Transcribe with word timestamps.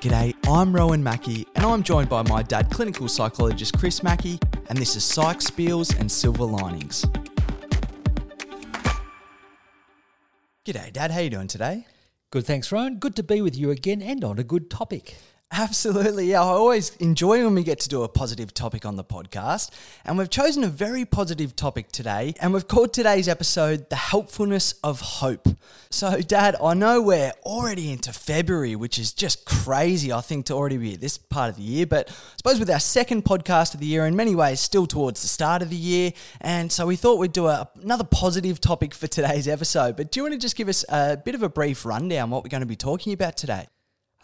G'day, 0.00 0.32
I'm 0.48 0.72
Rowan 0.72 1.02
Mackey, 1.02 1.44
and 1.56 1.66
I'm 1.66 1.82
joined 1.82 2.08
by 2.08 2.22
my 2.22 2.40
dad, 2.40 2.70
clinical 2.70 3.08
psychologist 3.08 3.76
Chris 3.76 4.00
Mackey, 4.00 4.38
and 4.68 4.78
this 4.78 4.94
is 4.94 5.02
Psych 5.02 5.38
Spiels 5.38 5.98
and 5.98 6.08
Silver 6.08 6.44
Linings. 6.44 7.04
G'day, 10.64 10.92
Dad. 10.92 11.10
How 11.10 11.18
you 11.18 11.30
doing 11.30 11.48
today? 11.48 11.84
Good, 12.30 12.46
thanks, 12.46 12.70
Rowan. 12.70 13.00
Good 13.00 13.16
to 13.16 13.24
be 13.24 13.40
with 13.42 13.56
you 13.56 13.72
again 13.72 14.00
and 14.00 14.22
on 14.22 14.38
a 14.38 14.44
good 14.44 14.70
topic. 14.70 15.16
Absolutely. 15.50 16.26
Yeah, 16.26 16.42
I 16.42 16.46
always 16.46 16.94
enjoy 16.96 17.42
when 17.42 17.54
we 17.54 17.62
get 17.62 17.80
to 17.80 17.88
do 17.88 18.02
a 18.02 18.08
positive 18.08 18.52
topic 18.52 18.84
on 18.84 18.96
the 18.96 19.02
podcast. 19.02 19.70
And 20.04 20.18
we've 20.18 20.28
chosen 20.28 20.62
a 20.62 20.68
very 20.68 21.06
positive 21.06 21.56
topic 21.56 21.90
today. 21.90 22.34
And 22.40 22.52
we've 22.52 22.68
called 22.68 22.92
today's 22.92 23.28
episode 23.28 23.88
The 23.88 23.96
Helpfulness 23.96 24.74
of 24.84 25.00
Hope. 25.00 25.48
So, 25.90 26.20
Dad, 26.20 26.54
I 26.62 26.74
know 26.74 27.00
we're 27.00 27.32
already 27.44 27.90
into 27.90 28.12
February, 28.12 28.76
which 28.76 28.98
is 28.98 29.12
just 29.12 29.46
crazy, 29.46 30.12
I 30.12 30.20
think, 30.20 30.46
to 30.46 30.54
already 30.54 30.76
be 30.76 30.94
at 30.94 31.00
this 31.00 31.16
part 31.16 31.48
of 31.48 31.56
the 31.56 31.62
year. 31.62 31.86
But 31.86 32.10
I 32.10 32.36
suppose 32.36 32.60
with 32.60 32.70
our 32.70 32.78
second 32.78 33.24
podcast 33.24 33.72
of 33.72 33.80
the 33.80 33.86
year, 33.86 34.06
in 34.06 34.14
many 34.14 34.34
ways, 34.34 34.60
still 34.60 34.86
towards 34.86 35.22
the 35.22 35.28
start 35.28 35.62
of 35.62 35.70
the 35.70 35.76
year. 35.76 36.12
And 36.42 36.70
so 36.70 36.86
we 36.86 36.96
thought 36.96 37.18
we'd 37.18 37.32
do 37.32 37.46
a, 37.46 37.68
another 37.82 38.04
positive 38.04 38.60
topic 38.60 38.92
for 38.92 39.06
today's 39.06 39.48
episode. 39.48 39.96
But 39.96 40.12
do 40.12 40.20
you 40.20 40.24
want 40.24 40.34
to 40.34 40.40
just 40.40 40.56
give 40.56 40.68
us 40.68 40.84
a 40.90 41.16
bit 41.16 41.34
of 41.34 41.42
a 41.42 41.48
brief 41.48 41.86
rundown 41.86 42.28
what 42.28 42.44
we're 42.44 42.50
going 42.50 42.60
to 42.60 42.66
be 42.66 42.76
talking 42.76 43.14
about 43.14 43.38
today? 43.38 43.66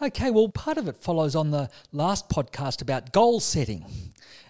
Okay, 0.01 0.29
well, 0.29 0.49
part 0.49 0.77
of 0.77 0.89
it 0.89 0.97
follows 0.97 1.37
on 1.37 1.51
the 1.51 1.69
last 1.93 2.27
podcast 2.27 2.81
about 2.81 3.13
goal 3.13 3.39
setting. 3.39 3.85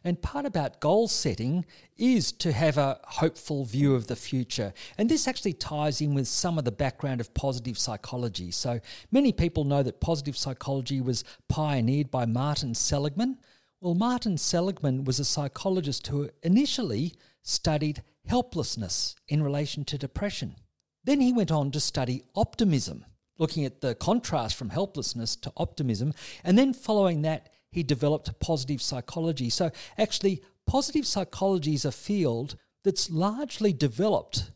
And 0.04 0.20
part 0.20 0.44
about 0.44 0.80
goal 0.80 1.08
setting 1.08 1.66
is 1.98 2.32
to 2.34 2.52
have 2.52 2.80
a 2.80 3.00
hopeful 3.04 3.64
view 3.64 3.94
of 3.94 4.08
the 4.08 4.16
future. 4.16 4.74
And 4.98 5.08
this 5.08 5.28
actually 5.28 5.54
ties 5.54 6.02
in 6.02 6.16
with 6.16 6.28
some 6.28 6.58
of 6.58 6.66
the 6.66 6.72
background 6.72 7.22
of 7.22 7.36
positive 7.36 7.78
psychology. 7.78 8.50
So 8.50 8.80
many 9.12 9.32
people 9.32 9.66
know 9.66 9.84
that 9.84 10.02
positive 10.02 10.36
psychology 10.36 11.00
was 11.00 11.24
pioneered 11.48 12.10
by 12.10 12.26
Martin 12.26 12.74
Seligman. 12.74 13.38
Well, 13.80 13.94
Martin 13.94 14.40
Seligman 14.40 15.04
was 15.04 15.20
a 15.20 15.26
psychologist 15.26 16.08
who 16.08 16.32
initially 16.42 17.14
studied 17.44 18.02
helplessness 18.26 19.16
in 19.28 19.44
relation 19.44 19.86
to 19.86 19.98
depression. 20.00 20.56
Then 21.04 21.22
he 21.22 21.32
went 21.32 21.52
on 21.52 21.70
to 21.70 21.80
study 21.80 22.24
optimism 22.36 23.06
looking 23.38 23.66
at 23.66 23.82
the 23.82 23.96
contrast 23.96 24.56
from 24.56 24.70
helplessness 24.70 25.36
to 25.38 25.52
optimism. 25.58 26.14
And 26.44 26.58
then 26.58 26.74
following 26.74 27.22
that, 27.24 27.50
he 27.72 27.84
developed 27.84 28.40
positive 28.40 28.82
psychology. 28.82 29.50
So, 29.50 29.72
actually, 29.98 30.42
positive 30.66 31.06
psychology 31.06 31.74
is 31.74 31.86
a 31.86 31.92
field 31.92 32.56
that's 32.84 33.10
largely 33.10 33.74
developed 33.74 34.52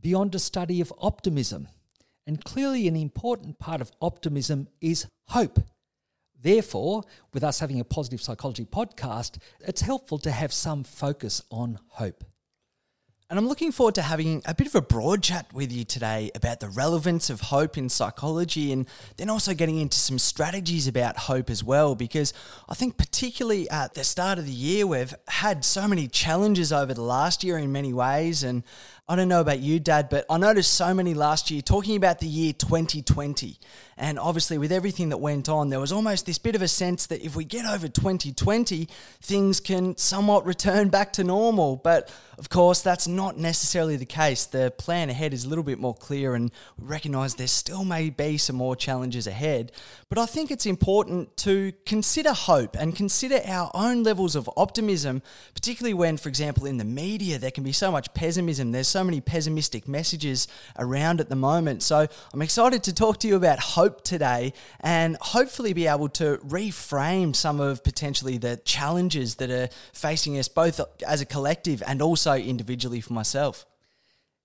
beyond 0.00 0.34
a 0.34 0.38
study 0.38 0.80
of 0.80 0.92
optimism. 0.98 1.68
And 2.26 2.44
clearly, 2.44 2.88
an 2.88 2.96
important 2.96 3.58
part 3.58 3.80
of 3.80 3.92
optimism 4.00 4.68
is 4.80 5.06
hope. 5.28 5.58
Therefore, 6.40 7.04
with 7.32 7.44
us 7.44 7.60
having 7.60 7.78
a 7.78 7.84
positive 7.84 8.20
psychology 8.20 8.64
podcast, 8.64 9.38
it's 9.60 9.82
helpful 9.82 10.18
to 10.18 10.30
have 10.30 10.52
some 10.52 10.82
focus 10.82 11.42
on 11.50 11.78
hope. 11.88 12.24
And 13.32 13.38
I'm 13.38 13.48
looking 13.48 13.72
forward 13.72 13.94
to 13.94 14.02
having 14.02 14.42
a 14.44 14.54
bit 14.54 14.66
of 14.66 14.74
a 14.74 14.82
broad 14.82 15.22
chat 15.22 15.50
with 15.54 15.72
you 15.72 15.86
today 15.86 16.30
about 16.34 16.60
the 16.60 16.68
relevance 16.68 17.30
of 17.30 17.40
hope 17.40 17.78
in 17.78 17.88
psychology 17.88 18.74
and 18.74 18.86
then 19.16 19.30
also 19.30 19.54
getting 19.54 19.78
into 19.78 19.96
some 19.96 20.18
strategies 20.18 20.86
about 20.86 21.16
hope 21.16 21.48
as 21.48 21.64
well. 21.64 21.94
Because 21.94 22.34
I 22.68 22.74
think, 22.74 22.98
particularly 22.98 23.70
at 23.70 23.94
the 23.94 24.04
start 24.04 24.38
of 24.38 24.44
the 24.44 24.52
year, 24.52 24.86
we've 24.86 25.14
had 25.28 25.64
so 25.64 25.88
many 25.88 26.08
challenges 26.08 26.74
over 26.74 26.92
the 26.92 27.00
last 27.00 27.42
year 27.42 27.56
in 27.56 27.72
many 27.72 27.94
ways. 27.94 28.42
And 28.42 28.64
I 29.12 29.14
don't 29.14 29.28
know 29.28 29.42
about 29.42 29.60
you, 29.60 29.78
Dad, 29.78 30.08
but 30.08 30.24
I 30.30 30.38
noticed 30.38 30.72
so 30.72 30.94
many 30.94 31.12
last 31.12 31.50
year 31.50 31.60
talking 31.60 31.96
about 31.96 32.18
the 32.18 32.26
year 32.26 32.54
2020. 32.54 33.58
And 33.98 34.18
obviously, 34.18 34.56
with 34.56 34.72
everything 34.72 35.10
that 35.10 35.18
went 35.18 35.50
on, 35.50 35.68
there 35.68 35.78
was 35.78 35.92
almost 35.92 36.24
this 36.24 36.38
bit 36.38 36.54
of 36.54 36.62
a 36.62 36.66
sense 36.66 37.06
that 37.06 37.22
if 37.22 37.36
we 37.36 37.44
get 37.44 37.66
over 37.66 37.88
2020, 37.88 38.88
things 39.20 39.60
can 39.60 39.98
somewhat 39.98 40.46
return 40.46 40.88
back 40.88 41.12
to 41.12 41.24
normal. 41.24 41.76
But 41.76 42.10
of 42.38 42.48
course, 42.48 42.80
that's 42.80 43.06
not 43.06 43.36
necessarily 43.36 43.96
the 43.96 44.06
case. 44.06 44.46
The 44.46 44.72
plan 44.76 45.10
ahead 45.10 45.34
is 45.34 45.44
a 45.44 45.48
little 45.48 45.62
bit 45.62 45.78
more 45.78 45.94
clear, 45.94 46.34
and 46.34 46.50
we 46.78 46.86
recognize 46.86 47.34
there 47.34 47.46
still 47.46 47.84
may 47.84 48.08
be 48.08 48.38
some 48.38 48.56
more 48.56 48.74
challenges 48.74 49.26
ahead. 49.26 49.72
But 50.08 50.18
I 50.18 50.26
think 50.26 50.50
it's 50.50 50.66
important 50.66 51.36
to 51.38 51.72
consider 51.84 52.32
hope 52.32 52.76
and 52.76 52.96
consider 52.96 53.40
our 53.46 53.70
own 53.74 54.02
levels 54.02 54.34
of 54.34 54.50
optimism, 54.56 55.22
particularly 55.54 55.94
when, 55.94 56.16
for 56.16 56.30
example, 56.30 56.66
in 56.66 56.78
the 56.78 56.84
media, 56.84 57.38
there 57.38 57.50
can 57.50 57.62
be 57.62 57.72
so 57.72 57.92
much 57.92 58.12
pessimism. 58.14 58.72
There's 58.72 58.88
so 58.88 59.01
many 59.04 59.20
pessimistic 59.20 59.88
messages 59.88 60.48
around 60.78 61.20
at 61.20 61.28
the 61.28 61.36
moment. 61.36 61.82
So 61.82 62.06
I'm 62.32 62.42
excited 62.42 62.82
to 62.84 62.94
talk 62.94 63.18
to 63.20 63.28
you 63.28 63.36
about 63.36 63.58
hope 63.58 64.02
today 64.02 64.52
and 64.80 65.16
hopefully 65.20 65.72
be 65.72 65.86
able 65.86 66.08
to 66.10 66.38
reframe 66.38 67.34
some 67.34 67.60
of 67.60 67.84
potentially 67.84 68.38
the 68.38 68.56
challenges 68.64 69.36
that 69.36 69.50
are 69.50 69.68
facing 69.92 70.38
us 70.38 70.48
both 70.48 70.80
as 71.06 71.20
a 71.20 71.26
collective 71.26 71.82
and 71.86 72.02
also 72.02 72.34
individually 72.34 73.00
for 73.00 73.12
myself. 73.12 73.66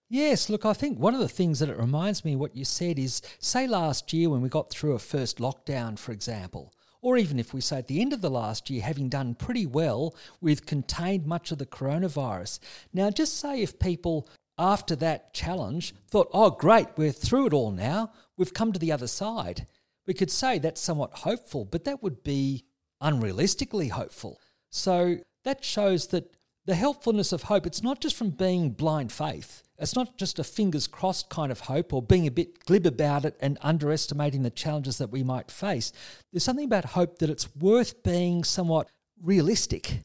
Yes, 0.10 0.50
look, 0.50 0.66
I 0.66 0.72
think 0.72 0.98
one 0.98 1.14
of 1.14 1.20
the 1.20 1.28
things 1.28 1.60
that 1.60 1.68
it 1.68 1.78
reminds 1.78 2.24
me 2.24 2.36
what 2.36 2.56
you 2.56 2.64
said 2.64 2.98
is 2.98 3.22
say 3.40 3.68
last 3.68 4.14
year 4.14 4.30
when 4.30 4.42
we 4.42 4.48
got 4.48 4.70
through 4.70 4.94
a 4.94 5.00
first 5.00 5.40
lockdown, 5.40 6.00
for 6.00 6.14
example, 6.14 6.74
or 7.02 7.18
even 7.18 7.40
if 7.40 7.54
we 7.54 7.60
say 7.60 7.80
at 7.80 7.88
the 7.88 8.00
end 8.00 8.14
of 8.14 8.22
the 8.22 8.30
last 8.30 8.70
year, 8.70 8.82
having 8.82 9.10
done 9.10 9.36
pretty 9.36 9.66
well 9.66 10.16
with 10.40 10.66
contained 10.66 11.26
much 11.26 11.52
of 11.52 11.58
the 11.58 11.66
coronavirus. 11.66 12.60
Now, 12.94 13.10
just 13.10 13.38
say 13.38 13.62
if 13.62 13.80
people 13.80 14.30
after 14.58 14.96
that 14.98 15.34
challenge 15.34 15.94
thought, 16.10 16.30
oh, 16.34 16.50
great, 16.50 16.88
we're 16.98 17.12
through 17.12 17.48
it 17.48 17.54
all 17.54 17.72
now, 17.72 18.12
we've 18.38 18.54
come 18.54 18.74
to 18.74 18.80
the 18.80 18.92
other 18.92 19.08
side. 19.08 19.68
We 20.06 20.14
could 20.14 20.32
say 20.32 20.58
that's 20.58 20.82
somewhat 20.82 21.20
hopeful, 21.20 21.66
but 21.66 21.84
that 21.84 22.02
would 22.02 22.24
be 22.24 22.66
unrealistically 23.02 23.92
hopeful. 23.92 24.40
So 24.70 25.18
that 25.44 25.64
shows 25.64 26.08
that 26.08 26.34
the 26.66 26.76
helpfulness 26.76 27.32
of 27.32 27.44
hope, 27.44 27.66
it's 27.66 27.84
not 27.84 28.02
just 28.02 28.16
from 28.16 28.32
being 28.32 28.72
blind 28.72 29.12
faith. 29.12 29.64
It's 29.80 29.96
not 29.96 30.18
just 30.18 30.40
a 30.40 30.44
fingers 30.44 30.88
crossed 30.88 31.30
kind 31.30 31.52
of 31.52 31.62
hope 31.62 31.94
or 31.94 32.02
being 32.02 32.26
a 32.26 32.32
bit 32.32 32.66
glib 32.66 32.86
about 32.86 33.26
it 33.26 33.38
and 33.40 33.58
underestimating 33.62 34.42
the 34.42 34.50
challenges 34.50 34.98
that 34.98 35.12
we 35.12 35.24
might 35.24 35.52
face. 35.52 35.94
There's 36.32 36.44
something 36.44 36.66
about 36.66 36.86
hope 36.86 37.20
that 37.20 37.30
it's 37.30 37.56
worth 37.56 38.02
being 38.04 38.44
somewhat 38.44 38.90
realistic 39.22 40.02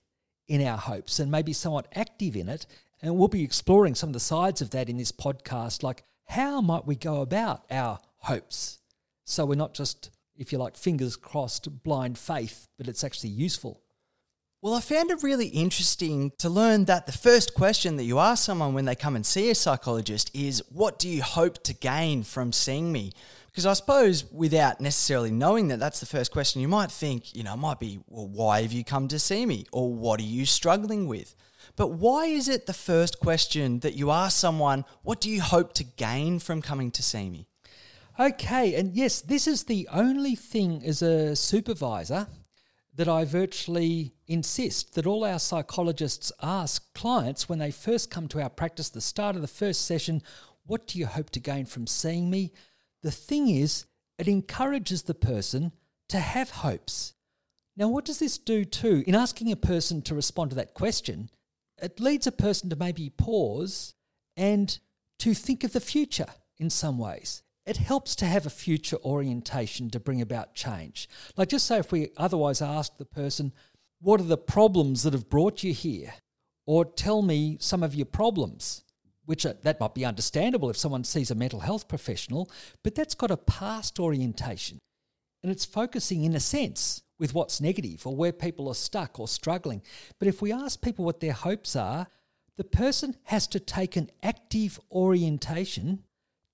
in 0.47 0.65
our 0.67 0.77
hopes 0.77 1.19
and 1.19 1.31
maybe 1.31 1.53
somewhat 1.53 1.89
active 1.95 2.37
in 2.37 2.49
it. 2.49 2.67
And 3.03 3.17
we'll 3.17 3.29
be 3.29 3.43
exploring 3.43 3.95
some 3.95 4.11
of 4.11 4.15
the 4.15 4.21
sides 4.21 4.63
of 4.63 4.71
that 4.71 4.89
in 4.89 4.97
this 4.97 5.13
podcast, 5.13 5.83
like 5.83 6.05
how 6.29 6.61
might 6.61 6.87
we 6.87 6.95
go 6.95 7.21
about 7.21 7.65
our 7.71 7.99
hopes 8.19 8.79
so 9.25 9.47
we're 9.47 9.55
not 9.55 9.75
just, 9.75 10.11
if 10.37 10.53
you 10.53 10.59
like, 10.59 10.77
fingers 10.77 11.17
crossed, 11.17 11.83
blind 11.83 12.19
faith, 12.19 12.69
but 12.77 12.89
it's 12.89 13.05
actually 13.05 13.31
useful. 13.31 13.81
Well, 14.61 14.75
I 14.75 14.81
found 14.81 15.11
it 15.11 15.23
really 15.23 15.49
interesting 15.49 16.33
to 16.39 16.49
learn 16.49 16.85
that 16.85 17.07
the 17.07 17.12
first 17.12 17.55
question 17.55 17.97
that 17.97 18.05
you 18.05 18.19
ask 18.19 18.45
someone 18.45 18.75
when 18.75 18.85
they 18.85 18.95
come 18.95 19.17
and 19.17 19.27
see 19.27 19.51
a 19.51 19.55
psychologist 19.55 20.31
is, 20.35 20.62
What 20.69 20.99
do 20.99 21.09
you 21.09 21.23
hope 21.23 21.62
to 21.65 21.75
gain 21.75 22.23
from 22.23 22.53
seeing 22.53 22.93
me? 22.93 23.12
Because 23.47 23.67
I 23.67 23.73
suppose 23.73 24.31
without 24.31 24.81
necessarily 24.81 25.31
knowing 25.31 25.69
that 25.69 25.81
that's 25.81 26.01
the 26.01 26.07
first 26.07 26.31
question, 26.31 26.62
you 26.62 26.69
might 26.69 26.93
think, 26.93 27.35
you 27.35 27.43
know, 27.43 27.55
it 27.55 27.59
might 27.59 27.81
be, 27.81 27.99
Well, 28.07 28.29
why 28.29 28.62
have 28.62 28.73
you 28.73 28.85
come 28.85 29.09
to 29.09 29.19
see 29.19 29.47
me? 29.47 29.67
Or 29.73 29.93
what 29.93 30.21
are 30.21 30.25
you 30.25 30.47
struggling 30.47 31.09
with? 31.09 31.35
But 31.77 31.93
why 31.93 32.27
is 32.27 32.49
it 32.49 32.66
the 32.66 32.75
first 32.75 33.19
question 33.21 33.81
that 33.81 33.94
you 33.94 34.10
ask 34.10 34.38
someone, 34.38 34.84
What 35.03 35.21
do 35.21 35.31
you 35.31 35.41
hope 35.41 35.72
to 35.75 35.84
gain 35.84 36.38
from 36.38 36.62
coming 36.62 36.91
to 36.93 37.03
see 37.03 37.31
me? 37.31 37.47
Okay, 38.21 38.75
and 38.75 38.94
yes, 38.94 39.22
this 39.22 39.47
is 39.47 39.65
the 39.65 39.88
only 39.91 40.34
thing 40.34 40.82
as 40.84 41.00
a 41.00 41.34
supervisor 41.34 42.27
that 42.94 43.09
I 43.09 43.25
virtually 43.25 44.12
insist 44.27 44.94
that 44.94 45.06
all 45.06 45.25
our 45.25 45.38
psychologists 45.38 46.31
ask 46.43 46.93
clients 46.93 47.49
when 47.49 47.59
they 47.59 47.71
first 47.71 48.11
come 48.11 48.28
to 48.28 48.43
our 48.43 48.50
practice, 48.50 48.91
the 48.91 49.00
start 49.00 49.34
of 49.34 49.41
the 49.43 49.49
first 49.49 49.87
session, 49.87 50.22
what 50.66 50.87
do 50.87 50.99
you 50.99 51.06
hope 51.06 51.31
to 51.31 51.41
gain 51.41 51.65
from 51.65 51.87
seeing 51.87 52.28
me? 52.28 52.53
The 53.03 53.11
thing 53.11 53.49
is, 53.49 53.87
it 54.19 54.28
encourages 54.28 55.05
the 55.05 55.15
person 55.15 55.72
to 56.11 56.19
have 56.19 56.50
hopes. 56.50 57.14
Now, 57.76 57.88
what 57.88 58.05
does 58.05 58.19
this 58.19 58.37
do 58.37 58.67
too? 58.67 59.02
In 59.06 59.14
asking 59.14 59.50
a 59.50 59.56
person 59.56 60.02
to 60.02 60.14
respond 60.14 60.50
to 60.50 60.56
that 60.56 60.75
question, 60.75 61.31
it 61.82 62.00
leads 62.00 62.26
a 62.26 62.32
person 62.32 62.70
to 62.70 62.76
maybe 62.76 63.11
pause 63.11 63.94
and 64.37 64.79
to 65.19 65.34
think 65.34 65.64
of 65.64 65.73
the 65.73 65.81
future 65.81 66.26
in 66.58 66.70
some 66.70 66.99
ways 66.99 67.43
it 67.64 67.76
helps 67.76 68.17
to 68.17 68.26
have 68.26 68.46
a 68.46 68.50
future 68.50 68.96
orientation 69.05 69.90
to 69.90 70.00
bring 70.00 70.20
about 70.20 70.55
change. 70.55 71.08
Like, 71.37 71.49
just 71.49 71.67
say 71.67 71.79
if 71.79 71.93
we 71.93 72.11
otherwise 72.17 72.61
ask 72.61 72.96
the 72.96 73.05
person, 73.05 73.52
What 74.00 74.20
are 74.20 74.25
the 74.25 74.37
problems 74.37 75.05
that 75.05 75.12
have 75.12 75.31
brought 75.31 75.62
you 75.62 75.73
here? 75.73 76.14
Or 76.67 76.84
tell 76.84 77.23
me 77.23 77.56
some 77.61 77.82
of 77.82 77.94
your 77.94 78.06
problems, 78.06 78.85
which 79.26 79.46
are, 79.46 79.55
that 79.62 79.81
might 79.81 79.94
be 79.94 80.05
understandable 80.05 80.70
if 80.70 80.76
someone 80.76 81.05
sees 81.05 81.31
a 81.31 81.37
mental 81.37 81.61
health 81.61 81.87
professional, 81.88 82.50
but 82.82 82.94
that's 82.94 83.14
got 83.14 83.31
a 83.31 83.37
past 83.37 84.00
orientation. 84.00 84.78
And 85.43 85.50
it's 85.52 85.64
focusing, 85.64 86.25
in 86.25 86.35
a 86.35 86.40
sense, 86.40 87.02
with 87.23 87.33
what's 87.33 87.59
negative 87.59 88.07
or 88.07 88.15
where 88.15 88.33
people 88.33 88.69
are 88.69 88.75
stuck 88.75 89.19
or 89.19 89.27
struggling. 89.27 89.81
But 90.19 90.29
if 90.29 90.43
we 90.43 90.53
ask 90.53 90.83
people 90.83 91.07
what 91.07 91.21
their 91.21 91.33
hopes 91.33 91.75
are, 91.75 92.09
the 92.59 92.65
person 92.65 93.17
has 93.25 93.47
to 93.47 93.59
take 93.59 93.97
an 93.97 94.11
active 94.23 94.79
orientation 94.91 96.05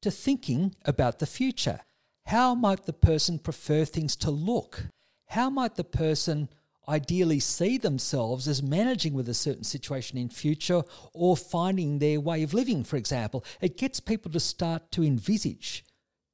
to 0.03 0.12
thinking 0.12 0.76
about 0.85 1.19
the 1.19 1.26
future. 1.26 1.81
How 2.26 2.55
might 2.55 2.85
the 2.87 2.93
person 2.93 3.41
prefer 3.41 3.85
things 3.85 4.15
to 4.17 4.31
look? 4.31 4.91
how 5.29 5.50
might 5.50 5.76
the 5.76 5.85
person 5.85 6.49
ideally 6.88 7.38
see 7.38 7.76
themselves 7.76 8.49
as 8.49 8.62
managing 8.62 9.12
with 9.12 9.29
a 9.29 9.35
certain 9.35 9.65
situation 9.65 10.17
in 10.17 10.29
future 10.31 10.82
or 11.12 11.37
finding 11.37 11.99
their 11.99 12.19
way 12.19 12.43
of 12.43 12.55
living, 12.55 12.82
for 12.82 12.97
example. 12.97 13.44
It 13.61 13.76
gets 13.76 14.00
people 14.00 14.32
to 14.32 14.41
start 14.41 14.91
to 14.93 15.05
envisage, 15.05 15.85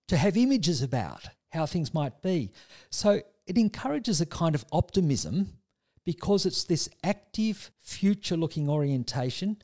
to 0.06 0.16
have 0.16 0.36
images 0.36 0.80
about 0.80 1.24
how 1.50 1.66
things 1.66 1.92
might 1.92 2.22
be. 2.22 2.52
So 2.90 3.22
it 3.46 3.58
encourages 3.58 4.20
a 4.20 4.26
kind 4.26 4.54
of 4.54 4.64
optimism 4.72 5.58
because 6.04 6.46
it's 6.46 6.64
this 6.64 6.88
active 7.02 7.70
future 7.80 8.36
looking 8.36 8.68
orientation 8.68 9.56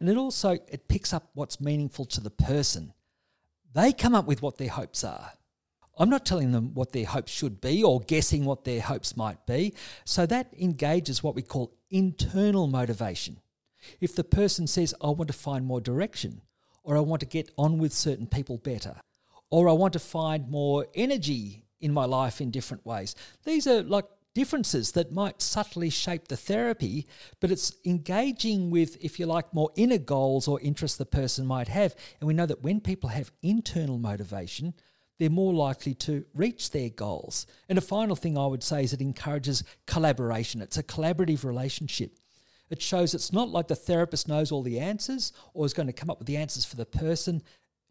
and 0.00 0.08
it 0.08 0.16
also 0.16 0.58
it 0.68 0.88
picks 0.88 1.12
up 1.12 1.30
what's 1.34 1.60
meaningful 1.60 2.04
to 2.06 2.20
the 2.20 2.30
person. 2.30 2.92
They 3.74 3.92
come 3.92 4.14
up 4.14 4.26
with 4.26 4.42
what 4.42 4.58
their 4.58 4.68
hopes 4.70 5.04
are. 5.04 5.32
I'm 5.98 6.10
not 6.10 6.26
telling 6.26 6.52
them 6.52 6.74
what 6.74 6.92
their 6.92 7.06
hopes 7.06 7.32
should 7.32 7.60
be 7.60 7.82
or 7.82 8.00
guessing 8.00 8.44
what 8.44 8.64
their 8.64 8.82
hopes 8.82 9.16
might 9.16 9.46
be. 9.46 9.74
So 10.04 10.26
that 10.26 10.52
engages 10.58 11.22
what 11.22 11.34
we 11.34 11.42
call 11.42 11.72
internal 11.90 12.66
motivation. 12.66 13.38
If 14.00 14.14
the 14.14 14.24
person 14.24 14.66
says 14.66 14.94
i 15.00 15.08
want 15.08 15.28
to 15.28 15.32
find 15.32 15.64
more 15.64 15.80
direction 15.80 16.42
or 16.82 16.96
i 16.96 17.00
want 17.00 17.20
to 17.20 17.26
get 17.26 17.50
on 17.56 17.78
with 17.78 17.92
certain 17.92 18.26
people 18.26 18.58
better 18.58 18.96
or 19.50 19.68
i 19.68 19.72
want 19.72 19.92
to 19.92 19.98
find 19.98 20.48
more 20.48 20.86
energy 20.94 21.65
in 21.80 21.92
my 21.92 22.04
life 22.04 22.40
in 22.40 22.50
different 22.50 22.84
ways 22.86 23.14
these 23.44 23.66
are 23.66 23.82
like 23.82 24.06
differences 24.36 24.92
that 24.92 25.10
might 25.10 25.40
subtly 25.40 25.88
shape 25.88 26.28
the 26.28 26.36
therapy, 26.36 27.06
but 27.40 27.50
it's 27.50 27.72
engaging 27.86 28.70
with, 28.70 29.02
if 29.02 29.18
you 29.18 29.24
like, 29.24 29.54
more 29.54 29.70
inner 29.76 29.96
goals 29.96 30.46
or 30.46 30.60
interests 30.60 30.98
the 30.98 31.06
person 31.06 31.46
might 31.46 31.68
have. 31.68 31.96
And 32.20 32.28
we 32.28 32.34
know 32.34 32.44
that 32.44 32.62
when 32.62 32.82
people 32.82 33.08
have 33.08 33.32
internal 33.40 33.96
motivation, 33.96 34.74
they're 35.18 35.30
more 35.30 35.54
likely 35.54 35.94
to 35.94 36.26
reach 36.34 36.70
their 36.70 36.90
goals. 36.90 37.46
And 37.70 37.78
a 37.78 37.80
final 37.80 38.14
thing 38.14 38.36
I 38.36 38.46
would 38.46 38.62
say 38.62 38.84
is 38.84 38.92
it 38.92 39.00
encourages 39.00 39.64
collaboration. 39.86 40.60
It's 40.60 40.76
a 40.76 40.82
collaborative 40.82 41.42
relationship. 41.42 42.18
It 42.68 42.82
shows 42.82 43.14
it's 43.14 43.32
not 43.32 43.48
like 43.48 43.68
the 43.68 43.74
therapist 43.74 44.28
knows 44.28 44.52
all 44.52 44.62
the 44.62 44.78
answers 44.78 45.32
or 45.54 45.64
is 45.64 45.72
going 45.72 45.86
to 45.86 45.94
come 45.94 46.10
up 46.10 46.18
with 46.18 46.26
the 46.26 46.36
answers 46.36 46.66
for 46.66 46.76
the 46.76 46.84
person. 46.84 47.42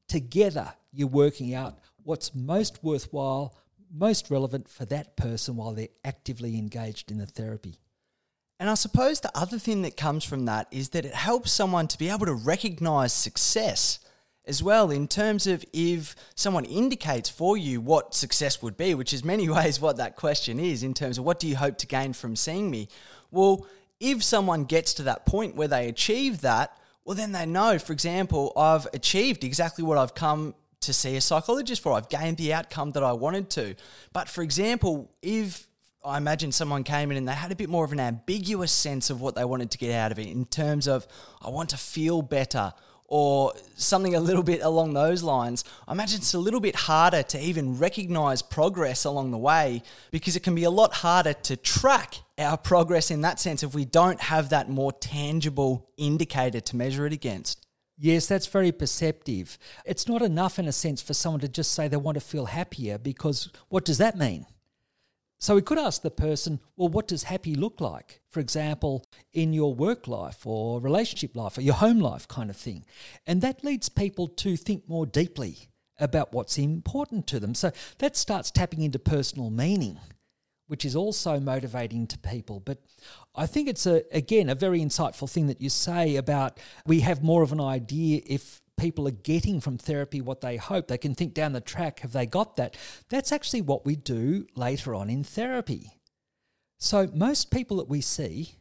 Together, 0.08 0.74
you're 0.92 1.08
working 1.08 1.56
out 1.56 1.80
what's 2.04 2.36
most 2.36 2.84
worthwhile, 2.84 3.56
most 3.94 4.30
relevant 4.30 4.70
for 4.70 4.86
that 4.86 5.16
person 5.16 5.56
while 5.56 5.74
they're 5.74 5.88
actively 6.04 6.58
engaged 6.58 7.12
in 7.12 7.18
the 7.18 7.26
therapy. 7.26 7.80
And 8.60 8.70
I 8.70 8.76
suppose 8.76 9.20
the 9.20 9.38
other 9.38 9.60
thing 9.60 9.82
that 9.82 9.98
comes 9.98 10.24
from 10.24 10.46
that 10.46 10.68
is 10.72 10.90
that 10.90 11.06
it 11.06 11.14
helps 11.14 11.52
someone 11.52 11.88
to 11.90 11.98
be 11.98 12.10
able 12.10 12.26
to 12.26 12.34
recognize 12.34 13.14
success 13.14 14.00
as 14.48 14.62
well, 14.62 14.92
in 14.92 15.08
terms 15.08 15.48
of 15.48 15.66
if 15.74 16.16
someone 16.36 16.66
indicates 16.66 17.30
for 17.30 17.58
you 17.58 17.82
what 17.82 18.14
success 18.14 18.62
would 18.62 18.78
be, 18.78 18.94
which 18.94 19.14
is 19.14 19.24
many 19.24 19.50
ways 19.58 19.82
what 19.82 19.98
that 19.98 20.16
question 20.16 20.60
is, 20.60 20.84
in 20.84 20.94
terms 20.94 21.18
of 21.18 21.26
what 21.26 21.40
do 21.40 21.48
you 21.48 21.56
hope 21.56 21.78
to 21.80 21.88
gain 21.88 22.14
from 22.14 22.36
seeing 22.36 22.70
me? 22.70 22.88
Well, 23.32 23.66
if 24.00 24.24
someone 24.24 24.66
gets 24.66 24.94
to 24.96 25.04
that 25.04 25.26
point 25.26 25.56
where 25.56 25.68
they 25.68 25.90
achieve 25.90 26.42
that, 26.42 26.78
well, 27.04 27.16
then 27.16 27.32
they 27.32 27.46
know, 27.46 27.78
for 27.78 27.94
example, 27.94 28.52
I've 28.56 28.88
achieved 28.94 29.44
exactly 29.44 29.84
what 29.84 29.98
I've 29.98 30.16
come 30.16 30.56
to 30.86 30.94
see 30.94 31.16
a 31.16 31.22
psychologist 31.22 31.82
for. 31.82 31.94
I've 31.94 32.10
gained 32.10 32.38
the 32.38 32.54
outcome 32.54 32.92
that 32.92 33.04
I 33.04 33.14
wanted 33.14 33.50
to. 33.52 33.76
But 34.14 34.30
for 34.30 34.42
example, 34.42 35.12
if 35.22 35.68
I 36.04 36.18
imagine 36.18 36.52
someone 36.52 36.84
came 36.84 37.12
in 37.12 37.18
and 37.18 37.28
they 37.28 37.34
had 37.34 37.52
a 37.52 37.56
bit 37.56 37.70
more 37.70 37.84
of 37.84 37.92
an 37.92 38.00
ambiguous 38.00 38.72
sense 38.72 39.10
of 39.10 39.22
what 39.22 39.36
they 39.36 39.46
wanted 39.46 39.72
to 39.72 39.78
get 39.78 39.92
out 39.92 40.12
of 40.12 40.20
it 40.20 40.28
in 40.28 40.46
terms 40.46 40.88
of, 40.88 41.08
I 41.42 41.50
want 41.50 41.70
to 41.70 41.78
feel 41.78 42.22
better 42.22 42.74
or 43.08 43.54
something 43.76 44.16
a 44.16 44.20
little 44.20 44.44
bit 44.44 44.62
along 44.62 44.94
those 44.94 45.22
lines, 45.22 45.64
I 45.88 45.92
imagine 45.92 46.18
it's 46.18 46.34
a 46.34 46.40
little 46.40 46.60
bit 46.60 46.76
harder 46.76 47.22
to 47.24 47.40
even 47.40 47.78
recognize 47.78 48.42
progress 48.42 49.06
along 49.06 49.32
the 49.32 49.38
way 49.38 49.84
because 50.12 50.36
it 50.36 50.42
can 50.42 50.56
be 50.56 50.64
a 50.64 50.72
lot 50.72 50.94
harder 50.94 51.34
to 51.34 51.56
track 51.56 52.16
our 52.38 52.58
progress 52.58 53.12
in 53.12 53.22
that 53.22 53.40
sense 53.40 53.64
if 53.64 53.76
we 53.76 53.86
don't 53.86 54.20
have 54.22 54.50
that 54.50 54.70
more 54.70 54.92
tangible 54.92 55.88
indicator 55.98 56.60
to 56.60 56.76
measure 56.76 57.06
it 57.06 57.14
against. 57.14 57.65
Yes, 57.98 58.28
that's 58.28 58.48
very 58.48 58.72
perceptive. 58.72 59.58
It's 59.86 60.08
not 60.08 60.22
enough, 60.22 60.60
in 60.60 60.68
a 60.68 60.74
sense, 60.74 61.02
for 61.02 61.14
someone 61.14 61.40
to 61.42 61.48
just 61.48 61.72
say 61.72 61.88
they 61.88 61.98
want 61.98 62.16
to 62.16 62.22
feel 62.22 62.48
happier 62.48 62.98
because 62.98 63.50
what 63.70 63.86
does 63.86 63.98
that 64.00 64.18
mean? 64.18 64.46
So 65.40 65.56
we 65.56 65.62
could 65.62 65.78
ask 65.78 66.02
the 66.02 66.12
person, 66.12 66.60
well, 66.76 66.90
what 66.90 67.08
does 67.08 67.24
happy 67.24 67.56
look 67.56 67.80
like? 67.80 68.22
For 68.32 68.40
example, 68.40 69.06
in 69.34 69.54
your 69.54 69.74
work 69.74 70.08
life 70.08 70.46
or 70.46 70.82
relationship 70.82 71.36
life 71.36 71.58
or 71.58 71.62
your 71.62 71.76
home 71.76 72.00
life 72.00 72.28
kind 72.28 72.50
of 72.50 72.56
thing. 72.56 72.86
And 73.28 73.42
that 73.42 73.64
leads 73.64 73.90
people 73.90 74.28
to 74.28 74.58
think 74.58 74.90
more 74.90 75.06
deeply 75.06 75.70
about 76.00 76.34
what's 76.34 76.58
important 76.58 77.28
to 77.28 77.40
them. 77.40 77.54
So 77.54 77.72
that 78.00 78.18
starts 78.18 78.52
tapping 78.52 78.82
into 78.82 79.00
personal 79.00 79.50
meaning 79.50 80.00
which 80.68 80.86
is 80.86 80.96
also 80.96 81.40
motivating 81.40 82.08
to 82.08 82.18
people. 82.18 82.60
But 82.60 82.80
I 83.36 83.46
think 83.46 83.68
it's 83.68 83.86
a 83.86 84.04
again 84.12 84.50
a 84.50 84.56
very 84.56 84.80
insightful 84.80 85.30
thing 85.30 85.48
that 85.48 85.62
you 85.62 85.70
say 85.70 86.16
about 86.16 86.60
we 86.86 87.02
have 87.02 87.24
more 87.24 87.44
of 87.44 87.52
an 87.52 87.62
idea 87.62 88.22
if 88.26 88.62
people 88.78 89.08
are 89.08 89.12
getting 89.12 89.62
from 89.62 89.78
therapy 89.78 90.22
what 90.22 90.42
they 90.42 90.58
hope. 90.58 90.88
They 90.88 90.98
can 90.98 91.16
think 91.16 91.34
down 91.34 91.54
the 91.54 91.62
track, 91.62 92.00
have 92.02 92.12
they 92.12 92.26
got 92.26 92.58
that? 92.58 92.78
That's 93.10 93.32
actually 93.32 93.62
what 93.62 93.86
we 93.86 93.96
do 93.96 94.48
later 94.56 94.94
on 94.94 95.10
in 95.10 95.24
therapy. 95.24 95.92
So 96.78 97.10
most 97.14 97.52
people 97.52 97.78
that 97.78 97.88
we 97.88 98.02
see, 98.02 98.56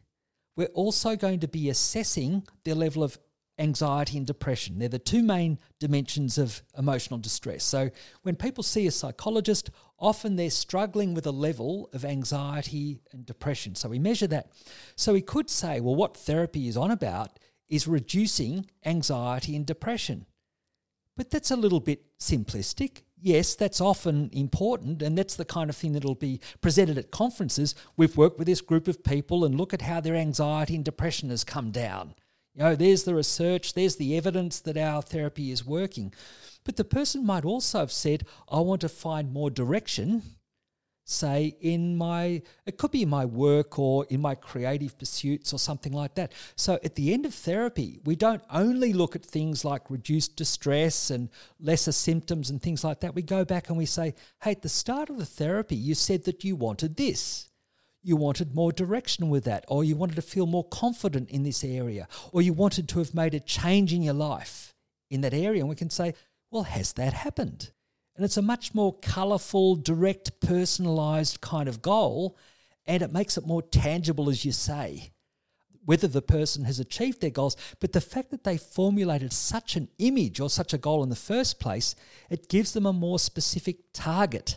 we're 0.55 0.67
also 0.67 1.15
going 1.15 1.41
to 1.41 1.47
be 1.47 1.69
assessing 1.69 2.43
their 2.63 2.75
level 2.75 3.03
of 3.03 3.19
anxiety 3.57 4.17
and 4.17 4.27
depression. 4.27 4.79
They're 4.79 4.89
the 4.89 4.99
two 4.99 5.23
main 5.23 5.59
dimensions 5.79 6.37
of 6.37 6.61
emotional 6.77 7.19
distress. 7.19 7.63
So 7.63 7.89
when 8.23 8.35
people 8.35 8.63
see 8.63 8.87
a 8.87 8.91
psychologist, 8.91 9.69
often 10.05 10.35
they're 10.35 10.51
struggling 10.51 11.15
with 11.15 11.25
a 11.25 11.31
level 11.31 11.89
of 11.91 12.05
anxiety 12.05 13.01
and 13.11 13.25
depression. 13.25 13.73
So 13.73 13.89
we 13.89 13.97
measure 13.97 14.27
that. 14.27 14.51
So 14.95 15.13
we 15.13 15.21
could 15.21 15.49
say, 15.49 15.79
well, 15.79 15.95
what 15.95 16.15
therapy 16.15 16.67
is 16.67 16.77
on 16.77 16.91
about 16.91 17.39
is 17.67 17.87
reducing 17.87 18.67
anxiety 18.85 19.55
and 19.55 19.65
depression. 19.65 20.27
But 21.17 21.31
that's 21.31 21.49
a 21.49 21.55
little 21.55 21.79
bit 21.79 22.03
simplistic. 22.19 23.01
Yes, 23.19 23.55
that's 23.55 23.81
often 23.81 24.29
important, 24.31 25.01
and 25.01 25.17
that's 25.17 25.35
the 25.35 25.45
kind 25.45 25.71
of 25.71 25.75
thing 25.75 25.93
that'll 25.93 26.13
be 26.13 26.39
presented 26.61 26.99
at 26.99 27.09
conferences. 27.09 27.73
We've 27.97 28.15
worked 28.15 28.37
with 28.37 28.45
this 28.45 28.61
group 28.61 28.87
of 28.87 29.03
people 29.03 29.43
and 29.43 29.55
look 29.55 29.73
at 29.73 29.81
how 29.81 30.01
their 30.01 30.15
anxiety 30.15 30.75
and 30.75 30.85
depression 30.85 31.29
has 31.31 31.43
come 31.43 31.71
down. 31.71 32.13
You 32.53 32.63
know, 32.63 32.75
there's 32.75 33.03
the 33.05 33.15
research, 33.15 33.73
there's 33.73 33.95
the 33.95 34.15
evidence 34.15 34.59
that 34.59 34.77
our 34.77 35.01
therapy 35.01 35.49
is 35.49 35.65
working. 35.65 36.13
But 36.65 36.75
the 36.75 36.83
person 36.83 37.25
might 37.25 37.45
also 37.45 37.79
have 37.79 37.91
said, 37.91 38.25
I 38.49 38.59
want 38.59 38.81
to 38.81 38.89
find 38.89 39.31
more 39.31 39.51
direction, 39.51 40.23
say, 41.05 41.55
in 41.61 41.95
my, 41.95 42.41
it 42.65 42.77
could 42.77 42.89
be 42.89 43.03
in 43.03 43.09
my 43.09 43.23
work 43.23 43.77
or 43.77 44.05
in 44.09 44.19
my 44.19 44.33
creative 44.33 44.97
pursuits 44.97 45.53
or 45.53 45.59
something 45.59 45.93
like 45.93 46.15
that. 46.15 46.33
So 46.55 46.79
at 46.83 46.95
the 46.95 47.13
end 47.13 47.25
of 47.27 47.35
therapy, 47.35 47.99
we 48.03 48.15
don't 48.15 48.41
only 48.49 48.91
look 48.91 49.15
at 49.15 49.23
things 49.23 49.63
like 49.63 49.91
reduced 49.91 50.35
distress 50.35 51.11
and 51.11 51.29
lesser 51.59 51.91
symptoms 51.91 52.49
and 52.49 52.59
things 52.61 52.83
like 52.83 53.01
that. 53.01 53.13
We 53.13 53.21
go 53.21 53.45
back 53.45 53.69
and 53.69 53.77
we 53.77 53.85
say, 53.85 54.15
hey, 54.41 54.51
at 54.51 54.63
the 54.63 54.69
start 54.69 55.11
of 55.11 55.19
the 55.19 55.25
therapy, 55.25 55.75
you 55.75 55.93
said 55.93 56.23
that 56.25 56.43
you 56.43 56.55
wanted 56.55 56.95
this 56.97 57.49
you 58.05 58.15
wanted 58.15 58.53
more 58.53 58.71
direction 58.71 59.29
with 59.29 59.45
that, 59.45 59.65
or 59.67 59.83
you 59.83 59.95
wanted 59.95 60.15
to 60.15 60.21
feel 60.21 60.45
more 60.45 60.63
confident 60.65 61.27
in 61.31 61.41
this 61.41 61.63
area, 61.63 62.07
or 62.31 62.43
you 62.43 62.53
wanted 62.53 62.87
to 62.87 62.99
have 62.99 63.15
made 63.15 63.33
a 63.33 63.39
change 63.39 63.91
in 63.91 64.03
your 64.03 64.13
life 64.13 64.75
in 65.09 65.21
that 65.21 65.33
area. 65.33 65.59
And 65.61 65.69
we 65.69 65.75
can 65.75 65.89
say, 65.89 66.13
well, 66.55 66.63
has 66.63 66.93
that 66.93 67.11
happened? 67.11 67.71
And 68.15 68.23
it's 68.23 68.37
a 68.37 68.41
much 68.41 68.73
more 68.73 68.97
colourful, 68.99 69.75
direct, 69.75 70.39
personalised 70.39 71.41
kind 71.41 71.67
of 71.67 71.81
goal, 71.81 72.37
and 72.87 73.03
it 73.03 73.11
makes 73.11 73.37
it 73.37 73.45
more 73.45 73.61
tangible, 73.61 74.29
as 74.29 74.45
you 74.45 74.53
say, 74.53 75.11
whether 75.83 76.07
the 76.07 76.21
person 76.21 76.63
has 76.63 76.79
achieved 76.79 77.19
their 77.19 77.29
goals. 77.29 77.57
But 77.81 77.91
the 77.91 77.99
fact 77.99 78.31
that 78.31 78.45
they 78.45 78.55
formulated 78.57 79.33
such 79.33 79.75
an 79.75 79.89
image 79.97 80.39
or 80.39 80.49
such 80.49 80.73
a 80.73 80.77
goal 80.77 81.03
in 81.03 81.09
the 81.09 81.15
first 81.17 81.59
place, 81.59 81.93
it 82.29 82.47
gives 82.47 82.71
them 82.71 82.85
a 82.85 82.93
more 82.93 83.19
specific 83.19 83.79
target 83.91 84.55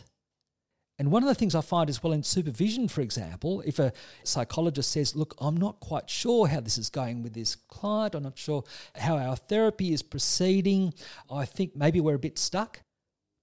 and 0.99 1.13
one 1.13 1.23
of 1.23 1.29
the 1.29 1.35
things 1.35 1.55
I 1.55 1.61
find 1.61 1.89
is 1.89 2.03
well 2.03 2.13
in 2.13 2.25
supervision, 2.25 2.89
for 2.89 3.03
example, 3.03 3.63
if 3.65 3.79
a 3.79 3.93
psychologist 4.25 4.91
says, 4.91 5.15
Look, 5.15 5.35
I'm 5.39 5.57
not 5.57 5.79
quite 5.79 6.11
sure 6.11 6.49
how 6.49 6.61
this 6.61 6.77
is 6.77 6.91
going 6.91 7.23
with 7.23 7.35
this 7.35 7.55
client, 7.55 8.17
I'm 8.17 8.25
not 8.25 8.39
sure 8.39 8.65
how 8.97 9.17
our 9.17 9.37
therapy 9.37 9.93
is 9.93 10.03
proceeding, 10.03 10.93
I 11.31 11.45
think 11.45 11.77
maybe 11.77 12.01
we're 12.01 12.15
a 12.15 12.19
bit 12.19 12.39
stuck, 12.39 12.81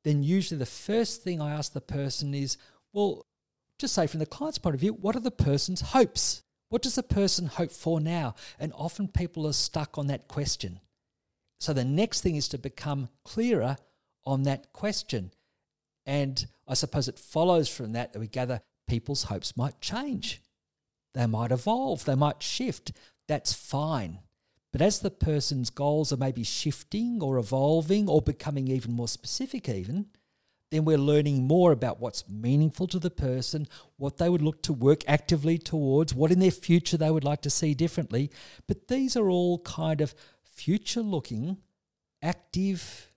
then 0.03 0.21
usually 0.21 0.57
the 0.57 0.65
first 0.65 1.23
thing 1.23 1.41
I 1.41 1.53
ask 1.53 1.71
the 1.71 1.81
person 1.81 2.33
is, 2.33 2.57
Well, 2.91 3.25
just 3.79 3.93
say 3.93 4.07
from 4.07 4.19
the 4.19 4.25
client's 4.25 4.57
point 4.57 4.73
of 4.73 4.81
view, 4.81 4.93
what 4.93 5.15
are 5.15 5.21
the 5.21 5.31
person's 5.31 5.81
hopes? 5.81 6.43
What 6.69 6.81
does 6.81 6.95
the 6.95 7.03
person 7.03 7.47
hope 7.47 7.71
for 7.71 8.01
now? 8.01 8.35
And 8.59 8.73
often 8.75 9.07
people 9.07 9.47
are 9.47 9.53
stuck 9.53 9.97
on 9.97 10.07
that 10.07 10.27
question. 10.27 10.79
So 11.59 11.73
the 11.73 11.85
next 11.85 12.21
thing 12.21 12.35
is 12.35 12.47
to 12.49 12.57
become 12.57 13.09
clearer 13.23 13.77
on 14.25 14.43
that 14.43 14.73
question. 14.73 15.31
And 16.05 16.45
I 16.67 16.73
suppose 16.73 17.07
it 17.07 17.19
follows 17.19 17.69
from 17.69 17.93
that 17.93 18.13
that 18.13 18.19
we 18.19 18.27
gather 18.27 18.61
people's 18.87 19.23
hopes 19.23 19.57
might 19.57 19.81
change. 19.81 20.41
They 21.13 21.25
might 21.25 21.51
evolve, 21.51 22.05
they 22.05 22.15
might 22.15 22.43
shift. 22.43 22.91
That's 23.27 23.53
fine. 23.53 24.19
But 24.71 24.81
as 24.81 24.99
the 24.99 25.11
person's 25.11 25.69
goals 25.69 26.11
are 26.11 26.17
maybe 26.17 26.43
shifting 26.43 27.21
or 27.21 27.37
evolving 27.37 28.09
or 28.09 28.21
becoming 28.21 28.67
even 28.67 28.91
more 28.91 29.07
specific, 29.07 29.69
even, 29.69 30.07
then 30.71 30.83
we're 30.83 30.97
learning 30.97 31.47
more 31.47 31.71
about 31.71 32.01
what's 32.01 32.29
meaningful 32.29 32.87
to 32.87 32.99
the 32.99 33.09
person, 33.09 33.67
what 33.95 34.17
they 34.17 34.27
would 34.27 34.41
look 34.41 34.61
to 34.63 34.73
work 34.73 35.03
actively 35.07 35.57
towards, 35.57 36.13
what 36.13 36.31
in 36.31 36.39
their 36.39 36.51
future 36.51 36.97
they 36.97 37.11
would 37.11 37.23
like 37.23 37.41
to 37.43 37.49
see 37.49 37.73
differently. 37.73 38.29
But 38.67 38.89
these 38.89 39.15
are 39.15 39.29
all 39.29 39.59
kind 39.59 40.01
of 40.01 40.13
future 40.43 41.01
looking, 41.01 41.57
active, 42.21 43.11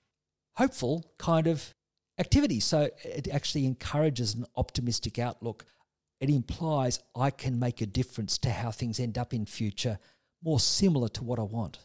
hopeful 0.57 1.13
kind 1.19 1.49
of 1.49 1.75
activities. 2.19 2.65
So 2.65 2.89
it 3.05 3.29
actually 3.29 3.67
encourages 3.67 4.35
an 4.35 4.47
optimistic 4.57 5.19
outlook. 5.19 5.65
It 6.21 6.31
implies 6.31 7.01
I 7.15 7.31
can 7.31 7.59
make 7.59 7.81
a 7.81 7.87
difference 7.87 8.39
to 8.39 8.51
how 8.51 8.71
things 8.71 8.99
end 8.99 9.17
up 9.17 9.33
in 9.33 9.47
future, 9.47 9.99
more 10.43 10.61
similar 10.61 11.09
to 11.11 11.25
what 11.25 11.39
I 11.39 11.43
want. 11.43 11.79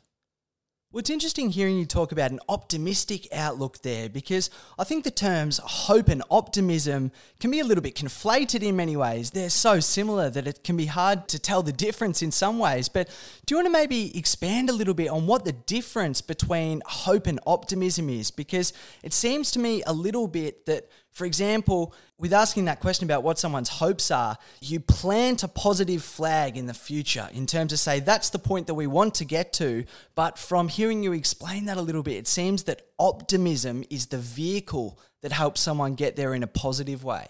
Well, 0.93 0.99
it's 0.99 1.09
interesting 1.09 1.49
hearing 1.49 1.79
you 1.79 1.87
talk 1.87 2.11
about 2.11 2.29
an 2.29 2.39
optimistic 2.47 3.27
outlook 3.33 3.81
there 3.81 4.09
because 4.09 4.51
I 4.77 4.83
think 4.83 5.03
the 5.03 5.09
terms 5.09 5.59
hope 5.63 6.07
and 6.07 6.21
optimism 6.29 7.11
can 7.39 7.49
be 7.49 7.59
a 7.59 7.63
little 7.63 7.81
bit 7.81 7.95
conflated 7.95 8.61
in 8.61 8.75
many 8.75 8.95
ways. 8.95 9.31
They're 9.31 9.49
so 9.49 9.79
similar 9.79 10.29
that 10.29 10.45
it 10.45 10.63
can 10.63 10.77
be 10.77 10.85
hard 10.85 11.27
to 11.29 11.39
tell 11.39 11.63
the 11.63 11.71
difference 11.73 12.21
in 12.21 12.31
some 12.31 12.59
ways. 12.59 12.89
But 12.89 13.09
do 13.47 13.55
you 13.55 13.57
want 13.57 13.65
to 13.65 13.71
maybe 13.71 14.15
expand 14.15 14.69
a 14.69 14.73
little 14.73 14.93
bit 14.93 15.07
on 15.07 15.25
what 15.25 15.45
the 15.45 15.53
difference 15.53 16.21
between 16.21 16.83
hope 16.85 17.25
and 17.25 17.39
optimism 17.47 18.07
is? 18.07 18.29
Because 18.29 18.71
it 19.01 19.13
seems 19.13 19.49
to 19.49 19.59
me 19.59 19.81
a 19.87 19.93
little 19.93 20.27
bit 20.27 20.67
that 20.67 20.87
for 21.13 21.25
example, 21.25 21.93
with 22.17 22.33
asking 22.33 22.65
that 22.65 22.79
question 22.79 23.05
about 23.05 23.21
what 23.21 23.37
someone's 23.37 23.69
hopes 23.69 24.09
are, 24.09 24.35
you 24.61 24.79
plant 24.79 25.43
a 25.43 25.47
positive 25.47 26.03
flag 26.03 26.57
in 26.57 26.65
the 26.65 26.73
future 26.73 27.29
in 27.31 27.45
terms 27.45 27.71
of 27.71 27.79
say, 27.79 27.99
that's 27.99 28.31
the 28.31 28.39
point 28.39 28.65
that 28.65 28.73
we 28.73 28.87
want 28.87 29.13
to 29.15 29.25
get 29.25 29.53
to. 29.53 29.85
But 30.15 30.39
from 30.39 30.69
hearing 30.69 31.03
you 31.03 31.13
explain 31.13 31.65
that 31.65 31.77
a 31.77 31.81
little 31.81 32.01
bit, 32.01 32.17
it 32.17 32.27
seems 32.27 32.63
that 32.63 32.87
optimism 32.97 33.83
is 33.91 34.07
the 34.07 34.17
vehicle 34.17 34.99
that 35.21 35.31
helps 35.31 35.61
someone 35.61 35.93
get 35.93 36.15
there 36.15 36.33
in 36.33 36.41
a 36.41 36.47
positive 36.47 37.03
way. 37.03 37.27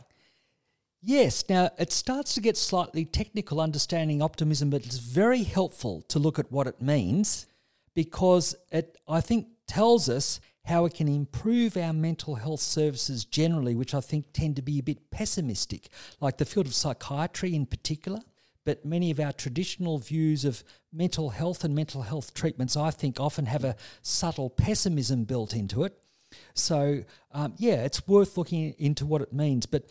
Yes, 1.01 1.43
now 1.49 1.69
it 1.77 1.91
starts 1.91 2.33
to 2.35 2.41
get 2.41 2.55
slightly 2.55 3.03
technical 3.03 3.59
understanding 3.59 4.21
optimism, 4.21 4.69
but 4.69 4.85
it's 4.85 4.97
very 4.97 5.43
helpful 5.43 6.03
to 6.07 6.19
look 6.19 6.39
at 6.39 6.49
what 6.49 6.67
it 6.67 6.81
means 6.81 7.47
because 7.93 8.55
it, 8.71 8.97
I 9.09 9.19
think, 9.19 9.47
tells 9.67 10.07
us 10.07 10.39
how 10.65 10.85
it 10.85 10.93
can 10.93 11.07
improve 11.07 11.75
our 11.75 11.93
mental 11.93 12.35
health 12.35 12.61
services 12.61 13.25
generally, 13.25 13.75
which 13.75 13.93
I 13.93 13.99
think 13.99 14.27
tend 14.31 14.55
to 14.55 14.61
be 14.61 14.79
a 14.79 14.83
bit 14.83 15.11
pessimistic, 15.11 15.89
like 16.21 16.37
the 16.37 16.45
field 16.45 16.67
of 16.67 16.73
psychiatry 16.73 17.53
in 17.53 17.65
particular. 17.65 18.19
But 18.65 18.85
many 18.85 19.11
of 19.11 19.19
our 19.19 19.33
traditional 19.33 19.97
views 19.97 20.45
of 20.45 20.63
mental 20.91 21.31
health 21.31 21.65
and 21.65 21.75
mental 21.75 22.03
health 22.03 22.33
treatments, 22.33 22.77
I 22.77 22.91
think, 22.91 23.19
often 23.19 23.45
have 23.47 23.65
a 23.65 23.75
subtle 24.01 24.49
pessimism 24.49 25.25
built 25.25 25.53
into 25.53 25.83
it. 25.83 25.93
So, 26.53 27.03
um, 27.33 27.55
yeah, 27.57 27.83
it's 27.83 28.07
worth 28.07 28.37
looking 28.37 28.73
into 28.79 29.05
what 29.05 29.21
it 29.21 29.33
means. 29.33 29.65
But 29.65 29.83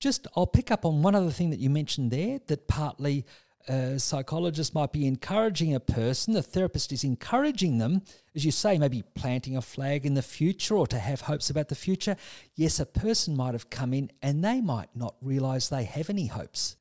just 0.00 0.26
I'll 0.36 0.46
pick 0.46 0.70
up 0.70 0.84
on 0.84 1.02
one 1.02 1.14
other 1.14 1.30
thing 1.30 1.50
that 1.50 1.60
you 1.60 1.70
mentioned 1.70 2.10
there 2.10 2.40
that 2.48 2.66
partly 2.66 3.24
a 3.66 3.98
psychologist 3.98 4.74
might 4.74 4.92
be 4.92 5.06
encouraging 5.06 5.74
a 5.74 5.80
person, 5.80 6.34
the 6.34 6.42
therapist 6.42 6.92
is 6.92 7.04
encouraging 7.04 7.78
them, 7.78 8.02
as 8.34 8.44
you 8.44 8.50
say, 8.50 8.78
maybe 8.78 9.02
planting 9.14 9.56
a 9.56 9.62
flag 9.62 10.06
in 10.06 10.14
the 10.14 10.22
future 10.22 10.76
or 10.76 10.86
to 10.86 10.98
have 10.98 11.22
hopes 11.22 11.50
about 11.50 11.68
the 11.68 11.74
future. 11.74 12.16
Yes, 12.54 12.80
a 12.80 12.86
person 12.86 13.36
might 13.36 13.54
have 13.54 13.70
come 13.70 13.92
in 13.92 14.10
and 14.22 14.44
they 14.44 14.60
might 14.60 14.94
not 14.94 15.16
realize 15.20 15.68
they 15.68 15.84
have 15.84 16.08
any 16.08 16.26
hopes. 16.26 16.76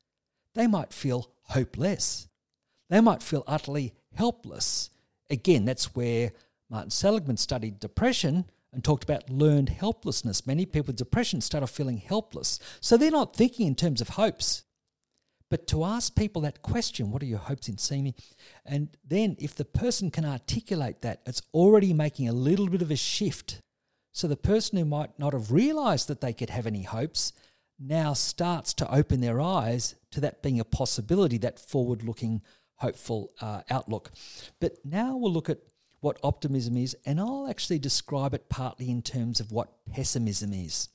They 0.54 0.68
might 0.68 0.94
feel 0.94 1.32
hopeless. 1.44 2.28
They 2.90 3.02
might 3.02 3.22
feel 3.22 3.44
utterly 3.48 3.94
helpless. 4.16 4.90
Again, 5.30 5.66
that's 5.66 5.96
where 5.96 6.32
Martin 6.70 6.92
Seligman 6.92 7.38
studied 7.38 7.80
depression 7.80 8.46
and 8.74 8.84
talked 8.84 9.04
about 9.04 9.30
learned 9.30 9.70
helplessness. 9.70 10.48
Many 10.48 10.66
people 10.66 10.88
with 10.88 10.98
depression 10.98 11.42
start 11.42 11.64
off 11.64 11.72
feeling 11.72 11.98
helpless. 11.98 12.60
So 12.80 12.98
they're 12.98 13.12
not 13.12 13.36
thinking 13.36 13.68
in 13.68 13.76
terms 13.76 14.02
of 14.02 14.10
hopes. 14.10 14.64
But 15.50 15.68
to 15.68 15.86
ask 15.86 16.16
people 16.16 16.42
that 16.42 16.62
question, 16.62 17.12
what 17.12 17.24
are 17.24 17.28
your 17.28 17.38
hopes 17.40 17.70
in 17.70 17.78
seeing 17.78 18.04
me? 18.04 18.16
And 18.66 18.90
then 19.08 19.38
if 19.40 19.56
the 19.56 19.66
person 19.66 20.12
can 20.12 20.26
articulate 20.26 21.02
that, 21.02 21.22
it's 21.26 21.42
already 21.54 21.94
making 21.94 22.28
a 22.28 22.34
little 22.34 22.68
bit 22.68 22.82
of 22.82 22.92
a 22.92 22.98
shift. 22.98 23.62
So 24.12 24.28
the 24.28 24.36
person 24.36 24.78
who 24.78 24.86
might 24.86 25.18
not 25.18 25.34
have 25.34 25.52
realized 25.52 26.08
that 26.10 26.22
they 26.22 26.34
could 26.34 26.50
have 26.50 26.68
any 26.68 26.84
hopes 26.84 27.32
now 27.80 28.14
starts 28.14 28.74
to 28.74 28.94
open 28.94 29.22
their 29.22 29.40
eyes 29.40 29.96
to 30.12 30.20
that 30.22 30.42
being 30.42 30.60
a 30.60 30.66
possibility, 30.66 31.38
that 31.38 31.60
forward 31.60 32.04
looking, 32.04 32.42
hopeful 32.76 33.32
uh, 33.40 33.62
outlook. 33.70 34.12
But 34.60 34.78
now 34.84 35.16
we'll 35.16 35.32
look 35.32 35.50
at 35.50 35.60
what 36.00 36.20
optimism 36.24 36.78
is, 36.78 36.96
and 37.06 37.20
I'll 37.20 37.48
actually 37.50 37.80
describe 37.80 38.34
it 38.34 38.50
partly 38.50 38.90
in 38.90 39.02
terms 39.02 39.40
of 39.40 39.52
what 39.52 39.86
pessimism 39.92 40.54
is. 40.54 40.90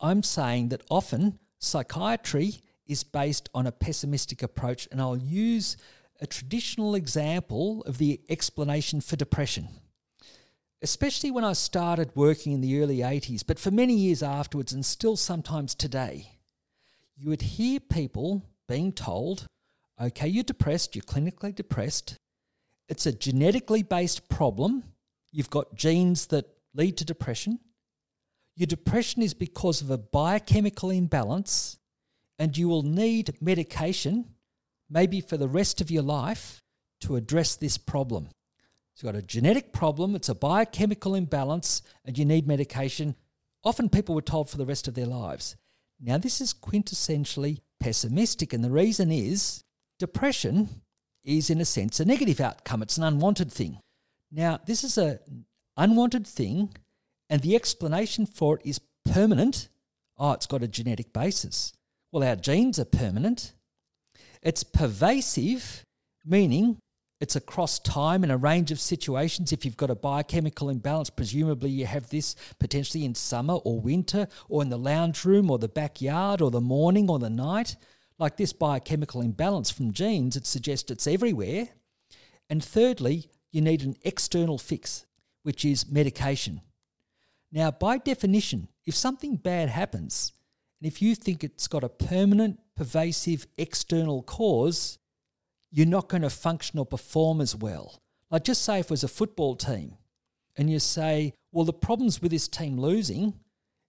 I'm 0.00 0.22
saying 0.22 0.68
that 0.68 0.82
often 0.88 1.38
psychiatry 1.58 2.62
is 2.88 3.04
based 3.04 3.48
on 3.54 3.66
a 3.66 3.72
pessimistic 3.72 4.42
approach, 4.42 4.88
and 4.90 5.00
I'll 5.00 5.16
use 5.16 5.76
a 6.20 6.26
traditional 6.26 6.94
example 6.94 7.82
of 7.82 7.98
the 7.98 8.20
explanation 8.28 9.00
for 9.00 9.16
depression. 9.16 9.68
Especially 10.80 11.30
when 11.30 11.44
I 11.44 11.52
started 11.52 12.10
working 12.14 12.52
in 12.52 12.60
the 12.60 12.80
early 12.80 12.98
80s, 12.98 13.44
but 13.46 13.58
for 13.58 13.70
many 13.70 13.94
years 13.94 14.22
afterwards, 14.22 14.72
and 14.72 14.84
still 14.84 15.16
sometimes 15.16 15.74
today, 15.74 16.32
you 17.16 17.28
would 17.28 17.42
hear 17.42 17.80
people 17.80 18.44
being 18.68 18.92
told, 18.92 19.46
okay, 20.00 20.28
you're 20.28 20.44
depressed, 20.44 20.94
you're 20.94 21.02
clinically 21.02 21.54
depressed, 21.54 22.16
it's 22.88 23.06
a 23.06 23.12
genetically 23.12 23.82
based 23.82 24.28
problem, 24.28 24.84
you've 25.30 25.50
got 25.50 25.74
genes 25.74 26.26
that 26.28 26.46
lead 26.74 26.96
to 26.96 27.04
depression. 27.04 27.58
Your 28.54 28.66
depression 28.66 29.22
is 29.22 29.34
because 29.34 29.82
of 29.82 29.90
a 29.90 29.98
biochemical 29.98 30.90
imbalance 30.90 31.78
and 32.38 32.56
you 32.56 32.68
will 32.68 32.82
need 32.82 33.36
medication, 33.40 34.34
maybe 34.88 35.20
for 35.20 35.36
the 35.36 35.48
rest 35.48 35.80
of 35.80 35.90
your 35.90 36.02
life, 36.02 36.62
to 37.00 37.16
address 37.16 37.56
this 37.56 37.78
problem. 37.78 38.28
You've 38.96 39.12
got 39.12 39.18
a 39.18 39.22
genetic 39.22 39.72
problem, 39.72 40.16
it's 40.16 40.28
a 40.28 40.34
biochemical 40.34 41.14
imbalance, 41.14 41.82
and 42.04 42.18
you 42.18 42.24
need 42.24 42.46
medication. 42.46 43.14
Often 43.64 43.90
people 43.90 44.14
were 44.14 44.22
told 44.22 44.50
for 44.50 44.56
the 44.56 44.66
rest 44.66 44.88
of 44.88 44.94
their 44.94 45.06
lives. 45.06 45.56
Now, 46.00 46.18
this 46.18 46.40
is 46.40 46.54
quintessentially 46.54 47.60
pessimistic, 47.80 48.52
and 48.52 48.64
the 48.64 48.70
reason 48.70 49.12
is 49.12 49.62
depression 49.98 50.82
is, 51.24 51.50
in 51.50 51.60
a 51.60 51.64
sense, 51.64 52.00
a 52.00 52.04
negative 52.04 52.40
outcome. 52.40 52.82
It's 52.82 52.96
an 52.96 53.04
unwanted 53.04 53.52
thing. 53.52 53.80
Now, 54.30 54.58
this 54.66 54.84
is 54.84 54.98
an 54.98 55.18
unwanted 55.76 56.26
thing, 56.26 56.74
and 57.30 57.42
the 57.42 57.54
explanation 57.54 58.26
for 58.26 58.56
it 58.56 58.62
is 58.64 58.80
permanent. 59.04 59.68
Oh, 60.16 60.32
it's 60.32 60.46
got 60.46 60.62
a 60.62 60.68
genetic 60.68 61.12
basis. 61.12 61.72
Well, 62.10 62.26
our 62.26 62.36
genes 62.36 62.78
are 62.78 62.86
permanent. 62.86 63.52
It's 64.42 64.62
pervasive, 64.62 65.84
meaning 66.24 66.78
it's 67.20 67.36
across 67.36 67.78
time 67.78 68.22
and 68.22 68.32
a 68.32 68.36
range 68.36 68.70
of 68.70 68.80
situations. 68.80 69.52
If 69.52 69.64
you've 69.64 69.76
got 69.76 69.90
a 69.90 69.94
biochemical 69.94 70.70
imbalance, 70.70 71.10
presumably 71.10 71.70
you 71.70 71.84
have 71.84 72.08
this 72.08 72.34
potentially 72.58 73.04
in 73.04 73.14
summer 73.14 73.54
or 73.54 73.80
winter, 73.80 74.28
or 74.48 74.62
in 74.62 74.70
the 74.70 74.78
lounge 74.78 75.24
room, 75.24 75.50
or 75.50 75.58
the 75.58 75.68
backyard, 75.68 76.40
or 76.40 76.50
the 76.50 76.60
morning, 76.60 77.10
or 77.10 77.18
the 77.18 77.28
night. 77.28 77.76
Like 78.18 78.36
this 78.36 78.52
biochemical 78.52 79.20
imbalance 79.20 79.70
from 79.70 79.92
genes, 79.92 80.36
it 80.36 80.46
suggests 80.46 80.90
it's 80.90 81.06
everywhere. 81.06 81.68
And 82.48 82.64
thirdly, 82.64 83.28
you 83.50 83.60
need 83.60 83.82
an 83.82 83.96
external 84.02 84.56
fix, 84.56 85.04
which 85.42 85.64
is 85.64 85.90
medication. 85.90 86.62
Now, 87.52 87.70
by 87.70 87.98
definition, 87.98 88.68
if 88.86 88.94
something 88.94 89.36
bad 89.36 89.68
happens, 89.68 90.32
and 90.80 90.90
if 90.90 91.02
you 91.02 91.14
think 91.14 91.42
it's 91.42 91.66
got 91.66 91.84
a 91.84 91.88
permanent, 91.88 92.60
pervasive 92.76 93.46
external 93.56 94.22
cause, 94.22 94.98
you're 95.70 95.86
not 95.86 96.08
going 96.08 96.22
to 96.22 96.30
function 96.30 96.78
or 96.78 96.86
perform 96.86 97.40
as 97.40 97.54
well. 97.54 98.00
Like, 98.30 98.44
just 98.44 98.62
say 98.62 98.80
if 98.80 98.86
it 98.86 98.90
was 98.90 99.04
a 99.04 99.08
football 99.08 99.56
team 99.56 99.96
and 100.56 100.70
you 100.70 100.78
say, 100.78 101.34
well, 101.52 101.64
the 101.64 101.72
problems 101.72 102.22
with 102.22 102.30
this 102.30 102.48
team 102.48 102.78
losing 102.78 103.34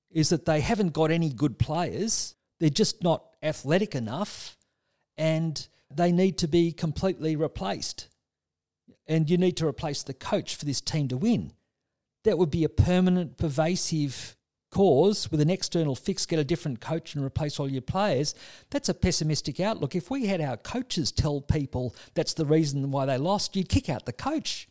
is 0.09 0.29
that 0.29 0.45
they 0.45 0.61
haven't 0.61 0.93
got 0.93 1.11
any 1.11 1.29
good 1.29 1.59
players, 1.59 2.35
they're 2.59 2.69
just 2.69 3.03
not 3.03 3.23
athletic 3.43 3.95
enough, 3.95 4.57
and 5.17 5.67
they 5.93 6.11
need 6.11 6.37
to 6.39 6.47
be 6.47 6.71
completely 6.71 7.35
replaced. 7.35 8.07
And 9.07 9.29
you 9.29 9.37
need 9.37 9.57
to 9.57 9.67
replace 9.67 10.03
the 10.03 10.13
coach 10.13 10.55
for 10.55 10.65
this 10.65 10.81
team 10.81 11.07
to 11.09 11.17
win. 11.17 11.53
That 12.23 12.37
would 12.37 12.51
be 12.51 12.63
a 12.63 12.69
permanent, 12.69 13.37
pervasive 13.37 14.35
cause 14.71 15.31
with 15.31 15.41
an 15.41 15.49
external 15.49 15.95
fix, 15.95 16.25
get 16.25 16.39
a 16.39 16.43
different 16.43 16.79
coach 16.79 17.15
and 17.15 17.23
replace 17.23 17.59
all 17.59 17.69
your 17.69 17.81
players, 17.81 18.35
that's 18.69 18.89
a 18.89 18.93
pessimistic 18.93 19.59
outlook. 19.59 19.95
If 19.95 20.11
we 20.11 20.27
had 20.27 20.41
our 20.41 20.57
coaches 20.57 21.11
tell 21.11 21.41
people 21.41 21.95
that's 22.13 22.33
the 22.33 22.45
reason 22.45 22.91
why 22.91 23.05
they 23.05 23.17
lost, 23.17 23.55
you'd 23.55 23.69
kick 23.69 23.89
out 23.89 24.05
the 24.05 24.13
coach. 24.13 24.67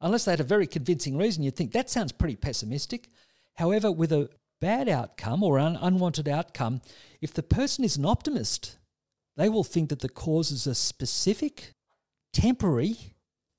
Unless 0.00 0.24
they 0.24 0.32
had 0.32 0.40
a 0.40 0.44
very 0.44 0.66
convincing 0.66 1.16
reason, 1.16 1.42
you'd 1.42 1.56
think 1.56 1.72
that 1.72 1.90
sounds 1.90 2.12
pretty 2.12 2.36
pessimistic. 2.36 3.08
However, 3.54 3.90
with 3.90 4.12
a 4.12 4.28
bad 4.60 4.88
outcome 4.88 5.42
or 5.42 5.58
an 5.58 5.76
unwanted 5.76 6.28
outcome, 6.28 6.80
if 7.20 7.32
the 7.32 7.42
person 7.42 7.84
is 7.84 7.96
an 7.96 8.04
optimist, 8.04 8.78
they 9.36 9.48
will 9.48 9.64
think 9.64 9.88
that 9.90 10.00
the 10.00 10.08
causes 10.08 10.66
are 10.66 10.74
specific, 10.74 11.72
temporary, 12.32 13.14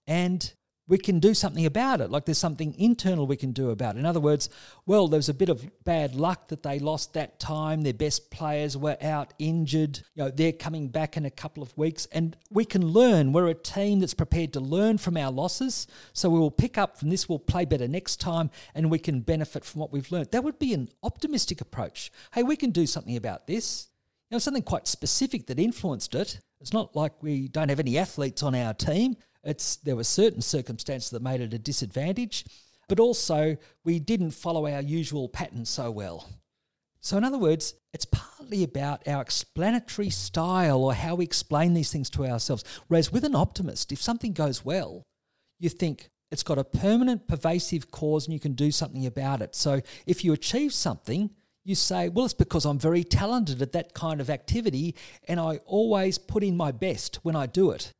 and 0.05 0.53
we 0.87 0.97
can 0.97 1.19
do 1.19 1.33
something 1.33 1.65
about 1.65 2.01
it. 2.01 2.09
Like 2.09 2.25
there's 2.25 2.37
something 2.37 2.73
internal 2.77 3.27
we 3.27 3.35
can 3.35 3.51
do 3.51 3.69
about 3.69 3.95
it. 3.95 3.99
In 3.99 4.05
other 4.05 4.19
words, 4.19 4.49
well, 4.85 5.07
there 5.07 5.17
was 5.17 5.29
a 5.29 5.33
bit 5.33 5.49
of 5.49 5.69
bad 5.83 6.15
luck 6.15 6.47
that 6.47 6.63
they 6.63 6.79
lost 6.79 7.13
that 7.13 7.39
time. 7.39 7.81
Their 7.81 7.93
best 7.93 8.31
players 8.31 8.77
were 8.77 8.97
out 9.01 9.33
injured. 9.37 9.99
You 10.15 10.23
know, 10.23 10.31
they're 10.31 10.53
coming 10.53 10.87
back 10.87 11.17
in 11.17 11.25
a 11.25 11.31
couple 11.31 11.61
of 11.61 11.77
weeks, 11.77 12.07
and 12.11 12.37
we 12.49 12.63
can 12.63 12.85
learn. 12.85 13.33
We're 13.33 13.47
a 13.47 13.53
team 13.53 13.99
that's 13.99 14.13
prepared 14.13 14.53
to 14.53 14.59
learn 14.59 14.97
from 14.97 15.17
our 15.17 15.31
losses. 15.31 15.87
So 16.13 16.29
we 16.29 16.39
will 16.39 16.51
pick 16.51 16.77
up 16.77 16.97
from 16.97 17.09
this. 17.09 17.27
We'll 17.27 17.39
play 17.39 17.65
better 17.65 17.87
next 17.87 18.21
time, 18.21 18.49
and 18.73 18.89
we 18.89 18.99
can 18.99 19.21
benefit 19.21 19.65
from 19.65 19.81
what 19.81 19.91
we've 19.91 20.11
learned. 20.11 20.31
That 20.31 20.43
would 20.43 20.59
be 20.59 20.73
an 20.73 20.89
optimistic 21.03 21.59
approach. 21.59 22.11
Hey, 22.33 22.43
we 22.43 22.55
can 22.55 22.71
do 22.71 22.87
something 22.87 23.17
about 23.17 23.47
this. 23.47 23.89
You 24.29 24.35
know, 24.35 24.39
something 24.39 24.63
quite 24.63 24.87
specific 24.87 25.47
that 25.47 25.59
influenced 25.59 26.15
it. 26.15 26.39
It's 26.59 26.73
not 26.73 26.95
like 26.95 27.21
we 27.21 27.47
don't 27.47 27.69
have 27.69 27.79
any 27.79 27.97
athletes 27.97 28.43
on 28.43 28.55
our 28.55 28.73
team. 28.73 29.15
It's 29.47 29.77
there 29.77 29.95
were 29.95 30.03
certain 30.03 30.41
circumstances 30.41 31.09
that 31.11 31.21
made 31.21 31.39
it 31.39 31.53
a 31.53 31.57
disadvantage, 31.57 32.45
but 32.89 32.99
also 32.99 33.55
we 33.85 33.97
didn't 33.97 34.31
follow 34.31 34.67
our 34.67 34.81
usual 34.81 35.29
pattern 35.29 35.63
so 35.63 35.89
well. 35.89 36.29
So, 36.99 37.17
in 37.17 37.23
other 37.23 37.37
words, 37.37 37.73
it's 37.93 38.03
partly 38.03 38.63
about 38.65 39.07
our 39.07 39.21
explanatory 39.21 40.09
style 40.09 40.83
or 40.83 40.93
how 40.93 41.15
we 41.15 41.23
explain 41.23 41.73
these 41.73 41.91
things 41.91 42.09
to 42.11 42.25
ourselves. 42.25 42.65
Whereas 42.89 43.13
with 43.13 43.23
an 43.23 43.35
optimist, 43.35 43.93
if 43.93 44.01
something 44.01 44.33
goes 44.33 44.65
well, 44.65 45.03
you 45.59 45.69
think 45.69 46.09
it's 46.29 46.43
got 46.43 46.57
a 46.57 46.65
permanent, 46.65 47.29
pervasive 47.29 47.89
cause 47.89 48.25
and 48.25 48.33
you 48.33 48.41
can 48.41 48.51
do 48.51 48.69
something 48.69 49.05
about 49.05 49.41
it. 49.41 49.55
So, 49.55 49.79
if 50.05 50.25
you 50.25 50.33
achieve 50.33 50.73
something, 50.73 51.29
you 51.63 51.75
say, 51.75 52.09
well, 52.09 52.25
it's 52.25 52.33
because 52.33 52.65
I'm 52.65 52.79
very 52.79 53.05
talented 53.05 53.61
at 53.61 53.71
that 53.71 53.93
kind 53.93 54.19
of 54.19 54.29
activity 54.29 54.93
and 55.25 55.39
I 55.39 55.61
always 55.65 56.17
put 56.17 56.43
in 56.43 56.57
my 56.57 56.73
best 56.73 57.19
when 57.23 57.37
I 57.37 57.45
do 57.45 57.71
it 57.71 57.93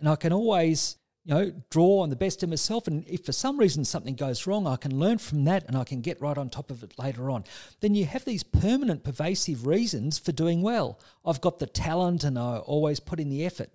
and 0.00 0.08
I 0.08 0.16
can 0.16 0.32
always 0.32 0.96
you 1.24 1.34
know 1.34 1.52
draw 1.70 2.00
on 2.00 2.10
the 2.10 2.16
best 2.16 2.42
of 2.42 2.48
myself. 2.48 2.86
And 2.86 3.06
if 3.06 3.24
for 3.24 3.32
some 3.32 3.58
reason 3.58 3.84
something 3.84 4.14
goes 4.14 4.46
wrong 4.46 4.66
I 4.66 4.76
can 4.76 4.98
learn 4.98 5.18
from 5.18 5.44
that 5.44 5.66
and 5.68 5.76
I 5.76 5.84
can 5.84 6.00
get 6.00 6.20
right 6.20 6.36
on 6.36 6.48
top 6.48 6.70
of 6.70 6.82
it 6.82 6.98
later 6.98 7.30
on. 7.30 7.44
Then 7.80 7.94
you 7.94 8.06
have 8.06 8.24
these 8.24 8.42
permanent 8.42 9.04
pervasive 9.04 9.66
reasons 9.66 10.18
for 10.18 10.32
doing 10.32 10.62
well. 10.62 10.98
I've 11.24 11.40
got 11.40 11.58
the 11.58 11.66
talent 11.66 12.24
and 12.24 12.38
I 12.38 12.58
always 12.58 13.00
put 13.00 13.20
in 13.20 13.28
the 13.28 13.44
effort. 13.44 13.70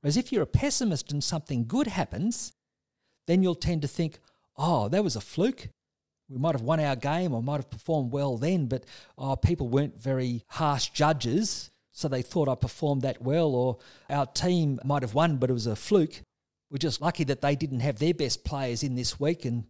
Whereas 0.00 0.16
if 0.16 0.32
you're 0.32 0.42
a 0.42 0.46
pessimist 0.46 1.12
and 1.12 1.22
something 1.22 1.66
good 1.66 1.88
happens 1.88 2.52
then 3.26 3.42
you'll 3.42 3.54
tend 3.54 3.82
to 3.82 3.88
think 3.88 4.20
oh 4.56 4.88
that 4.88 5.04
was 5.04 5.16
a 5.16 5.20
fluke. 5.20 5.68
We 6.30 6.38
might 6.38 6.54
have 6.54 6.62
won 6.62 6.78
our 6.78 6.96
game 6.96 7.32
or 7.32 7.42
might 7.42 7.56
have 7.56 7.70
performed 7.70 8.12
well 8.12 8.36
then 8.36 8.66
but 8.66 8.84
oh, 9.16 9.34
people 9.34 9.68
weren't 9.68 10.00
very 10.00 10.44
harsh 10.48 10.90
judges 10.90 11.70
so 11.98 12.06
they 12.06 12.22
thought 12.22 12.48
I 12.48 12.54
performed 12.54 13.02
that 13.02 13.20
well, 13.20 13.56
or 13.56 13.78
our 14.08 14.24
team 14.24 14.78
might 14.84 15.02
have 15.02 15.14
won, 15.14 15.38
but 15.38 15.50
it 15.50 15.52
was 15.52 15.66
a 15.66 15.74
fluke. 15.74 16.22
We're 16.70 16.78
just 16.78 17.00
lucky 17.00 17.24
that 17.24 17.40
they 17.40 17.56
didn't 17.56 17.80
have 17.80 17.98
their 17.98 18.14
best 18.14 18.44
players 18.44 18.84
in 18.84 18.94
this 18.94 19.18
week, 19.18 19.44
and 19.44 19.64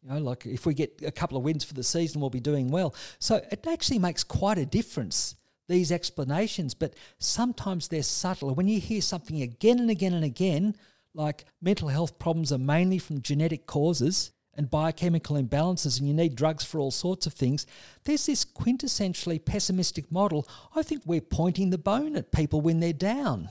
you 0.00 0.10
know, 0.10 0.18
like 0.18 0.46
if 0.46 0.64
we 0.64 0.74
get 0.74 1.02
a 1.04 1.10
couple 1.10 1.36
of 1.36 1.42
wins 1.42 1.64
for 1.64 1.74
the 1.74 1.82
season, 1.82 2.20
we'll 2.20 2.30
be 2.30 2.38
doing 2.38 2.70
well. 2.70 2.94
So 3.18 3.40
it 3.50 3.66
actually 3.66 3.98
makes 3.98 4.22
quite 4.22 4.58
a 4.58 4.64
difference 4.64 5.34
these 5.66 5.90
explanations, 5.90 6.72
but 6.72 6.94
sometimes 7.18 7.88
they're 7.88 8.04
subtle. 8.04 8.54
When 8.54 8.68
you 8.68 8.78
hear 8.78 9.00
something 9.00 9.42
again 9.42 9.80
and 9.80 9.90
again 9.90 10.14
and 10.14 10.24
again, 10.24 10.76
like 11.14 11.46
mental 11.60 11.88
health 11.88 12.16
problems 12.20 12.52
are 12.52 12.58
mainly 12.58 12.98
from 12.98 13.22
genetic 13.22 13.66
causes, 13.66 14.30
and 14.54 14.70
biochemical 14.70 15.36
imbalances 15.36 15.98
and 15.98 16.08
you 16.08 16.14
need 16.14 16.36
drugs 16.36 16.64
for 16.64 16.78
all 16.78 16.90
sorts 16.90 17.26
of 17.26 17.32
things, 17.32 17.66
there's 18.04 18.26
this 18.26 18.44
quintessentially 18.44 19.42
pessimistic 19.44 20.10
model. 20.12 20.46
I 20.74 20.82
think 20.82 21.02
we're 21.06 21.20
pointing 21.20 21.70
the 21.70 21.78
bone 21.78 22.16
at 22.16 22.32
people 22.32 22.60
when 22.60 22.80
they're 22.80 22.92
down. 22.92 23.48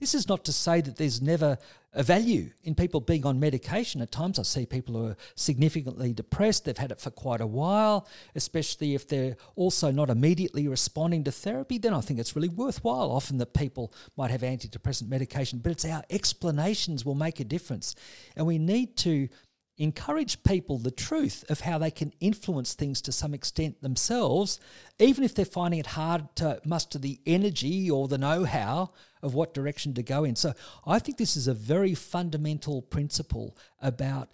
This 0.00 0.14
is 0.14 0.28
not 0.28 0.44
to 0.44 0.52
say 0.52 0.80
that 0.80 0.96
there's 0.96 1.20
never 1.20 1.58
a 1.92 2.02
value 2.02 2.50
in 2.62 2.74
people 2.74 3.00
being 3.00 3.26
on 3.26 3.40
medication. 3.40 4.00
At 4.00 4.12
times, 4.12 4.38
I 4.38 4.42
see 4.42 4.66
people 4.66 4.94
who 4.94 5.06
are 5.08 5.16
significantly 5.34 6.12
depressed, 6.12 6.64
they've 6.64 6.78
had 6.78 6.92
it 6.92 7.00
for 7.00 7.10
quite 7.10 7.40
a 7.40 7.46
while, 7.46 8.06
especially 8.36 8.94
if 8.94 9.08
they're 9.08 9.36
also 9.56 9.90
not 9.90 10.10
immediately 10.10 10.68
responding 10.68 11.24
to 11.24 11.32
therapy. 11.32 11.78
Then 11.78 11.94
I 11.94 12.00
think 12.00 12.20
it's 12.20 12.36
really 12.36 12.48
worthwhile 12.48 13.10
often 13.10 13.38
that 13.38 13.54
people 13.54 13.92
might 14.16 14.30
have 14.30 14.42
antidepressant 14.42 15.08
medication, 15.08 15.58
but 15.58 15.72
it's 15.72 15.84
our 15.84 16.04
explanations 16.10 17.04
will 17.04 17.16
make 17.16 17.40
a 17.40 17.44
difference. 17.44 17.96
And 18.36 18.46
we 18.46 18.58
need 18.58 18.96
to 18.98 19.28
encourage 19.78 20.42
people 20.42 20.78
the 20.78 20.90
truth 20.90 21.44
of 21.48 21.60
how 21.60 21.78
they 21.78 21.90
can 21.90 22.12
influence 22.20 22.74
things 22.74 23.00
to 23.02 23.12
some 23.12 23.32
extent 23.32 23.80
themselves, 23.80 24.58
even 24.98 25.22
if 25.24 25.34
they're 25.34 25.44
finding 25.44 25.80
it 25.80 25.86
hard 25.86 26.34
to 26.36 26.60
muster 26.64 26.98
the 26.98 27.20
energy 27.24 27.90
or 27.90 28.08
the 28.08 28.18
know 28.18 28.44
how 28.44 28.90
of 29.22 29.34
what 29.34 29.54
direction 29.54 29.94
to 29.94 30.02
go 30.02 30.24
in. 30.24 30.36
So 30.36 30.52
I 30.86 30.98
think 30.98 31.16
this 31.16 31.36
is 31.36 31.46
a 31.46 31.54
very 31.54 31.94
fundamental 31.94 32.82
principle 32.82 33.56
about 33.80 34.30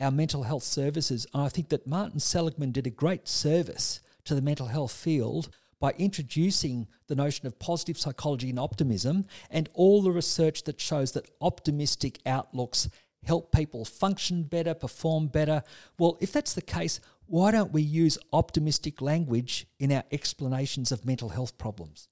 our 0.00 0.10
mental 0.10 0.44
health 0.44 0.64
services. 0.64 1.26
And 1.34 1.42
I 1.42 1.48
think 1.48 1.68
that 1.70 1.86
Martin 1.86 2.20
Seligman 2.20 2.72
did 2.72 2.86
a 2.86 2.90
great 2.90 3.28
service 3.28 4.00
to 4.24 4.34
the 4.34 4.42
mental 4.42 4.68
health 4.68 4.92
field 4.92 5.50
by 5.80 5.92
introducing 5.98 6.86
the 7.08 7.14
notion 7.14 7.46
of 7.46 7.58
positive 7.58 7.98
psychology 7.98 8.48
and 8.48 8.58
optimism 8.58 9.26
and 9.50 9.68
all 9.74 10.02
the 10.02 10.10
research 10.10 10.62
that 10.64 10.80
shows 10.80 11.12
that 11.12 11.30
optimistic 11.40 12.20
outlooks 12.24 12.88
help 13.26 13.52
people 13.52 13.84
function 13.84 14.44
better, 14.44 14.74
perform 14.74 15.28
better. 15.28 15.62
Well, 15.98 16.16
if 16.20 16.32
that's 16.32 16.54
the 16.54 16.62
case, 16.62 17.00
why 17.26 17.50
don't 17.50 17.72
we 17.72 17.82
use 17.82 18.18
optimistic 18.32 19.00
language 19.00 19.66
in 19.78 19.92
our 19.92 20.04
explanations 20.12 20.92
of 20.92 21.06
mental 21.06 21.30
health 21.30 21.56
problems? 21.58 22.08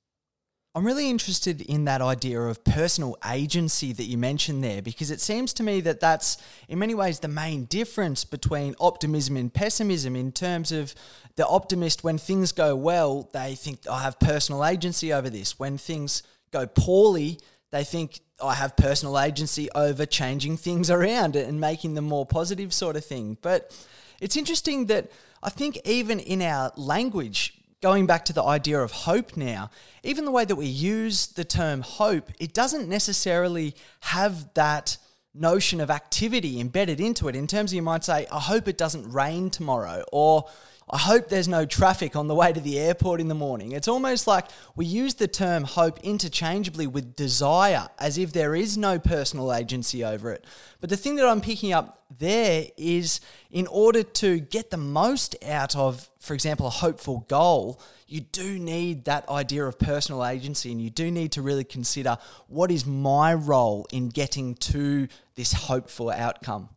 I'm 0.75 0.87
really 0.87 1.11
interested 1.11 1.61
in 1.61 1.85
that 1.85 2.01
idea 2.01 2.41
of 2.41 2.65
personal 2.65 3.19
agency 3.31 3.93
that 3.93 4.05
you 4.05 4.17
mentioned 4.17 4.65
there 4.65 4.81
because 4.81 5.11
it 5.11 5.21
seems 5.21 5.53
to 5.55 5.63
me 5.63 5.83
that 5.83 6.01
that's 6.01 6.39
in 6.67 6.79
many 6.79 6.95
ways 6.95 7.19
the 7.21 7.29
main 7.29 7.67
difference 7.67 8.25
between 8.25 8.75
optimism 8.81 9.37
and 9.37 9.53
pessimism 9.53 10.17
in 10.17 10.33
terms 10.33 10.73
of 10.73 10.95
the 11.37 11.47
optimist 11.47 12.05
when 12.05 12.17
things 12.17 12.53
go 12.53 12.75
well 12.75 13.29
they 13.35 13.55
think 13.55 13.87
I 13.87 14.03
have 14.03 14.19
personal 14.19 14.65
agency 14.65 15.13
over 15.13 15.29
this 15.29 15.59
when 15.59 15.77
things 15.77 16.23
go 16.53 16.67
poorly 16.67 17.39
they 17.73 17.83
think 17.83 18.21
oh, 18.39 18.49
I 18.49 18.55
have 18.55 18.77
personal 18.77 19.19
agency 19.19 19.69
over 19.75 20.07
changing 20.07 20.59
things 20.59 20.91
around 20.91 21.35
and 21.35 21.61
making 21.61 21.95
them 21.95 22.05
more 22.05 22.25
positive, 22.25 22.73
sort 22.73 22.97
of 22.97 23.05
thing. 23.05 23.39
But 23.43 23.77
it's 24.21 24.37
interesting 24.37 24.87
that 24.87 25.11
I 25.43 25.51
think 25.51 25.81
even 25.85 26.21
in 26.21 26.43
our 26.43 26.71
language, 26.77 27.55
going 27.81 28.07
back 28.07 28.25
to 28.27 28.33
the 28.33 28.45
idea 28.45 28.81
of 28.81 28.93
hope 28.93 29.37
now, 29.37 29.71
even 30.05 30.25
the 30.25 30.31
way 30.31 30.45
that 30.45 30.55
we 30.57 30.67
use 30.67 31.27
the 31.29 31.45
term 31.45 31.81
hope, 31.81 32.31
it 32.39 32.53
doesn't 32.53 32.89
necessarily 32.89 33.75
have 34.01 34.53
that 34.55 34.99
notion 35.35 35.81
of 35.81 35.91
activity 35.91 36.61
embedded 36.61 37.01
into 37.01 37.27
it. 37.29 37.35
In 37.35 37.47
terms 37.47 37.73
of 37.73 37.77
you 37.77 37.83
might 37.83 38.05
say, 38.05 38.27
I 38.31 38.39
hope 38.39 38.69
it 38.69 38.77
doesn't 38.77 39.11
rain 39.11 39.51
tomorrow, 39.51 40.05
or 40.13 40.45
I 40.91 40.99
hope 40.99 41.29
there's 41.29 41.49
no 41.49 41.65
traffic 41.65 42.17
on 42.17 42.27
the 42.27 42.35
way 42.35 42.53
to 42.53 42.61
the 42.61 42.79
airport 42.79 43.21
in 43.21 43.29
the 43.29 43.35
morning. 43.35 43.73
It's 43.73 43.89
almost 43.89 44.27
like 44.27 44.47
we 44.75 44.85
use 44.85 45.15
the 45.15 45.29
term 45.29 45.65
hope 45.65 46.01
interchangeably 46.01 46.87
with 46.87 47.17
desire 47.17 47.89
as 47.99 48.19
if 48.19 48.33
there 48.33 48.55
is 48.55 48.77
no 48.77 48.99
personal 48.99 49.55
agency 49.55 50.05
over 50.05 50.33
it. 50.33 50.45
But 50.81 50.91
the 50.91 50.97
thing 50.97 51.17
that 51.17 51.27
I'm 51.27 51.41
picking 51.41 51.73
up 51.73 52.05
there 52.19 52.67
is 52.77 53.21
in 53.51 53.67
order 53.69 54.03
to 54.03 54.41
get 54.41 54.71
the 54.71 54.77
most 54.77 55.37
out 55.47 55.77
of, 55.77 56.11
for 56.19 56.35
example, 56.35 56.67
a 56.67 56.71
hopeful 56.71 57.25
goal, 57.29 57.81
you 58.07 58.21
do 58.21 58.59
need 58.59 59.05
that 59.07 59.29
idea 59.29 59.65
of 59.65 59.79
personal 59.79 60.27
agency 60.27 60.73
and 60.73 60.83
you 60.83 60.91
do 60.91 61.11
need 61.11 61.33
to 61.33 61.43
really 61.43 61.65
consider 61.65 62.19
what 62.49 62.71
is 62.71 62.85
my 62.85 63.33
role 63.33 63.87
in 63.93 64.09
getting 64.09 64.55
to 64.57 65.09
this 65.37 65.53
hopeful 65.53 66.11
outcome. 66.11 66.69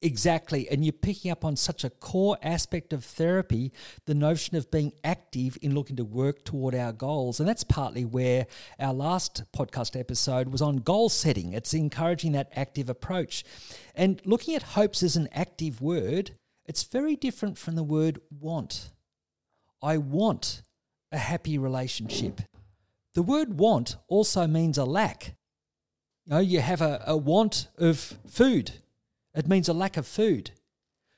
Exactly. 0.00 0.68
And 0.70 0.84
you're 0.84 0.92
picking 0.92 1.30
up 1.30 1.44
on 1.44 1.56
such 1.56 1.82
a 1.82 1.90
core 1.90 2.38
aspect 2.40 2.92
of 2.92 3.04
therapy, 3.04 3.72
the 4.06 4.14
notion 4.14 4.56
of 4.56 4.70
being 4.70 4.92
active 5.02 5.58
in 5.60 5.74
looking 5.74 5.96
to 5.96 6.04
work 6.04 6.44
toward 6.44 6.74
our 6.74 6.92
goals. 6.92 7.40
And 7.40 7.48
that's 7.48 7.64
partly 7.64 8.04
where 8.04 8.46
our 8.78 8.94
last 8.94 9.42
podcast 9.52 9.98
episode 9.98 10.48
was 10.48 10.62
on 10.62 10.76
goal 10.76 11.08
setting. 11.08 11.52
It's 11.52 11.74
encouraging 11.74 12.32
that 12.32 12.52
active 12.54 12.88
approach. 12.88 13.44
And 13.94 14.22
looking 14.24 14.54
at 14.54 14.62
hopes 14.62 15.02
as 15.02 15.16
an 15.16 15.28
active 15.32 15.80
word, 15.80 16.30
it's 16.64 16.84
very 16.84 17.16
different 17.16 17.58
from 17.58 17.74
the 17.74 17.82
word 17.82 18.20
want. 18.30 18.90
I 19.82 19.96
want 19.96 20.62
a 21.10 21.18
happy 21.18 21.58
relationship. 21.58 22.42
The 23.14 23.22
word 23.22 23.58
want 23.58 23.96
also 24.06 24.46
means 24.46 24.78
a 24.78 24.84
lack. 24.84 25.34
You 26.24 26.34
know, 26.34 26.38
you 26.38 26.60
have 26.60 26.82
a, 26.82 27.02
a 27.04 27.16
want 27.16 27.66
of 27.78 28.14
food 28.28 28.72
it 29.34 29.48
means 29.48 29.68
a 29.68 29.72
lack 29.72 29.96
of 29.96 30.06
food. 30.06 30.52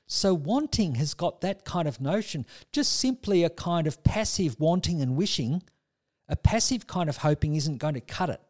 So, 0.07 0.33
wanting 0.33 0.95
has 0.95 1.13
got 1.13 1.41
that 1.41 1.63
kind 1.63 1.87
of 1.87 2.01
notion, 2.01 2.45
just 2.73 2.99
simply 2.99 3.43
a 3.43 3.49
kind 3.49 3.87
of 3.87 4.03
passive 4.03 4.59
wanting 4.59 5.01
and 5.01 5.15
wishing. 5.15 5.63
A 6.27 6.35
passive 6.35 6.85
kind 6.87 7.09
of 7.09 7.17
hoping 7.17 7.55
isn't 7.55 7.77
going 7.77 7.93
to 7.93 8.01
cut 8.01 8.29
it. 8.29 8.41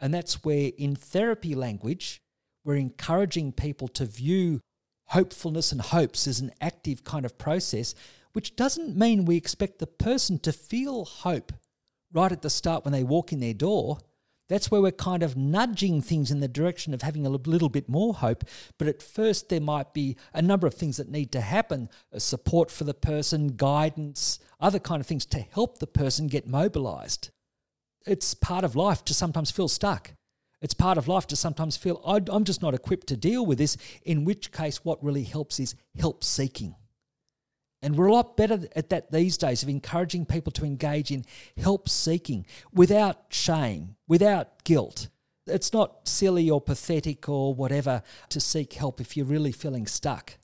And 0.00 0.12
that's 0.12 0.44
where, 0.44 0.72
in 0.76 0.96
therapy 0.96 1.54
language, 1.54 2.20
we're 2.64 2.74
encouraging 2.74 3.52
people 3.52 3.88
to 3.88 4.04
view 4.04 4.60
hopefulness 5.06 5.72
and 5.72 5.80
hopes 5.80 6.26
as 6.26 6.40
an 6.40 6.52
active 6.60 7.04
kind 7.04 7.24
of 7.24 7.38
process, 7.38 7.94
which 8.32 8.56
doesn't 8.56 8.96
mean 8.96 9.24
we 9.24 9.36
expect 9.36 9.78
the 9.78 9.86
person 9.86 10.38
to 10.40 10.52
feel 10.52 11.04
hope 11.04 11.52
right 12.12 12.32
at 12.32 12.42
the 12.42 12.50
start 12.50 12.84
when 12.84 12.92
they 12.92 13.04
walk 13.04 13.32
in 13.32 13.40
their 13.40 13.54
door. 13.54 13.98
That's 14.52 14.70
where 14.70 14.82
we're 14.82 14.92
kind 14.92 15.22
of 15.22 15.34
nudging 15.34 16.02
things 16.02 16.30
in 16.30 16.40
the 16.40 16.46
direction 16.46 16.92
of 16.92 17.00
having 17.00 17.24
a 17.24 17.30
little 17.30 17.70
bit 17.70 17.88
more 17.88 18.12
hope. 18.12 18.44
But 18.76 18.86
at 18.86 19.00
first, 19.00 19.48
there 19.48 19.62
might 19.62 19.94
be 19.94 20.14
a 20.34 20.42
number 20.42 20.66
of 20.66 20.74
things 20.74 20.98
that 20.98 21.08
need 21.08 21.32
to 21.32 21.40
happen 21.40 21.88
uh, 22.14 22.18
support 22.18 22.70
for 22.70 22.84
the 22.84 22.92
person, 22.92 23.56
guidance, 23.56 24.38
other 24.60 24.78
kind 24.78 25.00
of 25.00 25.06
things 25.06 25.24
to 25.24 25.38
help 25.38 25.78
the 25.78 25.86
person 25.86 26.26
get 26.26 26.46
mobilized. 26.46 27.30
It's 28.04 28.34
part 28.34 28.62
of 28.62 28.76
life 28.76 29.06
to 29.06 29.14
sometimes 29.14 29.50
feel 29.50 29.68
stuck. 29.68 30.12
It's 30.60 30.74
part 30.74 30.98
of 30.98 31.08
life 31.08 31.26
to 31.28 31.36
sometimes 31.36 31.78
feel, 31.78 32.02
I'm 32.04 32.44
just 32.44 32.60
not 32.60 32.74
equipped 32.74 33.06
to 33.06 33.16
deal 33.16 33.46
with 33.46 33.56
this, 33.56 33.78
in 34.04 34.26
which 34.26 34.52
case, 34.52 34.84
what 34.84 35.02
really 35.02 35.24
helps 35.24 35.60
is 35.60 35.74
help 35.98 36.22
seeking. 36.22 36.74
And 37.82 37.96
we're 37.96 38.06
a 38.06 38.12
lot 38.12 38.36
better 38.36 38.60
at 38.76 38.90
that 38.90 39.10
these 39.10 39.36
days 39.36 39.62
of 39.62 39.68
encouraging 39.68 40.24
people 40.24 40.52
to 40.52 40.64
engage 40.64 41.10
in 41.10 41.24
help 41.56 41.88
seeking 41.88 42.46
without 42.72 43.24
shame, 43.28 43.96
without 44.06 44.62
guilt. 44.62 45.08
It's 45.48 45.72
not 45.72 46.06
silly 46.06 46.48
or 46.48 46.60
pathetic 46.60 47.28
or 47.28 47.52
whatever 47.52 48.02
to 48.28 48.40
seek 48.40 48.74
help 48.74 49.00
if 49.00 49.16
you're 49.16 49.26
really 49.26 49.50
feeling 49.50 49.88
stuck. 49.88 50.38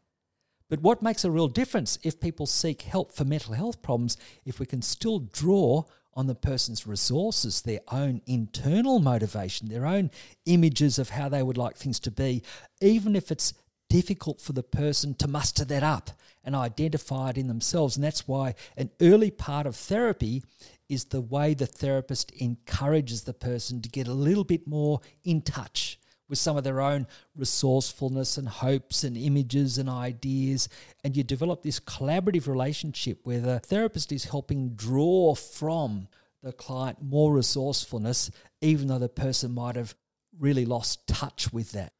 But 0.69 0.83
what 0.83 1.01
makes 1.01 1.25
a 1.25 1.31
real 1.31 1.49
difference 1.49 1.99
if 2.03 2.21
people 2.21 2.47
seek 2.47 2.83
help 2.83 3.13
for 3.13 3.25
mental 3.25 3.55
health 3.55 3.81
problems, 3.81 4.17
if 4.45 4.59
we 4.59 4.67
can 4.67 4.83
still 4.83 5.21
draw 5.21 5.85
on 6.15 6.27
the 6.27 6.35
person's 6.35 6.87
resources, 6.87 7.63
their 7.63 7.81
own 7.93 8.21
internal 8.27 8.99
motivation, 8.99 9.69
their 9.69 9.87
own 9.87 10.11
images 10.47 10.99
of 10.99 11.11
how 11.11 11.29
they 11.29 11.45
would 11.45 11.57
like 11.57 11.77
things 11.77 12.01
to 12.01 12.11
be, 12.11 12.43
even 12.81 13.15
if 13.15 13.31
it's 13.31 13.55
difficult 13.89 14.41
for 14.41 14.53
the 14.53 14.63
person 14.63 15.15
to 15.15 15.29
muster 15.29 15.65
that 15.65 15.85
up 15.85 16.11
and 16.49 16.57
identify 16.57 17.29
it 17.29 17.37
in 17.37 17.47
themselves. 17.47 17.95
And 17.95 18.03
that's 18.03 18.27
why 18.27 18.55
an 18.75 18.91
early 19.03 19.31
part 19.31 19.67
of 19.67 19.77
therapy 19.77 20.43
is 20.89 21.05
the 21.05 21.21
way 21.21 21.53
the 21.53 21.67
therapist 21.67 22.31
encourages 22.31 23.25
the 23.25 23.35
person 23.35 23.83
to 23.83 23.89
get 23.91 24.09
a 24.09 24.15
little 24.15 24.45
bit 24.45 24.67
more 24.67 25.03
in 25.23 25.43
touch 25.43 26.01
with 26.27 26.39
some 26.39 26.57
of 26.57 26.65
their 26.65 26.81
own 26.81 27.07
resourcefulness 27.37 28.39
and 28.39 28.49
hopes 28.49 29.05
and 29.05 29.15
images 29.15 29.77
and 29.77 29.91
ideas. 29.91 30.71
And 31.05 31.15
you 31.15 31.23
develop 31.23 31.63
this 31.63 31.81
collaborative 31.81 32.47
relationship 32.47 33.19
where 33.25 33.41
the 33.41 33.59
therapist 33.59 34.11
is 34.11 34.25
helping 34.25 34.71
draw 34.71 35.35
from 35.35 36.09
the 36.43 36.53
client 36.53 37.03
more 37.03 37.35
resourcefulness, 37.35 38.31
even 38.63 38.89
though 38.89 38.99
the 38.99 39.11
person 39.11 39.53
might 39.53 39.77
have 39.77 39.95
really 40.39 40.65
lost 40.65 41.07
touch 41.07 41.53
with 41.53 41.73
that. 41.73 41.93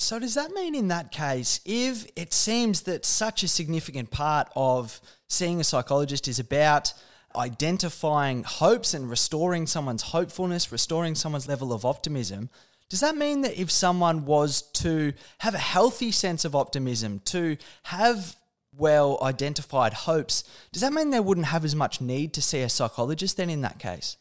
So, 0.00 0.20
does 0.20 0.34
that 0.34 0.52
mean 0.52 0.76
in 0.76 0.88
that 0.88 1.10
case, 1.10 1.60
if 1.64 2.06
it 2.14 2.32
seems 2.32 2.82
that 2.82 3.04
such 3.04 3.42
a 3.42 3.48
significant 3.48 4.12
part 4.12 4.48
of 4.54 5.00
seeing 5.28 5.60
a 5.60 5.64
psychologist 5.64 6.28
is 6.28 6.38
about 6.38 6.94
identifying 7.34 8.44
hopes 8.44 8.94
and 8.94 9.10
restoring 9.10 9.66
someone's 9.66 10.02
hopefulness, 10.02 10.70
restoring 10.70 11.16
someone's 11.16 11.48
level 11.48 11.72
of 11.72 11.84
optimism, 11.84 12.48
does 12.88 13.00
that 13.00 13.16
mean 13.16 13.42
that 13.42 13.60
if 13.60 13.72
someone 13.72 14.24
was 14.24 14.62
to 14.72 15.14
have 15.38 15.56
a 15.56 15.58
healthy 15.58 16.12
sense 16.12 16.44
of 16.44 16.54
optimism, 16.54 17.20
to 17.26 17.56
have 17.82 18.36
well 18.76 19.18
identified 19.20 19.92
hopes, 19.92 20.44
does 20.70 20.82
that 20.82 20.92
mean 20.92 21.10
they 21.10 21.18
wouldn't 21.18 21.48
have 21.48 21.64
as 21.64 21.74
much 21.74 22.00
need 22.00 22.32
to 22.34 22.40
see 22.40 22.60
a 22.60 22.68
psychologist 22.68 23.36
then 23.36 23.50
in 23.50 23.62
that 23.62 23.80
case? 23.80 24.16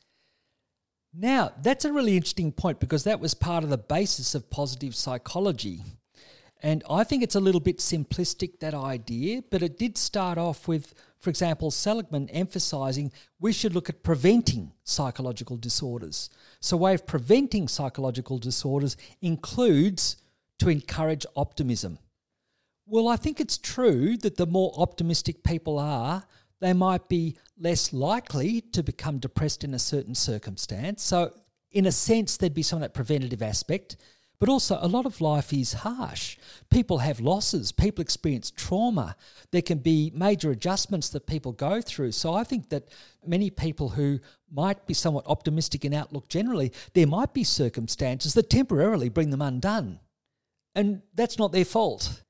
Now, 1.13 1.51
that's 1.61 1.85
a 1.85 1.93
really 1.93 2.15
interesting 2.15 2.51
point 2.51 2.79
because 2.79 3.03
that 3.05 3.19
was 3.19 3.33
part 3.33 3.63
of 3.63 3.69
the 3.69 3.77
basis 3.77 4.35
of 4.35 4.49
positive 4.49 4.95
psychology. 4.95 5.83
And 6.61 6.83
I 6.89 7.03
think 7.03 7.23
it's 7.23 7.35
a 7.35 7.39
little 7.39 7.61
bit 7.61 7.77
simplistic, 7.77 8.59
that 8.59 8.73
idea, 8.73 9.43
but 9.49 9.61
it 9.61 9.77
did 9.77 9.97
start 9.97 10.37
off 10.37 10.67
with, 10.67 10.93
for 11.19 11.29
example, 11.29 11.69
Seligman 11.69 12.29
emphasizing 12.29 13.11
we 13.39 13.53
should 13.53 13.75
look 13.75 13.89
at 13.89 14.03
preventing 14.03 14.71
psychological 14.83 15.57
disorders. 15.57 16.29
So, 16.59 16.77
a 16.77 16.79
way 16.79 16.93
of 16.95 17.05
preventing 17.05 17.67
psychological 17.67 18.39
disorders 18.39 18.97
includes 19.21 20.17
to 20.59 20.69
encourage 20.69 21.25
optimism. 21.35 21.99
Well, 22.87 23.07
I 23.07 23.17
think 23.17 23.39
it's 23.39 23.57
true 23.57 24.17
that 24.17 24.37
the 24.37 24.47
more 24.47 24.73
optimistic 24.77 25.43
people 25.43 25.77
are, 25.77 26.23
they 26.59 26.73
might 26.73 27.07
be 27.07 27.37
less 27.59 27.93
likely 27.93 28.61
to 28.61 28.83
become 28.83 29.19
depressed 29.19 29.63
in 29.63 29.73
a 29.73 29.79
certain 29.79 30.15
circumstance. 30.15 31.03
So, 31.03 31.33
in 31.71 31.85
a 31.85 31.91
sense, 31.91 32.37
there'd 32.37 32.53
be 32.53 32.63
some 32.63 32.77
of 32.77 32.81
that 32.81 32.93
preventative 32.93 33.41
aspect. 33.41 33.97
But 34.39 34.49
also, 34.49 34.77
a 34.79 34.87
lot 34.87 35.07
of 35.07 35.19
life 35.19 35.51
is 35.51 35.73
harsh. 35.73 36.37
People 36.69 36.99
have 36.99 37.19
losses, 37.19 37.71
people 37.71 38.03
experience 38.03 38.51
trauma. 38.51 39.15
There 39.51 39.63
can 39.63 39.79
be 39.79 40.11
major 40.13 40.51
adjustments 40.51 41.09
that 41.09 41.25
people 41.25 41.51
go 41.53 41.81
through. 41.81 42.11
So, 42.11 42.33
I 42.33 42.43
think 42.43 42.69
that 42.69 42.89
many 43.25 43.49
people 43.49 43.89
who 43.89 44.19
might 44.51 44.85
be 44.85 44.93
somewhat 44.93 45.25
optimistic 45.27 45.85
in 45.85 45.93
outlook 45.93 46.29
generally, 46.29 46.71
there 46.93 47.07
might 47.07 47.33
be 47.33 47.43
circumstances 47.43 48.35
that 48.35 48.49
temporarily 48.49 49.09
bring 49.09 49.31
them 49.31 49.41
undone. 49.41 49.99
And 50.75 51.01
that's 51.15 51.39
not 51.39 51.51
their 51.51 51.65
fault. 51.65 52.21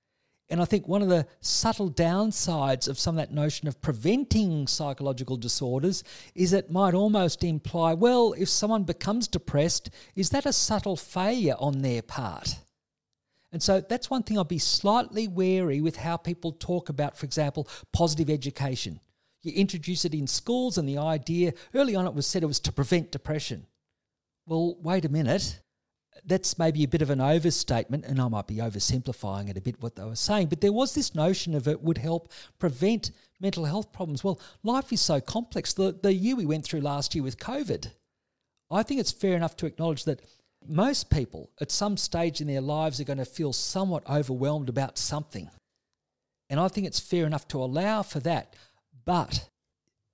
And 0.50 0.62
I 0.62 0.66
think 0.66 0.88
one 0.88 1.02
of 1.02 1.10
the 1.10 1.28
subtle 1.42 1.92
downsides 1.92 2.88
of 2.88 2.98
some 2.98 3.18
of 3.18 3.18
that 3.18 3.34
notion 3.34 3.68
of 3.68 3.82
preventing 3.82 4.66
psychological 4.68 5.36
disorders 5.36 6.04
is 6.36 6.54
it 6.54 6.72
might 6.72 6.94
almost 6.94 7.44
imply, 7.44 7.94
well, 7.94 8.34
if 8.38 8.48
someone 8.48 8.84
becomes 8.84 9.28
depressed, 9.28 9.90
is 10.16 10.30
that 10.30 10.46
a 10.46 10.54
subtle 10.54 10.96
failure 10.96 11.56
on 11.60 11.82
their 11.82 12.02
part? 12.02 12.56
And 13.52 13.62
so 13.62 13.82
that's 13.82 14.10
one 14.10 14.24
thing 14.24 14.40
I'd 14.40 14.48
be 14.48 14.60
slightly 14.60 15.28
wary 15.28 15.82
with 15.82 15.98
how 15.98 16.16
people 16.16 16.54
talk 16.54 16.88
about, 16.88 17.18
for 17.18 17.26
example, 17.26 17.68
positive 17.92 18.30
education. 18.30 19.02
You 19.42 19.54
introduce 19.54 20.06
it 20.06 20.14
in 20.14 20.28
schools, 20.28 20.78
and 20.78 20.88
the 20.88 20.98
idea 20.98 21.54
early 21.74 21.96
on 21.96 22.08
it 22.08 22.14
was 22.14 22.28
said 22.28 22.44
it 22.44 22.48
was 22.48 22.60
to 22.62 22.72
prevent 22.72 23.12
depression. 23.12 23.68
Well, 24.46 24.78
wait 24.82 25.06
a 25.06 25.10
minute 25.10 25.60
that's 26.26 26.58
maybe 26.58 26.84
a 26.84 26.88
bit 26.88 27.02
of 27.02 27.10
an 27.10 27.22
overstatement, 27.22 28.06
and 28.06 28.22
I 28.22 28.28
might 28.28 28.48
be 28.48 28.58
oversimplifying 28.58 29.50
it 29.50 29.58
a 29.58 29.62
bit 29.62 29.82
what 29.82 29.96
they 29.96 30.04
were 30.04 30.16
saying, 30.16 30.48
but 30.48 30.62
there 30.62 30.74
was 30.74 30.94
this 30.94 31.16
notion 31.16 31.56
of 31.56 31.68
it 31.68 31.82
would 31.82 31.98
help 31.98 32.32
prevent 32.60 33.12
mental 33.40 33.66
health 33.66 33.92
problems. 33.92 34.24
Well, 34.24 34.40
life 34.64 34.92
is 34.92 35.02
so 35.02 35.22
complex. 35.22 35.74
The, 35.74 35.98
the 36.02 36.14
year 36.14 36.36
we 36.36 36.46
went 36.46 36.66
through 36.66 36.82
last 36.82 37.16
year 37.16 37.24
with 37.24 37.40
COVID, 37.40 37.92
I 38.70 38.84
think 38.84 39.00
it's 39.00 39.12
fair 39.12 39.36
enough 39.36 39.56
to 39.58 39.66
acknowledge 39.66 40.04
that 40.06 40.22
most 40.68 41.10
people 41.10 41.52
at 41.62 41.72
some 41.72 41.98
stage 41.98 42.42
in 42.42 42.48
their 42.48 42.62
lives 42.62 43.00
are 43.00 43.06
going 43.06 43.18
to 43.18 43.26
feel 43.26 43.54
somewhat 43.54 44.08
overwhelmed 44.10 44.70
about 44.70 44.98
something. 44.98 45.50
And 46.50 46.60
I 46.60 46.68
think 46.68 46.88
it's 46.88 47.00
fair 47.00 47.26
enough 47.26 47.48
to 47.50 47.62
allow 47.62 48.02
for 48.04 48.20
that. 48.22 48.56
But 49.06 49.50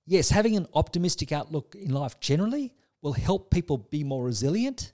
yes, 0.06 0.30
having 0.30 0.56
an 0.56 0.66
optimistic 0.74 1.32
outlook 1.32 1.74
in 1.74 1.92
life 1.92 2.20
generally 2.20 2.72
will 3.02 3.12
help 3.12 3.50
people 3.50 3.78
be 3.78 4.04
more 4.04 4.24
resilient 4.24 4.92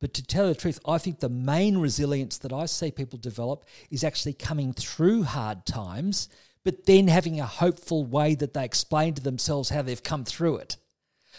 but 0.00 0.14
to 0.14 0.22
tell 0.22 0.48
the 0.48 0.54
truth, 0.54 0.80
I 0.86 0.98
think 0.98 1.20
the 1.20 1.28
main 1.28 1.76
resilience 1.78 2.38
that 2.38 2.52
I 2.52 2.66
see 2.66 2.90
people 2.90 3.18
develop 3.18 3.64
is 3.90 4.02
actually 4.02 4.32
coming 4.32 4.72
through 4.72 5.24
hard 5.24 5.66
times, 5.66 6.28
but 6.64 6.86
then 6.86 7.08
having 7.08 7.38
a 7.38 7.46
hopeful 7.46 8.04
way 8.04 8.34
that 8.36 8.54
they 8.54 8.64
explain 8.64 9.14
to 9.14 9.22
themselves 9.22 9.68
how 9.68 9.82
they've 9.82 10.02
come 10.02 10.24
through 10.24 10.56
it. 10.56 10.78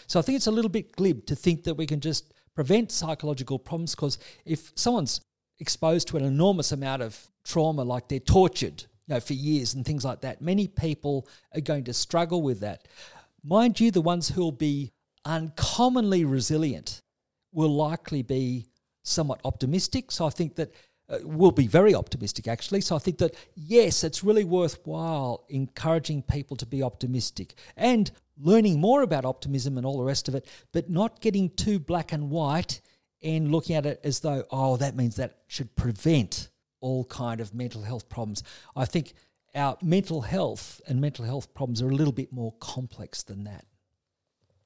So 0.06 0.18
I 0.18 0.22
think 0.22 0.36
it's 0.36 0.46
a 0.46 0.52
little 0.52 0.70
bit 0.70 0.94
glib 0.94 1.26
to 1.26 1.34
think 1.34 1.64
that 1.64 1.74
we 1.74 1.86
can 1.86 2.00
just 2.00 2.32
prevent 2.54 2.92
psychological 2.92 3.58
problems 3.58 3.94
because 3.94 4.18
if 4.44 4.72
someone's 4.76 5.20
exposed 5.58 6.08
to 6.08 6.16
an 6.16 6.24
enormous 6.24 6.70
amount 6.70 7.02
of 7.02 7.28
trauma, 7.44 7.82
like 7.82 8.08
they're 8.08 8.20
tortured 8.20 8.84
you 9.06 9.14
know, 9.14 9.20
for 9.20 9.32
years 9.32 9.74
and 9.74 9.84
things 9.84 10.04
like 10.04 10.20
that, 10.20 10.40
many 10.40 10.68
people 10.68 11.28
are 11.54 11.60
going 11.60 11.84
to 11.84 11.92
struggle 11.92 12.42
with 12.42 12.60
that. 12.60 12.86
Mind 13.42 13.80
you, 13.80 13.90
the 13.90 14.00
ones 14.00 14.28
who'll 14.28 14.52
be 14.52 14.92
uncommonly 15.24 16.24
resilient 16.24 17.01
will 17.52 17.74
likely 17.74 18.22
be 18.22 18.66
somewhat 19.02 19.40
optimistic. 19.44 20.10
So 20.10 20.26
I 20.26 20.30
think 20.30 20.56
that 20.56 20.72
uh, 21.08 21.18
will 21.24 21.50
be 21.50 21.66
very 21.66 21.94
optimistic 21.94 22.48
actually. 22.48 22.80
So 22.80 22.96
I 22.96 22.98
think 22.98 23.18
that 23.18 23.34
yes, 23.54 24.04
it's 24.04 24.24
really 24.24 24.44
worthwhile 24.44 25.44
encouraging 25.48 26.22
people 26.22 26.56
to 26.58 26.66
be 26.66 26.82
optimistic 26.82 27.54
and 27.76 28.10
learning 28.38 28.80
more 28.80 29.02
about 29.02 29.24
optimism 29.24 29.76
and 29.76 29.86
all 29.86 29.98
the 29.98 30.04
rest 30.04 30.28
of 30.28 30.34
it, 30.34 30.46
but 30.72 30.88
not 30.88 31.20
getting 31.20 31.50
too 31.50 31.78
black 31.78 32.12
and 32.12 32.30
white 32.30 32.80
and 33.22 33.52
looking 33.52 33.76
at 33.76 33.86
it 33.86 34.00
as 34.02 34.20
though 34.20 34.44
oh 34.50 34.76
that 34.76 34.96
means 34.96 35.16
that 35.16 35.38
should 35.46 35.74
prevent 35.76 36.48
all 36.80 37.04
kind 37.04 37.40
of 37.40 37.54
mental 37.54 37.82
health 37.82 38.08
problems. 38.08 38.42
I 38.74 38.84
think 38.84 39.12
our 39.54 39.76
mental 39.82 40.22
health 40.22 40.80
and 40.88 41.00
mental 41.00 41.24
health 41.24 41.52
problems 41.54 41.82
are 41.82 41.90
a 41.90 41.94
little 41.94 42.12
bit 42.12 42.32
more 42.32 42.54
complex 42.60 43.22
than 43.22 43.44
that. 43.44 43.66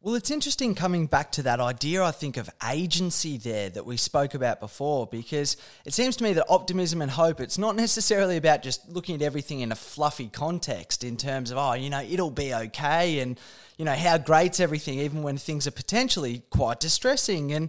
Well, 0.06 0.14
it's 0.14 0.30
interesting 0.30 0.76
coming 0.76 1.06
back 1.08 1.32
to 1.32 1.42
that 1.42 1.58
idea, 1.58 2.04
I 2.04 2.12
think, 2.12 2.36
of 2.36 2.48
agency 2.70 3.38
there 3.38 3.68
that 3.70 3.84
we 3.84 3.96
spoke 3.96 4.34
about 4.34 4.60
before, 4.60 5.08
because 5.08 5.56
it 5.84 5.94
seems 5.94 6.14
to 6.18 6.22
me 6.22 6.32
that 6.34 6.46
optimism 6.48 7.02
and 7.02 7.10
hope, 7.10 7.40
it's 7.40 7.58
not 7.58 7.74
necessarily 7.74 8.36
about 8.36 8.62
just 8.62 8.88
looking 8.88 9.16
at 9.16 9.22
everything 9.22 9.62
in 9.62 9.72
a 9.72 9.74
fluffy 9.74 10.28
context 10.28 11.02
in 11.02 11.16
terms 11.16 11.50
of, 11.50 11.58
oh, 11.58 11.72
you 11.72 11.90
know, 11.90 12.02
it'll 12.02 12.30
be 12.30 12.54
okay 12.54 13.18
and, 13.18 13.40
you 13.78 13.84
know, 13.84 13.94
how 13.94 14.16
great's 14.16 14.60
everything, 14.60 15.00
even 15.00 15.24
when 15.24 15.38
things 15.38 15.66
are 15.66 15.72
potentially 15.72 16.44
quite 16.50 16.78
distressing. 16.78 17.52
And 17.52 17.68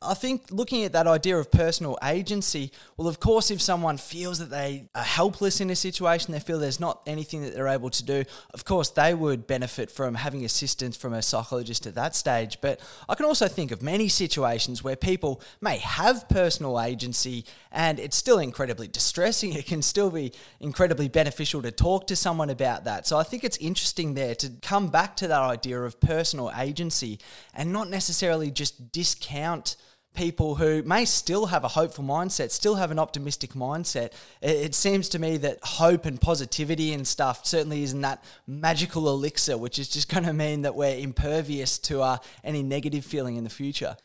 I 0.00 0.14
think 0.14 0.52
looking 0.52 0.84
at 0.84 0.92
that 0.92 1.08
idea 1.08 1.36
of 1.36 1.50
personal 1.50 1.98
agency, 2.04 2.70
well, 2.96 3.08
of 3.08 3.18
course, 3.18 3.50
if 3.50 3.60
someone 3.60 3.96
feels 3.96 4.38
that 4.38 4.48
they 4.48 4.84
are 4.94 5.02
helpless 5.02 5.60
in 5.60 5.70
a 5.70 5.76
situation, 5.76 6.30
they 6.32 6.38
feel 6.38 6.60
there's 6.60 6.78
not 6.78 7.02
anything 7.04 7.42
that 7.42 7.52
they're 7.52 7.66
able 7.66 7.90
to 7.90 8.04
do, 8.04 8.22
of 8.54 8.64
course, 8.64 8.90
they 8.90 9.12
would 9.12 9.48
benefit 9.48 9.90
from 9.90 10.14
having 10.14 10.44
assistance 10.44 10.96
from 10.96 11.14
a 11.14 11.20
psychologist 11.20 11.84
at 11.84 11.96
that 11.96 12.14
stage. 12.14 12.60
But 12.60 12.78
I 13.08 13.16
can 13.16 13.26
also 13.26 13.48
think 13.48 13.72
of 13.72 13.82
many 13.82 14.06
situations 14.06 14.84
where 14.84 14.94
people 14.94 15.42
may 15.60 15.78
have 15.78 16.28
personal 16.28 16.80
agency 16.80 17.44
and 17.72 17.98
it's 17.98 18.16
still 18.16 18.38
incredibly 18.38 18.86
distressing. 18.86 19.52
It 19.58 19.66
can 19.66 19.82
still 19.82 20.10
be 20.10 20.32
incredibly 20.60 21.08
beneficial 21.08 21.60
to 21.62 21.72
talk 21.72 22.06
to 22.06 22.14
someone 22.16 22.48
about 22.48 22.84
that. 22.84 23.08
So 23.08 23.18
I 23.18 23.24
think 23.24 23.42
it's 23.42 23.56
interesting 23.56 24.14
there 24.14 24.36
to 24.36 24.50
come 24.62 24.86
back 24.86 25.16
to 25.16 25.26
that 25.26 25.40
idea 25.40 25.82
of 25.82 25.98
personal 26.00 26.52
agency 26.56 27.18
and 27.52 27.72
not 27.72 27.90
necessarily 27.90 28.52
just 28.52 28.92
discount 28.92 29.74
people 30.14 30.56
who 30.56 30.82
may 30.82 31.04
still 31.04 31.46
have 31.46 31.64
a 31.64 31.68
hopeful 31.68 32.04
mindset, 32.04 32.50
still 32.50 32.74
have 32.74 32.90
an 32.90 32.98
optimistic 32.98 33.52
mindset. 33.52 34.12
It, 34.42 34.74
seems 34.74 35.08
to 35.10 35.18
me 35.18 35.36
that 35.38 35.58
hope 35.62 36.06
and 36.06 36.20
positivity 36.20 36.92
and 36.92 37.06
stuff 37.06 37.46
certainly 37.46 37.82
isn't 37.82 38.00
that 38.00 38.24
magical 38.46 39.08
elixir, 39.08 39.56
which 39.56 39.78
is 39.78 39.88
just 39.88 40.08
going 40.12 40.24
to 40.24 40.32
mean 40.32 40.62
that 40.62 40.74
we're 40.74 40.98
impervious 40.98 41.78
to 41.80 42.02
uh, 42.02 42.18
any 42.42 42.62
negative 42.62 43.04
feeling 43.04 43.36
in 43.36 43.44
the 43.44 43.50
future. 43.50 43.96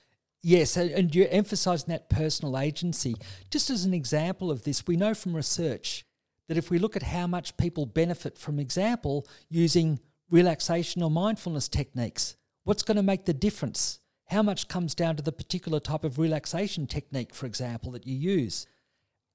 Yes, 0.46 0.76
and 0.76 1.16
you're 1.16 1.28
emphasizing 1.32 1.88
that 1.88 2.10
personal 2.10 2.60
agency. 2.60 3.16
Just 3.50 3.70
as 3.70 3.86
an 3.86 3.94
example 3.94 4.52
of 4.52 4.64
this, 4.64 4.86
we 4.86 4.98
know 4.98 5.14
from 5.14 5.34
research 5.34 6.06
that 6.50 6.58
if 6.58 6.70
we 6.70 6.80
look 6.80 6.98
at 6.98 7.04
how 7.04 7.28
much 7.28 7.56
people 7.56 7.86
benefit 7.86 8.38
from 8.38 8.60
example 8.60 9.26
using 9.50 10.00
relaxation 10.30 11.02
or 11.02 11.10
mindfulness 11.10 11.70
techniques, 11.70 12.36
what's 12.66 12.84
going 12.84 12.98
to 12.98 13.04
make 13.04 13.24
the 13.24 13.34
difference? 13.34 14.00
How 14.34 14.42
much 14.42 14.68
comes 14.68 14.96
down 14.96 15.16
to 15.18 15.22
the 15.22 15.32
particular 15.32 15.80
type 15.80 16.04
of 16.04 16.18
relaxation 16.18 16.88
technique, 16.88 17.36
for 17.36 17.46
example, 17.46 17.92
that 17.92 18.08
you 18.08 18.16
use? 18.16 18.66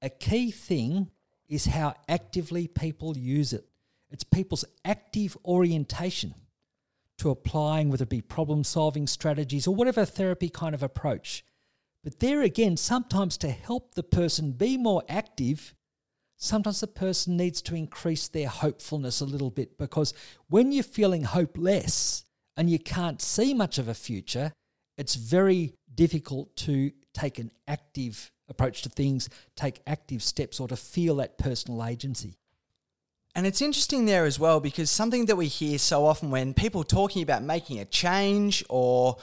A 0.01 0.09
key 0.09 0.51
thing 0.51 1.09
is 1.47 1.67
how 1.67 1.93
actively 2.09 2.67
people 2.67 3.17
use 3.17 3.53
it. 3.53 3.65
It's 4.11 4.25
people's 4.25 4.65
active 4.83 5.37
orientation 5.45 6.35
to 7.17 7.29
applying, 7.29 7.89
whether 7.89 8.03
it 8.03 8.09
be 8.09 8.19
problem 8.19 8.65
solving 8.65 9.07
strategies 9.07 9.67
or 9.67 9.73
whatever 9.73 10.03
therapy 10.03 10.49
kind 10.49 10.75
of 10.75 10.83
approach. 10.83 11.45
But 12.03 12.19
there 12.19 12.41
again, 12.41 12.75
sometimes 12.75 13.37
to 13.37 13.51
help 13.51 13.95
the 13.95 14.03
person 14.03 14.51
be 14.51 14.75
more 14.75 15.03
active, 15.07 15.75
sometimes 16.35 16.81
the 16.81 16.87
person 16.87 17.37
needs 17.37 17.61
to 17.61 17.75
increase 17.75 18.27
their 18.27 18.49
hopefulness 18.49 19.21
a 19.21 19.25
little 19.25 19.49
bit 19.49 19.77
because 19.77 20.13
when 20.49 20.73
you're 20.73 20.83
feeling 20.83 21.23
hopeless 21.23 22.25
and 22.57 22.69
you 22.69 22.79
can't 22.79 23.21
see 23.21 23.53
much 23.53 23.77
of 23.77 23.87
a 23.87 23.93
future, 23.93 24.51
it's 24.99 25.15
very 25.15 25.73
difficult 25.95 26.55
to 26.57 26.91
take 27.13 27.39
an 27.39 27.51
active 27.67 28.31
approach 28.49 28.81
to 28.81 28.89
things, 28.89 29.29
take 29.55 29.81
active 29.87 30.21
steps, 30.21 30.59
or 30.59 30.67
to 30.67 30.75
feel 30.75 31.15
that 31.15 31.37
personal 31.37 31.85
agency. 31.85 32.35
And 33.35 33.47
it's 33.47 33.61
interesting 33.61 34.05
there 34.05 34.25
as 34.25 34.39
well 34.39 34.59
because 34.59 34.89
something 34.91 35.27
that 35.27 35.37
we 35.37 35.47
hear 35.47 35.77
so 35.77 36.05
often 36.05 36.31
when 36.31 36.53
people 36.53 36.83
talking 36.83 37.21
about 37.21 37.43
making 37.43 37.79
a 37.79 37.85
change 37.85 38.63
or 38.67 39.17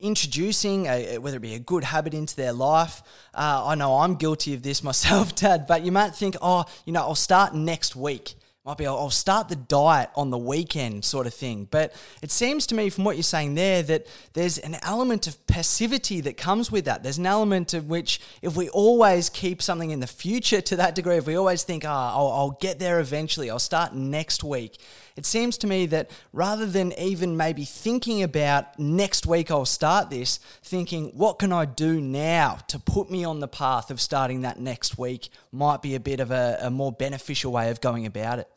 introducing 0.00 0.86
a, 0.86 1.18
whether 1.18 1.36
it 1.36 1.42
be 1.42 1.54
a 1.54 1.58
good 1.58 1.84
habit 1.84 2.14
into 2.14 2.34
their 2.34 2.52
life. 2.52 3.02
Uh, 3.34 3.62
I 3.66 3.74
know 3.74 3.98
I'm 3.98 4.14
guilty 4.16 4.54
of 4.54 4.62
this 4.62 4.82
myself, 4.90 5.34
Dad, 5.36 5.66
but 5.66 5.84
you 5.84 5.92
might 5.92 6.14
think, 6.14 6.36
oh, 6.42 6.64
you 6.84 6.92
know, 6.92 7.00
I'll 7.00 7.14
start 7.14 7.54
next 7.54 7.94
week 7.94 8.34
might 8.64 8.76
be 8.76 8.86
I'll 8.86 9.08
start 9.08 9.48
the 9.48 9.56
diet 9.56 10.10
on 10.14 10.28
the 10.28 10.36
weekend 10.36 11.02
sort 11.02 11.26
of 11.26 11.32
thing. 11.32 11.66
But 11.70 11.94
it 12.20 12.30
seems 12.30 12.66
to 12.66 12.74
me 12.74 12.90
from 12.90 13.04
what 13.04 13.16
you're 13.16 13.22
saying 13.22 13.54
there 13.54 13.82
that 13.84 14.06
there's 14.34 14.58
an 14.58 14.76
element 14.82 15.26
of 15.26 15.46
passivity 15.46 16.20
that 16.20 16.36
comes 16.36 16.70
with 16.70 16.84
that. 16.84 17.02
There's 17.02 17.16
an 17.16 17.24
element 17.24 17.72
of 17.72 17.88
which 17.88 18.20
if 18.42 18.56
we 18.56 18.68
always 18.68 19.30
keep 19.30 19.62
something 19.62 19.90
in 19.90 20.00
the 20.00 20.06
future 20.06 20.60
to 20.60 20.76
that 20.76 20.94
degree, 20.94 21.16
if 21.16 21.26
we 21.26 21.36
always 21.36 21.62
think, 21.62 21.84
ah, 21.86 22.12
oh, 22.14 22.26
I'll, 22.26 22.32
I'll 22.32 22.58
get 22.60 22.78
there 22.78 23.00
eventually, 23.00 23.48
I'll 23.48 23.58
start 23.58 23.94
next 23.94 24.44
week. 24.44 24.76
It 25.20 25.26
seems 25.26 25.58
to 25.58 25.66
me 25.66 25.84
that 25.84 26.10
rather 26.32 26.64
than 26.64 26.94
even 26.98 27.36
maybe 27.36 27.66
thinking 27.66 28.22
about 28.22 28.78
next 28.78 29.26
week 29.26 29.50
I'll 29.50 29.66
start 29.66 30.08
this, 30.08 30.38
thinking, 30.62 31.10
what 31.14 31.38
can 31.38 31.52
I 31.52 31.66
do 31.66 32.00
now 32.00 32.60
to 32.68 32.78
put 32.78 33.10
me 33.10 33.22
on 33.22 33.40
the 33.40 33.46
path 33.46 33.90
of 33.90 34.00
starting 34.00 34.40
that 34.40 34.58
next 34.58 34.96
week 34.96 35.28
might 35.52 35.82
be 35.82 35.94
a 35.94 36.00
bit 36.00 36.20
of 36.20 36.30
a, 36.30 36.56
a 36.62 36.70
more 36.70 36.90
beneficial 36.90 37.52
way 37.52 37.68
of 37.68 37.82
going 37.82 38.06
about 38.06 38.38
it. 38.38 38.48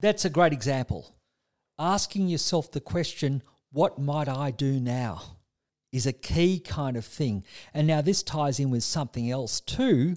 That's 0.00 0.24
a 0.24 0.30
great 0.30 0.52
example. 0.52 1.14
Asking 1.78 2.26
yourself 2.26 2.72
the 2.72 2.80
question, 2.80 3.44
what 3.70 4.00
might 4.00 4.26
I 4.28 4.50
do 4.50 4.80
now? 4.80 5.36
is 5.92 6.06
a 6.06 6.12
key 6.12 6.58
kind 6.58 6.96
of 6.96 7.04
thing. 7.04 7.44
And 7.72 7.86
now 7.86 8.00
this 8.00 8.24
ties 8.24 8.58
in 8.58 8.70
with 8.70 8.82
something 8.82 9.30
else 9.30 9.60
too, 9.60 10.16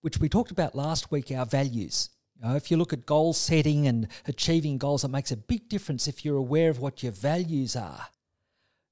which 0.00 0.16
we 0.16 0.30
talked 0.30 0.50
about 0.50 0.74
last 0.74 1.10
week 1.10 1.30
our 1.30 1.44
values. 1.44 2.08
You 2.38 2.48
know, 2.48 2.56
if 2.56 2.70
you 2.70 2.76
look 2.76 2.92
at 2.92 3.06
goal 3.06 3.32
setting 3.32 3.86
and 3.86 4.08
achieving 4.26 4.78
goals, 4.78 5.04
it 5.04 5.08
makes 5.08 5.32
a 5.32 5.36
big 5.36 5.68
difference 5.68 6.06
if 6.06 6.24
you're 6.24 6.36
aware 6.36 6.70
of 6.70 6.80
what 6.80 7.02
your 7.02 7.12
values 7.12 7.76
are. 7.76 8.08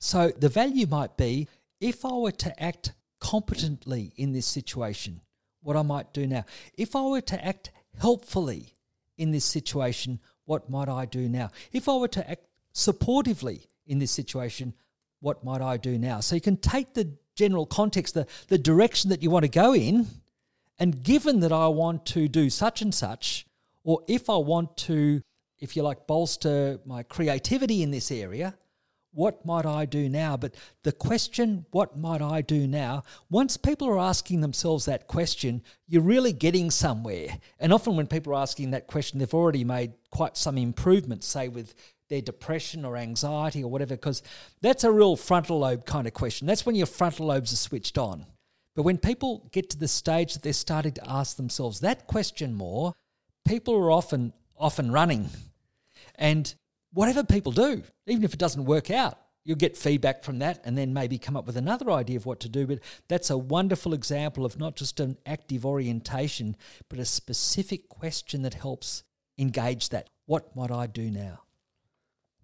So 0.00 0.32
the 0.36 0.48
value 0.48 0.86
might 0.86 1.16
be 1.16 1.48
if 1.80 2.04
I 2.04 2.12
were 2.12 2.32
to 2.32 2.62
act 2.62 2.92
competently 3.20 4.12
in 4.16 4.32
this 4.32 4.46
situation, 4.46 5.20
what 5.62 5.76
I 5.76 5.82
might 5.82 6.12
do 6.12 6.26
now. 6.26 6.44
If 6.76 6.94
I 6.96 7.02
were 7.02 7.20
to 7.22 7.44
act 7.44 7.70
helpfully, 7.98 8.74
in 9.16 9.30
this 9.30 9.44
situation, 9.44 10.20
what 10.44 10.68
might 10.68 10.88
I 10.88 11.06
do 11.06 11.28
now? 11.28 11.50
If 11.72 11.88
I 11.88 11.96
were 11.96 12.08
to 12.08 12.30
act 12.30 12.46
supportively 12.74 13.66
in 13.86 13.98
this 13.98 14.10
situation, 14.10 14.74
what 15.20 15.44
might 15.44 15.60
I 15.60 15.76
do 15.76 15.98
now? 15.98 16.20
So 16.20 16.34
you 16.34 16.40
can 16.40 16.56
take 16.56 16.94
the 16.94 17.10
general 17.36 17.66
context, 17.66 18.14
the, 18.14 18.26
the 18.48 18.58
direction 18.58 19.10
that 19.10 19.22
you 19.22 19.30
want 19.30 19.44
to 19.44 19.50
go 19.50 19.74
in, 19.74 20.06
and 20.78 21.02
given 21.02 21.40
that 21.40 21.52
I 21.52 21.68
want 21.68 22.06
to 22.06 22.28
do 22.28 22.50
such 22.50 22.82
and 22.82 22.94
such, 22.94 23.46
or 23.84 24.02
if 24.08 24.28
I 24.28 24.36
want 24.36 24.76
to, 24.78 25.22
if 25.58 25.76
you 25.76 25.82
like, 25.82 26.06
bolster 26.06 26.80
my 26.84 27.02
creativity 27.02 27.82
in 27.82 27.90
this 27.90 28.10
area, 28.10 28.54
what 29.12 29.46
might 29.46 29.64
I 29.64 29.84
do 29.84 30.08
now? 30.08 30.36
But 30.36 30.56
the 30.82 30.90
question, 30.90 31.66
what 31.70 31.96
might 31.96 32.20
I 32.20 32.40
do 32.40 32.66
now? 32.66 33.04
Once 33.30 33.56
people 33.56 33.88
are 33.88 33.98
asking 33.98 34.40
themselves 34.40 34.86
that 34.86 35.06
question, 35.06 35.62
you're 35.86 36.02
really 36.02 36.32
getting 36.32 36.70
somewhere. 36.70 37.38
And 37.60 37.72
often 37.72 37.96
when 37.96 38.08
people 38.08 38.32
are 38.32 38.42
asking 38.42 38.72
that 38.72 38.88
question, 38.88 39.20
they've 39.20 39.32
already 39.32 39.62
made 39.62 39.92
quite 40.10 40.36
some 40.36 40.58
improvements, 40.58 41.28
say 41.28 41.46
with 41.48 41.74
their 42.10 42.20
depression 42.20 42.84
or 42.84 42.96
anxiety 42.96 43.62
or 43.62 43.70
whatever, 43.70 43.94
because 43.94 44.22
that's 44.60 44.84
a 44.84 44.90
real 44.90 45.16
frontal 45.16 45.60
lobe 45.60 45.86
kind 45.86 46.08
of 46.08 46.12
question. 46.12 46.46
That's 46.46 46.66
when 46.66 46.74
your 46.74 46.86
frontal 46.86 47.26
lobes 47.26 47.52
are 47.52 47.56
switched 47.56 47.96
on. 47.96 48.26
But 48.74 48.82
when 48.82 48.98
people 48.98 49.48
get 49.52 49.70
to 49.70 49.78
the 49.78 49.88
stage 49.88 50.34
that 50.34 50.42
they're 50.42 50.52
starting 50.52 50.92
to 50.92 51.10
ask 51.10 51.36
themselves 51.36 51.80
that 51.80 52.06
question 52.06 52.54
more, 52.54 52.94
people 53.46 53.74
are 53.74 53.90
often 53.90 54.32
often 54.56 54.90
running. 54.90 55.28
And 56.16 56.54
whatever 56.92 57.24
people 57.24 57.52
do, 57.52 57.82
even 58.06 58.24
if 58.24 58.34
it 58.34 58.38
doesn't 58.38 58.64
work 58.64 58.90
out, 58.90 59.18
you'll 59.44 59.56
get 59.56 59.76
feedback 59.76 60.24
from 60.24 60.38
that 60.38 60.60
and 60.64 60.76
then 60.76 60.94
maybe 60.94 61.18
come 61.18 61.36
up 61.36 61.46
with 61.46 61.56
another 61.56 61.90
idea 61.90 62.16
of 62.16 62.26
what 62.26 62.40
to 62.40 62.48
do. 62.48 62.66
But 62.66 62.80
that's 63.08 63.30
a 63.30 63.38
wonderful 63.38 63.92
example 63.92 64.44
of 64.44 64.58
not 64.58 64.76
just 64.76 65.00
an 65.00 65.18
active 65.26 65.66
orientation, 65.66 66.56
but 66.88 66.98
a 66.98 67.04
specific 67.04 67.88
question 67.88 68.42
that 68.42 68.54
helps 68.54 69.02
engage 69.38 69.90
that. 69.90 70.08
What 70.26 70.56
might 70.56 70.70
I 70.70 70.86
do 70.86 71.10
now? 71.10 71.43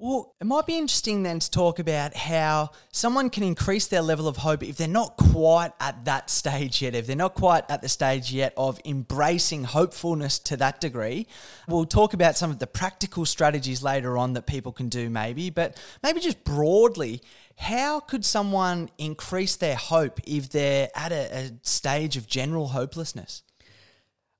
Well, 0.03 0.35
it 0.41 0.47
might 0.47 0.65
be 0.65 0.79
interesting 0.79 1.25
then 1.25 1.41
to 1.41 1.51
talk 1.51 1.79
about 1.79 2.17
how 2.17 2.71
someone 2.91 3.29
can 3.29 3.43
increase 3.43 3.87
their 3.87 4.01
level 4.01 4.29
of 4.29 4.39
hope 4.39 4.63
if 4.63 4.79
they're 4.79 4.89
not 4.89 5.19
quite 5.19 5.73
at 5.79 6.07
that 6.07 6.31
stage 6.31 6.81
yet, 6.81 6.95
if 6.95 7.07
they're 7.07 7.15
not 7.15 7.35
quite 7.35 7.65
at 7.69 7.83
the 7.83 7.89
stage 7.91 8.33
yet 8.33 8.55
of 8.57 8.81
embracing 8.87 9.65
hopefulness 9.65 10.39
to 10.39 10.57
that 10.57 10.81
degree. 10.81 11.27
We'll 11.69 11.85
talk 11.85 12.15
about 12.15 12.39
some 12.39 12.51
of 12.51 12.61
the 12.61 12.67
practical 12.67 13.27
strategies 13.27 13.83
later 13.83 14.17
on 14.17 14.33
that 14.33 14.47
people 14.47 14.73
can 14.73 14.89
do, 14.89 15.11
maybe, 15.11 15.51
but 15.51 15.79
maybe 16.03 16.21
just 16.21 16.45
broadly, 16.45 17.21
how 17.59 18.01
could 18.01 18.25
someone 18.25 18.89
increase 18.97 19.57
their 19.57 19.77
hope 19.77 20.19
if 20.27 20.49
they're 20.49 20.89
at 20.95 21.13
a, 21.13 21.37
a 21.37 21.51
stage 21.61 22.17
of 22.17 22.27
general 22.27 22.69
hopelessness? 22.69 23.43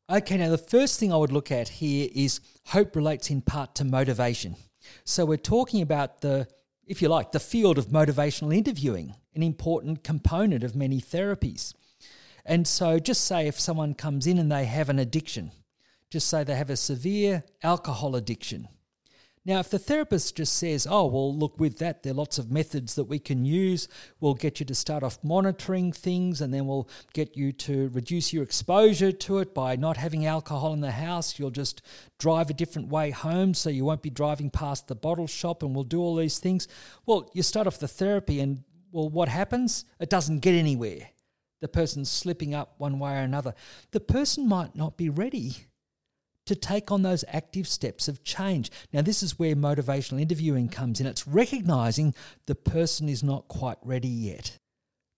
Okay, 0.09 0.39
now 0.39 0.49
the 0.49 0.57
first 0.57 0.99
thing 0.99 1.13
I 1.13 1.19
would 1.19 1.33
look 1.33 1.53
at 1.53 1.69
here 1.69 2.09
is 2.15 2.41
hope 2.69 2.97
relates 2.97 3.29
in 3.29 3.43
part 3.43 3.75
to 3.75 3.85
motivation. 3.85 4.57
So 5.05 5.25
we're 5.25 5.37
talking 5.37 5.83
about 5.83 6.21
the, 6.21 6.49
if 6.87 7.03
you 7.03 7.09
like, 7.09 7.33
the 7.33 7.41
field 7.41 7.79
of 7.79 7.87
motivational 7.87 8.55
interviewing, 8.55 9.15
an 9.35 9.43
important 9.43 10.05
component 10.05 10.65
of 10.65 10.75
many 10.75 11.01
therapies. 11.01 11.75
And 12.45 12.67
so 12.67 12.99
just 12.99 13.25
say 13.25 13.47
if 13.47 13.61
someone 13.61 13.95
comes 13.95 14.27
in 14.27 14.39
and 14.39 14.51
they 14.51 14.65
have 14.65 14.89
an 14.89 14.99
addiction, 14.99 15.53
just 16.11 16.29
say 16.29 16.43
they 16.43 16.57
have 16.57 16.71
a 16.71 16.77
severe 16.77 17.45
alcohol 17.63 18.17
addiction 18.17 18.69
now, 19.47 19.59
if 19.59 19.71
the 19.71 19.79
therapist 19.79 20.37
just 20.37 20.55
says, 20.55 20.87
oh, 20.89 21.07
well, 21.07 21.35
look, 21.35 21.59
with 21.59 21.79
that, 21.79 22.03
there 22.03 22.13
are 22.13 22.15
lots 22.15 22.37
of 22.37 22.51
methods 22.51 22.95
that 22.97 23.05
we 23.05 23.19
can 23.19 23.47
use. 23.47 23.89
We'll 24.21 24.35
get 24.35 24.61
you 24.61 24.67
to 24.67 24.75
start 24.75 25.03
off 25.03 25.19
monitoring 25.25 25.93
things 25.93 26.43
and 26.43 26.53
then 26.53 26.67
we'll 26.67 26.91
get 27.15 27.39
you 27.39 27.51
to 27.53 27.89
reduce 27.89 28.35
your 28.35 28.43
exposure 28.43 29.13
to 29.13 29.39
it 29.39 29.55
by 29.55 29.77
not 29.77 29.97
having 29.97 30.27
alcohol 30.27 30.75
in 30.75 30.83
the 30.83 30.91
house. 30.91 31.39
You'll 31.39 31.51
just 31.51 31.81
drive 32.19 32.51
a 32.51 32.55
different 32.55 32.89
way 32.89 33.13
home 33.13 33.55
so 33.55 33.71
you 33.71 33.87
won't 33.87 34.03
be 34.03 34.11
driving 34.11 34.51
past 34.51 34.89
the 34.89 34.95
bottle 34.95 35.27
shop 35.27 35.63
and 35.63 35.75
we'll 35.75 35.85
do 35.85 36.01
all 36.01 36.17
these 36.17 36.39
things. 36.39 36.69
Well, 37.07 37.31
you 37.33 37.43
start 37.43 37.67
off 37.67 37.79
the 37.79 37.89
therapy 37.89 38.41
and, 38.41 38.63
well, 38.93 39.09
what 39.09 39.31
happens? 39.31 39.87
It 39.99 40.11
doesn't 40.11 40.41
get 40.41 40.55
anywhere 40.55 41.09
the 41.61 41.69
person's 41.69 42.11
slipping 42.11 42.55
up 42.55 42.75
one 42.79 42.99
way 42.99 43.13
or 43.13 43.23
another, 43.23 43.55
the 43.91 44.01
person 44.01 44.49
might 44.49 44.75
not 44.75 44.97
be 44.97 45.11
ready 45.11 45.67
to 46.47 46.55
take 46.55 46.91
on 46.91 47.03
those 47.03 47.25
active 47.29 47.69
steps 47.69 48.09
of 48.09 48.25
change. 48.25 48.71
Now, 48.93 49.03
this 49.03 49.23
is 49.23 49.39
where 49.39 49.55
motivational 49.55 50.21
interviewing 50.21 50.69
comes 50.69 51.01
in. 51.01 51.07
It's 51.07 51.27
recognizing 51.27 52.15
the 52.47 52.55
person 52.55 53.09
is 53.09 53.23
not 53.23 53.49
quite 53.49 53.79
ready 53.83 54.09
yet. 54.09 54.59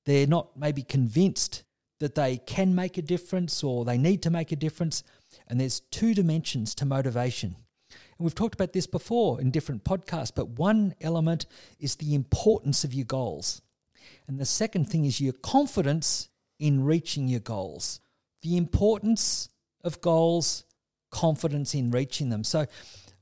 They're 0.05 0.27
not 0.27 0.57
maybe 0.57 0.83
convinced 0.83 1.63
that 2.01 2.17
they 2.17 2.39
can 2.39 2.75
make 2.75 2.99
a 2.99 3.03
difference 3.03 3.63
or 3.63 3.85
they 3.85 3.97
need 3.97 4.23
to 4.23 4.31
make 4.31 4.51
a 4.51 4.57
difference. 4.57 5.05
And 5.47 5.61
there's 5.61 5.81
two 5.81 6.15
dimensions 6.15 6.75
to 6.77 6.85
motivation. 6.85 7.57
And 7.91 8.25
we've 8.25 8.35
talked 8.35 8.55
about 8.55 8.73
this 8.73 8.87
before 8.87 9.41
in 9.41 9.51
different 9.51 9.85
podcasts, 9.85 10.33
but 10.35 10.51
one 10.51 10.95
element 11.01 11.47
is 11.79 11.97
the 11.97 12.15
importance 12.15 12.85
of 12.85 12.93
your 12.93 13.05
goals. 13.05 13.63
And 14.27 14.39
the 14.39 14.45
second 14.45 14.87
thing 14.87 15.05
is 15.05 15.21
your 15.21 15.33
confidence 15.33 16.29
in 16.59 16.85
reaching 16.85 17.29
your 17.29 17.41
goals. 17.41 18.01
The 18.43 18.57
importance 18.57 19.49
of 19.85 20.01
goals, 20.01 20.65
confidence 21.13 21.75
in 21.75 21.91
reaching 21.91 22.31
them. 22.31 22.43
So, 22.43 22.67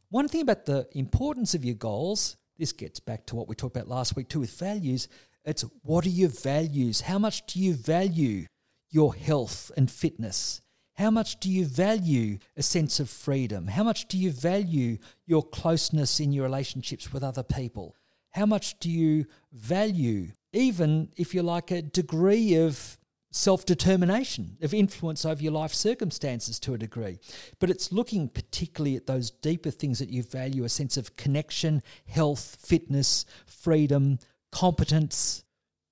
one 0.09 0.29
thing 0.29 0.41
about 0.41 0.65
the 0.65 0.89
importance 0.93 1.55
of 1.55 1.65
your 1.65 1.75
goals, 1.75 2.37
this 2.59 2.73
gets 2.73 2.99
back 2.99 3.27
to 3.27 3.37
what 3.37 3.49
we 3.49 3.55
talked 3.55 3.77
about 3.77 3.89
last 3.89 4.17
week 4.17 4.29
too 4.29 4.41
with 4.41 4.59
values. 4.59 5.09
It's 5.45 5.65
what 5.83 6.07
are 6.07 6.11
your 6.11 6.31
values? 6.31 7.03
How 7.03 7.19
much 7.19 7.47
do 7.47 7.61
you 7.61 7.75
value 7.75 8.47
your 8.91 9.15
health 9.15 9.71
and 9.77 9.91
fitness? 9.91 10.61
How 10.95 11.11
much 11.11 11.41
do 11.41 11.51
you 11.51 11.65
value 11.65 12.39
a 12.57 12.63
sense 12.63 13.01
of 13.01 13.09
freedom? 13.09 13.69
How 13.69 13.85
much 13.85 14.07
do 14.09 14.19
you 14.19 14.31
value 14.33 14.99
your 15.27 15.43
closeness 15.43 16.21
in 16.21 16.33
your 16.33 16.45
relationships 16.45 17.13
with 17.13 17.23
other 17.23 17.43
people? 17.43 17.95
How 18.33 18.47
much 18.47 18.79
do 18.81 18.91
you 18.91 19.27
value, 19.53 20.33
even 20.53 21.11
if 21.17 21.35
you 21.35 21.43
like, 21.43 21.71
a 21.71 21.83
degree 21.83 22.57
of 22.57 22.99
self 23.31 23.65
determination, 23.65 24.57
of 24.63 24.75
influence 24.75 25.25
over 25.25 25.43
your 25.43 25.53
life 25.53 25.73
circumstances 25.73 26.59
to 26.61 26.75
a 26.75 26.79
degree. 26.79 27.19
But 27.59 27.71
it's 27.71 27.93
looking 27.93 28.29
particularly 28.29 28.97
at 28.97 29.07
those 29.07 29.31
deeper 29.31 29.71
things 29.71 29.99
that 29.99 30.11
you 30.11 30.23
value 30.23 30.65
a 30.65 30.69
sense 30.69 30.97
of 30.97 31.17
connection, 31.17 31.83
health, 32.07 32.59
fitness, 32.61 33.25
freedom, 33.47 34.19
competence, 34.51 35.45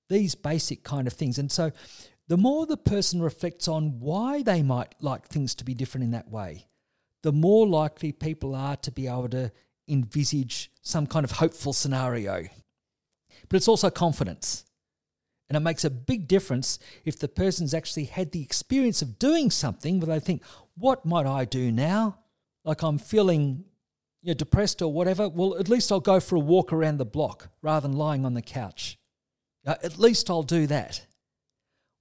these 0.08 0.34
basic 0.34 0.82
kind 0.82 1.06
of 1.06 1.12
things. 1.12 1.38
And 1.38 1.50
so 1.50 1.70
the 2.28 2.36
more 2.36 2.66
the 2.66 2.76
person 2.76 3.22
reflects 3.22 3.68
on 3.68 4.00
why 4.00 4.42
they 4.42 4.62
might 4.62 4.94
like 5.00 5.26
things 5.26 5.54
to 5.56 5.64
be 5.64 5.74
different 5.74 6.04
in 6.04 6.10
that 6.12 6.30
way, 6.30 6.66
the 7.22 7.32
more 7.32 7.66
likely 7.66 8.12
people 8.12 8.54
are 8.54 8.76
to 8.76 8.90
be 8.90 9.06
able 9.06 9.28
to 9.30 9.52
envisage 9.88 10.70
some 10.82 11.06
kind 11.06 11.24
of 11.24 11.32
hopeful 11.32 11.72
scenario. 11.72 12.46
But 13.48 13.56
it's 13.56 13.68
also 13.68 13.90
confidence. 13.90 14.64
And 15.48 15.56
it 15.56 15.60
makes 15.60 15.84
a 15.84 15.90
big 15.90 16.28
difference 16.28 16.78
if 17.04 17.18
the 17.18 17.28
person's 17.28 17.72
actually 17.72 18.04
had 18.04 18.32
the 18.32 18.42
experience 18.42 19.00
of 19.00 19.18
doing 19.18 19.50
something 19.50 19.98
where 19.98 20.18
they 20.18 20.24
think, 20.24 20.42
what 20.76 21.06
might 21.06 21.26
I 21.26 21.44
do 21.44 21.72
now? 21.72 22.18
Like 22.64 22.82
I'm 22.82 22.98
feeling 22.98 23.64
you 24.22 24.28
know, 24.28 24.34
depressed 24.34 24.82
or 24.82 24.92
whatever. 24.92 25.28
Well, 25.28 25.56
at 25.58 25.68
least 25.68 25.90
I'll 25.90 26.00
go 26.00 26.20
for 26.20 26.36
a 26.36 26.40
walk 26.40 26.72
around 26.72 26.98
the 26.98 27.06
block 27.06 27.48
rather 27.62 27.88
than 27.88 27.96
lying 27.96 28.26
on 28.26 28.34
the 28.34 28.42
couch. 28.42 28.98
Uh, 29.66 29.76
at 29.82 29.98
least 29.98 30.28
I'll 30.28 30.42
do 30.42 30.66
that. 30.66 31.06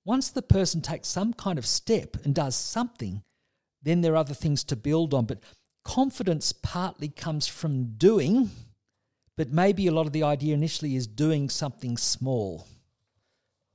Once 0.04 0.30
the 0.30 0.42
person 0.42 0.82
takes 0.82 1.08
some 1.08 1.34
kind 1.34 1.58
of 1.58 1.66
step 1.66 2.18
and 2.24 2.34
does 2.34 2.56
something, 2.56 3.24
then 3.82 4.02
there 4.02 4.14
are 4.14 4.18
other 4.18 4.34
things 4.34 4.64
to 4.66 4.76
build 4.76 5.14
on. 5.14 5.26
But 5.26 5.40
confidence 5.84 6.52
partly 6.52 7.10
comes 7.10 7.48
from 7.48 7.96
doing, 7.98 8.50
but 9.36 9.52
maybe 9.52 9.88
a 9.88 9.92
lot 9.92 10.06
of 10.06 10.14
the 10.14 10.24
idea 10.24 10.54
initially 10.54 10.96
is 10.96 11.08
doing 11.08 11.50
something 11.50 11.98
small. 11.98 12.68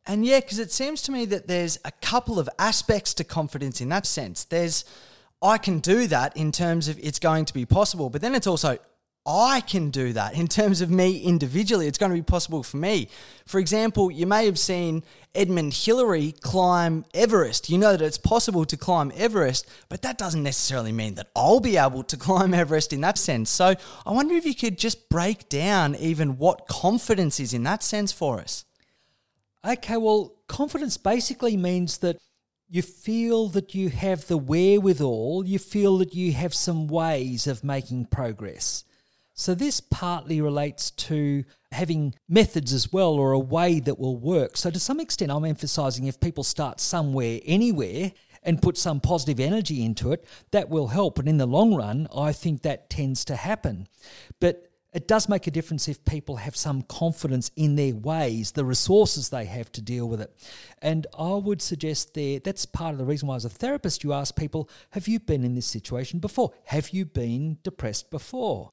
And 0.07 0.25
yeah, 0.25 0.41
because 0.41 0.59
it 0.59 0.73
seems 0.73 1.03
to 1.03 1.13
me 1.13 1.25
that 1.27 1.47
there's 1.47 1.79
a 1.85 1.93
couple 1.93 2.39
of 2.39 2.49
aspects 2.59 3.15
to 3.15 3.25
confidence 3.25 3.81
in 3.81 3.89
that 3.91 4.07
sense. 4.07 4.45
There's, 4.45 4.85
I 5.41 5.59
can 5.59 5.79
do 5.79 6.07
that 6.09 6.37
in 6.37 6.51
terms 6.51 6.89
of 6.89 6.99
it's 7.01 7.21
going 7.21 7.45
to 7.45 7.55
be 7.55 7.65
possible, 7.67 8.11
but 8.11 8.21
then 8.21 8.35
it's 8.35 8.49
also, 8.49 8.79
I 9.25 9.61
can 9.61 9.91
do 9.91 10.13
that 10.15 10.35
in 10.35 10.49
terms 10.49 10.81
of 10.81 10.91
me 10.91 11.21
individually. 11.21 11.87
It's 11.87 11.99
going 11.99 12.11
to 12.11 12.19
be 12.19 12.23
possible 12.23 12.65
for 12.65 12.79
me. 12.79 13.09
For 13.47 13.61
example, 13.61 14.11
you 14.11 14.27
may 14.27 14.47
have 14.47 14.59
seen 14.59 15.05
Edmund 15.37 15.75
Hillary 15.75 16.33
climb 16.33 17.05
Everest. 17.15 17.71
You 17.71 17.79
know 17.79 17.97
that 17.97 18.05
it's 18.05 18.19
possible 18.19 18.65
to 18.65 18.77
climb 18.77 19.13
Everest, 19.15 19.69
but 19.89 20.03
that 20.03 20.19
doesn't 20.19 20.43
necessarily 20.43 20.91
mean 20.91 21.15
that 21.15 21.29
I'll 21.37 21.61
be 21.61 21.77
able 21.77 22.03
to 22.03 22.17
climb 22.19 22.53
Everest 22.53 22.93
in 22.93 23.03
that 23.03 23.19
sense. 23.19 23.51
So 23.51 23.77
I 24.05 24.11
wonder 24.11 24.35
if 24.35 24.45
you 24.45 24.57
could 24.57 24.77
just 24.77 25.09
break 25.09 25.49
down 25.49 25.95
even 25.95 26.39
what 26.39 26.67
confidence 26.67 27.39
is 27.39 27.55
in 27.55 27.63
that 27.63 27.85
sense 27.85 28.11
for 28.11 28.41
us. 28.41 28.65
Okay, 29.65 29.97
well, 29.97 30.35
confidence 30.49 30.97
basically 30.97 31.57
means 31.57 31.99
that 31.99 32.19
you 32.69 32.83
feel 32.83 33.49
that 33.49 33.75
you 33.75 33.91
have 33.91 34.27
the 34.27 34.39
wherewithal, 34.39 35.45
you 35.47 35.59
feel 35.59 35.99
that 35.99 36.15
you 36.15 36.33
have 36.33 36.55
some 36.55 36.89
ways 36.89 37.47
of 37.47 37.63
making 37.63 38.07
progress. 38.07 38.85
So, 39.35 39.55
this 39.55 39.81
partly 39.81 40.41
relates 40.41 40.91
to 40.91 41.45
having 41.71 42.15
methods 42.29 42.73
as 42.73 42.93
well, 42.93 43.13
or 43.13 43.33
a 43.33 43.39
way 43.39 43.79
that 43.81 43.99
will 43.99 44.17
work. 44.17 44.57
So, 44.57 44.71
to 44.71 44.81
some 44.81 45.01
extent, 45.01 45.31
I'm 45.31 45.45
emphasizing 45.45 46.07
if 46.07 46.19
people 46.19 46.45
start 46.45 46.81
somewhere, 46.81 47.41
anywhere, 47.45 48.13
and 48.43 48.61
put 48.61 48.77
some 48.77 49.01
positive 49.01 49.39
energy 49.39 49.85
into 49.85 50.13
it, 50.13 50.27
that 50.51 50.69
will 50.69 50.89
help. 50.89 51.19
And 51.19 51.29
in 51.29 51.39
the 51.39 51.47
long 51.47 51.75
run, 51.75 52.09
I 52.15 52.33
think 52.33 52.63
that 52.63 52.91
tends 52.91 53.25
to 53.27 53.37
happen. 53.37 53.87
But 54.41 54.72
it 54.93 55.09
does 55.09 55.29
make 55.29 55.47
a 55.47 55.51
difference 55.51 55.89
if 55.89 56.05
people 56.05 56.37
have 56.37 56.55
some 56.55 56.83
confidence 56.83 57.51
in 57.57 57.77
their 57.77 57.95
ways, 57.95 58.53
the 58.53 58.65
resources 58.65 59.31
they 59.31 59.47
have 59.47 59.73
to 59.73 59.81
deal 59.81 60.07
with 60.07 60.21
it. 60.21 60.37
And 60.83 61.07
I 61.19 61.35
would 61.35 61.63
suggest 61.63 62.13
there 62.13 62.39
that's 62.39 62.67
part 62.67 62.93
of 62.93 62.99
the 62.99 63.05
reason 63.05 63.29
why, 63.29 63.37
as 63.37 63.47
a 63.47 63.51
therapist, 63.51 64.05
you 64.05 64.13
ask 64.13 64.37
people, 64.37 64.69
Have 64.91 65.09
you 65.09 65.19
been 65.19 65.45
in 65.45 65.55
this 65.55 65.67
situation 65.67 66.19
before? 66.19 66.53
Have 66.65 66.91
you 66.91 67.07
been 67.07 67.59
depressed 67.63 68.11
before? 68.11 68.71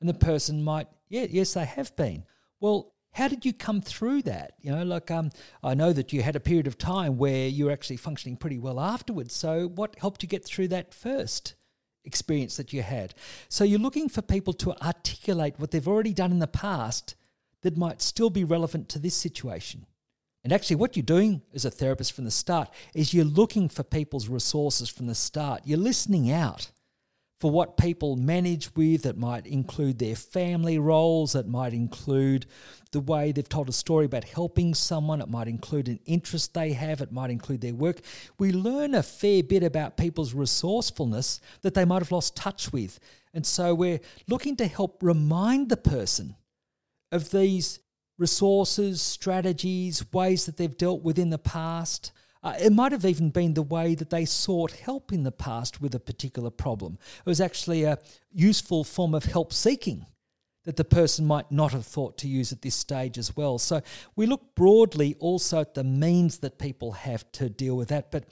And 0.00 0.08
the 0.08 0.14
person 0.14 0.62
might, 0.62 0.88
Yeah, 1.08 1.26
yes, 1.30 1.54
they 1.54 1.64
have 1.64 1.96
been. 1.96 2.24
Well, 2.60 2.92
how 3.12 3.28
did 3.28 3.46
you 3.46 3.54
come 3.54 3.80
through 3.80 4.22
that? 4.22 4.52
You 4.60 4.72
know, 4.72 4.82
like 4.82 5.10
um, 5.10 5.30
I 5.62 5.72
know 5.72 5.94
that 5.94 6.12
you 6.12 6.20
had 6.20 6.36
a 6.36 6.40
period 6.40 6.66
of 6.66 6.76
time 6.76 7.16
where 7.16 7.48
you 7.48 7.64
were 7.64 7.72
actually 7.72 7.96
functioning 7.96 8.36
pretty 8.36 8.58
well 8.58 8.78
afterwards. 8.78 9.34
So, 9.34 9.68
what 9.68 9.98
helped 9.98 10.22
you 10.22 10.28
get 10.28 10.44
through 10.44 10.68
that 10.68 10.92
first? 10.92 11.54
Experience 12.06 12.56
that 12.56 12.72
you 12.72 12.82
had. 12.82 13.14
So 13.48 13.64
you're 13.64 13.78
looking 13.78 14.08
for 14.08 14.22
people 14.22 14.52
to 14.54 14.76
articulate 14.84 15.58
what 15.58 15.70
they've 15.70 15.88
already 15.88 16.14
done 16.14 16.32
in 16.32 16.38
the 16.38 16.46
past 16.46 17.16
that 17.62 17.76
might 17.76 18.00
still 18.00 18.30
be 18.30 18.44
relevant 18.44 18.88
to 18.90 18.98
this 18.98 19.14
situation. 19.14 19.86
And 20.44 20.52
actually, 20.52 20.76
what 20.76 20.96
you're 20.96 21.02
doing 21.02 21.42
as 21.54 21.64
a 21.64 21.70
therapist 21.70 22.12
from 22.12 22.24
the 22.24 22.30
start 22.30 22.70
is 22.94 23.12
you're 23.12 23.24
looking 23.24 23.68
for 23.68 23.82
people's 23.82 24.28
resources 24.28 24.88
from 24.88 25.08
the 25.08 25.14
start. 25.14 25.62
You're 25.64 25.78
listening 25.78 26.30
out 26.30 26.70
for 27.40 27.50
what 27.50 27.76
people 27.76 28.16
manage 28.16 28.74
with. 28.74 29.04
It 29.04 29.16
might 29.16 29.46
include 29.46 29.98
their 29.98 30.16
family 30.16 30.78
roles, 30.78 31.34
It 31.34 31.46
might 31.46 31.74
include 31.74 32.46
the 32.92 33.00
way 33.00 33.32
they've 33.32 33.48
told 33.48 33.68
a 33.68 33.72
story 33.72 34.06
about 34.06 34.24
helping 34.24 34.74
someone, 34.74 35.20
it 35.20 35.28
might 35.28 35.48
include 35.48 35.88
an 35.88 36.00
interest 36.06 36.54
they 36.54 36.72
have, 36.72 37.00
it 37.00 37.12
might 37.12 37.30
include 37.30 37.60
their 37.60 37.74
work. 37.74 38.00
We 38.38 38.52
learn 38.52 38.94
a 38.94 39.02
fair 39.02 39.42
bit 39.42 39.62
about 39.62 39.96
people's 39.96 40.32
resourcefulness 40.32 41.40
that 41.62 41.74
they 41.74 41.84
might 41.84 42.00
have 42.02 42.12
lost 42.12 42.36
touch 42.36 42.72
with. 42.72 42.98
And 43.34 43.44
so 43.44 43.74
we're 43.74 44.00
looking 44.28 44.56
to 44.56 44.66
help 44.66 45.02
remind 45.02 45.68
the 45.68 45.76
person 45.76 46.36
of 47.12 47.30
these 47.30 47.80
resources, 48.18 49.02
strategies, 49.02 50.10
ways 50.12 50.46
that 50.46 50.56
they've 50.56 50.76
dealt 50.76 51.02
with 51.02 51.18
in 51.18 51.30
the 51.30 51.38
past. 51.38 52.12
Uh, 52.46 52.54
it 52.60 52.72
might 52.72 52.92
have 52.92 53.04
even 53.04 53.28
been 53.28 53.54
the 53.54 53.62
way 53.62 53.96
that 53.96 54.10
they 54.10 54.24
sought 54.24 54.70
help 54.70 55.12
in 55.12 55.24
the 55.24 55.32
past 55.32 55.80
with 55.80 55.96
a 55.96 55.98
particular 55.98 56.48
problem. 56.48 56.96
It 57.18 57.28
was 57.28 57.40
actually 57.40 57.82
a 57.82 57.98
useful 58.30 58.84
form 58.84 59.16
of 59.16 59.24
help 59.24 59.52
seeking 59.52 60.06
that 60.64 60.76
the 60.76 60.84
person 60.84 61.26
might 61.26 61.50
not 61.50 61.72
have 61.72 61.84
thought 61.84 62.16
to 62.18 62.28
use 62.28 62.52
at 62.52 62.62
this 62.62 62.76
stage 62.76 63.18
as 63.18 63.36
well. 63.36 63.58
So 63.58 63.82
we 64.14 64.26
look 64.26 64.54
broadly 64.54 65.16
also 65.18 65.60
at 65.60 65.74
the 65.74 65.82
means 65.82 66.38
that 66.38 66.56
people 66.60 66.92
have 66.92 67.24
to 67.32 67.48
deal 67.48 67.76
with 67.76 67.88
that. 67.88 68.12
But 68.12 68.26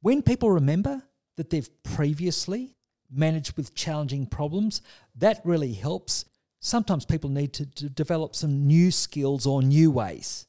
when 0.00 0.22
people 0.22 0.52
remember 0.52 1.02
that 1.36 1.50
they've 1.50 1.82
previously 1.82 2.76
managed 3.10 3.56
with 3.56 3.74
challenging 3.74 4.26
problems, 4.26 4.80
that 5.16 5.40
really 5.42 5.72
helps. 5.72 6.24
Sometimes 6.60 7.04
people 7.04 7.30
need 7.30 7.52
to, 7.54 7.66
to 7.66 7.88
develop 7.88 8.36
some 8.36 8.68
new 8.68 8.92
skills 8.92 9.44
or 9.44 9.60
new 9.60 9.90
ways. 9.90 10.46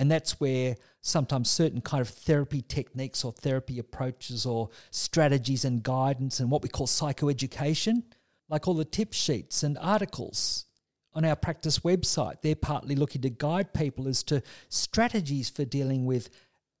And 0.00 0.10
that's 0.10 0.40
where 0.40 0.76
sometimes 1.02 1.50
certain 1.50 1.82
kind 1.82 2.00
of 2.00 2.08
therapy 2.08 2.62
techniques 2.62 3.22
or 3.22 3.32
therapy 3.32 3.78
approaches 3.78 4.46
or 4.46 4.70
strategies 4.90 5.64
and 5.64 5.82
guidance 5.82 6.40
and 6.40 6.50
what 6.50 6.62
we 6.62 6.68
call 6.68 6.86
psychoeducation– 6.86 8.02
like 8.50 8.66
all 8.66 8.74
the 8.74 8.84
tip 8.84 9.12
sheets 9.14 9.62
and 9.62 9.78
articles 9.80 10.66
on 11.14 11.24
our 11.24 11.36
practice 11.36 11.78
website. 11.78 12.42
They're 12.42 12.56
partly 12.56 12.96
looking 12.96 13.22
to 13.22 13.30
guide 13.30 13.72
people 13.72 14.08
as 14.08 14.22
to 14.24 14.42
strategies 14.68 15.48
for 15.48 15.64
dealing 15.64 16.04
with 16.04 16.28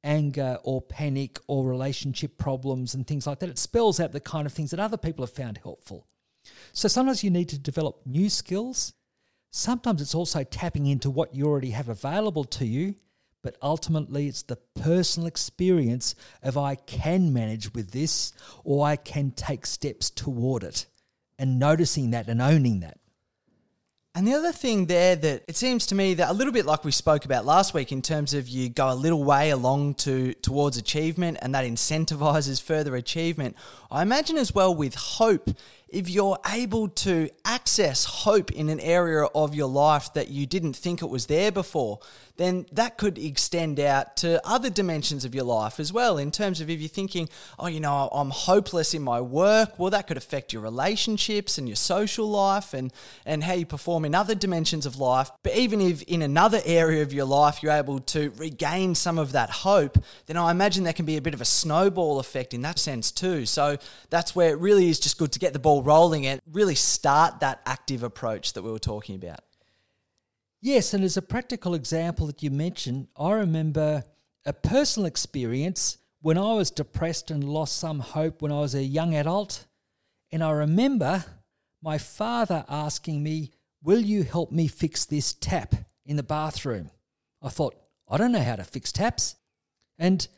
anger 0.02 0.58
or 0.64 0.82
panic 0.82 1.38
or 1.46 1.66
relationship 1.66 2.36
problems 2.38 2.94
and 2.94 3.06
things 3.06 3.26
like 3.26 3.38
that. 3.38 3.48
It 3.48 3.58
spells 3.58 4.00
out 4.00 4.12
the 4.12 4.20
kind 4.20 4.46
of 4.46 4.52
things 4.52 4.72
that 4.72 4.80
other 4.80 4.96
people 4.96 5.24
have 5.24 5.32
found 5.32 5.58
helpful. 5.58 6.06
So 6.72 6.88
sometimes 6.88 7.22
you 7.22 7.30
need 7.30 7.48
to 7.50 7.58
develop 7.58 8.00
new 8.04 8.28
skills. 8.28 8.94
Sometimes 9.52 10.00
it's 10.02 10.14
also 10.14 10.42
tapping 10.42 10.86
into 10.86 11.10
what 11.10 11.34
you 11.34 11.46
already 11.46 11.70
have 11.70 11.88
available 11.88 12.44
to 12.44 12.66
you, 12.66 12.94
but 13.42 13.56
ultimately 13.62 14.26
it's 14.26 14.42
the 14.42 14.56
personal 14.56 15.26
experience 15.26 16.14
of 16.42 16.56
I 16.56 16.74
can 16.74 17.32
manage 17.32 17.74
with 17.74 17.90
this 17.92 18.32
or 18.64 18.86
I 18.86 18.96
can 18.96 19.30
take 19.30 19.66
steps 19.66 20.10
toward 20.10 20.62
it 20.62 20.86
and 21.38 21.58
noticing 21.58 22.10
that 22.10 22.28
and 22.28 22.42
owning 22.42 22.80
that. 22.80 22.98
And 24.12 24.26
the 24.26 24.34
other 24.34 24.50
thing 24.50 24.86
there 24.86 25.14
that 25.14 25.44
it 25.46 25.56
seems 25.56 25.86
to 25.86 25.94
me 25.94 26.14
that 26.14 26.28
a 26.28 26.32
little 26.32 26.52
bit 26.52 26.66
like 26.66 26.84
we 26.84 26.90
spoke 26.90 27.24
about 27.24 27.44
last 27.44 27.74
week 27.74 27.92
in 27.92 28.02
terms 28.02 28.34
of 28.34 28.48
you 28.48 28.68
go 28.68 28.90
a 28.90 28.94
little 28.94 29.22
way 29.22 29.50
along 29.50 29.94
to 29.94 30.34
towards 30.34 30.76
achievement 30.76 31.38
and 31.40 31.54
that 31.54 31.64
incentivizes 31.64 32.60
further 32.60 32.96
achievement. 32.96 33.54
I 33.88 34.02
imagine 34.02 34.36
as 34.36 34.52
well 34.52 34.74
with 34.74 34.96
hope 34.96 35.50
if 35.92 36.08
you're 36.08 36.38
able 36.50 36.88
to 36.88 37.28
access 37.44 38.04
hope 38.04 38.52
in 38.52 38.68
an 38.68 38.80
area 38.80 39.24
of 39.34 39.54
your 39.54 39.68
life 39.68 40.12
that 40.14 40.28
you 40.28 40.46
didn't 40.46 40.74
think 40.74 41.02
it 41.02 41.08
was 41.08 41.26
there 41.26 41.52
before, 41.52 42.00
then 42.40 42.64
that 42.72 42.96
could 42.96 43.18
extend 43.18 43.78
out 43.78 44.16
to 44.16 44.40
other 44.48 44.70
dimensions 44.70 45.26
of 45.26 45.34
your 45.34 45.44
life 45.44 45.78
as 45.78 45.92
well. 45.92 46.16
In 46.16 46.30
terms 46.30 46.62
of 46.62 46.70
if 46.70 46.80
you're 46.80 46.88
thinking, 46.88 47.28
oh, 47.58 47.66
you 47.66 47.80
know, 47.80 48.08
I'm 48.10 48.30
hopeless 48.30 48.94
in 48.94 49.02
my 49.02 49.20
work, 49.20 49.78
well, 49.78 49.90
that 49.90 50.06
could 50.06 50.16
affect 50.16 50.50
your 50.50 50.62
relationships 50.62 51.58
and 51.58 51.68
your 51.68 51.76
social 51.76 52.30
life 52.30 52.72
and, 52.72 52.94
and 53.26 53.44
how 53.44 53.52
you 53.52 53.66
perform 53.66 54.06
in 54.06 54.14
other 54.14 54.34
dimensions 54.34 54.86
of 54.86 54.98
life. 54.98 55.30
But 55.42 55.54
even 55.54 55.82
if 55.82 56.00
in 56.04 56.22
another 56.22 56.62
area 56.64 57.02
of 57.02 57.12
your 57.12 57.26
life 57.26 57.62
you're 57.62 57.72
able 57.72 58.00
to 58.00 58.30
regain 58.38 58.94
some 58.94 59.18
of 59.18 59.32
that 59.32 59.50
hope, 59.50 60.02
then 60.24 60.38
I 60.38 60.50
imagine 60.50 60.84
there 60.84 60.94
can 60.94 61.04
be 61.04 61.18
a 61.18 61.22
bit 61.22 61.34
of 61.34 61.42
a 61.42 61.44
snowball 61.44 62.20
effect 62.20 62.54
in 62.54 62.62
that 62.62 62.78
sense 62.78 63.10
too. 63.10 63.44
So 63.44 63.76
that's 64.08 64.34
where 64.34 64.50
it 64.50 64.58
really 64.60 64.88
is 64.88 64.98
just 64.98 65.18
good 65.18 65.32
to 65.32 65.38
get 65.38 65.52
the 65.52 65.58
ball 65.58 65.79
rolling 65.80 66.26
and 66.26 66.40
really 66.50 66.74
start 66.74 67.40
that 67.40 67.60
active 67.66 68.02
approach 68.02 68.52
that 68.52 68.62
we 68.62 68.70
were 68.70 68.78
talking 68.78 69.16
about. 69.16 69.40
Yes, 70.60 70.92
and 70.92 71.02
as 71.04 71.16
a 71.16 71.22
practical 71.22 71.74
example 71.74 72.26
that 72.26 72.42
you 72.42 72.50
mentioned, 72.50 73.08
I 73.16 73.32
remember 73.32 74.04
a 74.44 74.52
personal 74.52 75.06
experience 75.06 75.98
when 76.20 76.36
I 76.36 76.52
was 76.52 76.70
depressed 76.70 77.30
and 77.30 77.42
lost 77.42 77.78
some 77.78 78.00
hope 78.00 78.42
when 78.42 78.52
I 78.52 78.60
was 78.60 78.74
a 78.74 78.82
young 78.82 79.14
adult. 79.14 79.66
And 80.30 80.44
I 80.44 80.50
remember 80.50 81.24
my 81.82 81.98
father 81.98 82.64
asking 82.68 83.22
me, 83.22 83.52
Will 83.82 84.00
you 84.00 84.24
help 84.24 84.52
me 84.52 84.68
fix 84.68 85.06
this 85.06 85.32
tap 85.32 85.74
in 86.04 86.16
the 86.16 86.22
bathroom? 86.22 86.90
I 87.42 87.48
thought, 87.48 87.74
I 88.06 88.18
don't 88.18 88.32
know 88.32 88.42
how 88.42 88.56
to 88.56 88.64
fix 88.64 88.92
taps. 88.92 89.36
And 89.98 90.28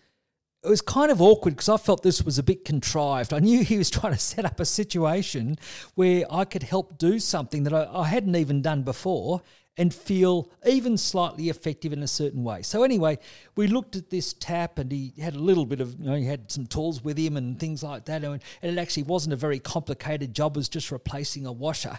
it 0.64 0.68
was 0.68 0.80
kind 0.80 1.10
of 1.10 1.20
awkward 1.20 1.52
because 1.52 1.68
I 1.68 1.76
felt 1.76 2.02
this 2.02 2.22
was 2.22 2.38
a 2.38 2.42
bit 2.42 2.64
contrived. 2.64 3.32
I 3.32 3.40
knew 3.40 3.64
he 3.64 3.78
was 3.78 3.90
trying 3.90 4.12
to 4.12 4.18
set 4.18 4.44
up 4.44 4.60
a 4.60 4.64
situation 4.64 5.56
where 5.94 6.24
I 6.30 6.44
could 6.44 6.62
help 6.62 6.98
do 6.98 7.18
something 7.18 7.64
that 7.64 7.72
I, 7.72 7.88
I, 7.92 8.06
hadn't 8.06 8.36
even 8.36 8.62
done 8.62 8.82
before 8.82 9.42
and 9.76 9.92
feel 9.92 10.50
even 10.66 10.96
slightly 10.98 11.48
effective 11.48 11.92
in 11.92 12.02
a 12.02 12.06
certain 12.06 12.44
way. 12.44 12.62
So, 12.62 12.82
anyway, 12.82 13.18
we 13.56 13.66
looked 13.66 13.96
at 13.96 14.10
this 14.10 14.34
tap 14.34 14.78
and 14.78 14.92
he 14.92 15.14
had 15.18 15.34
a 15.34 15.38
little 15.38 15.64
bit 15.64 15.80
of, 15.80 15.98
you 15.98 16.06
know, 16.06 16.14
he 16.14 16.26
had 16.26 16.52
some 16.52 16.66
tools 16.66 17.02
with 17.02 17.16
him 17.16 17.36
and 17.36 17.58
things 17.58 17.82
like 17.82 18.04
that. 18.04 18.22
And 18.22 18.42
it 18.60 18.78
actually 18.78 19.04
wasn't 19.04 19.32
a 19.32 19.36
very 19.36 19.58
complicated 19.58 20.34
job, 20.34 20.56
it 20.56 20.60
was 20.60 20.68
just 20.68 20.92
replacing 20.92 21.46
a 21.46 21.52
washer. 21.52 21.98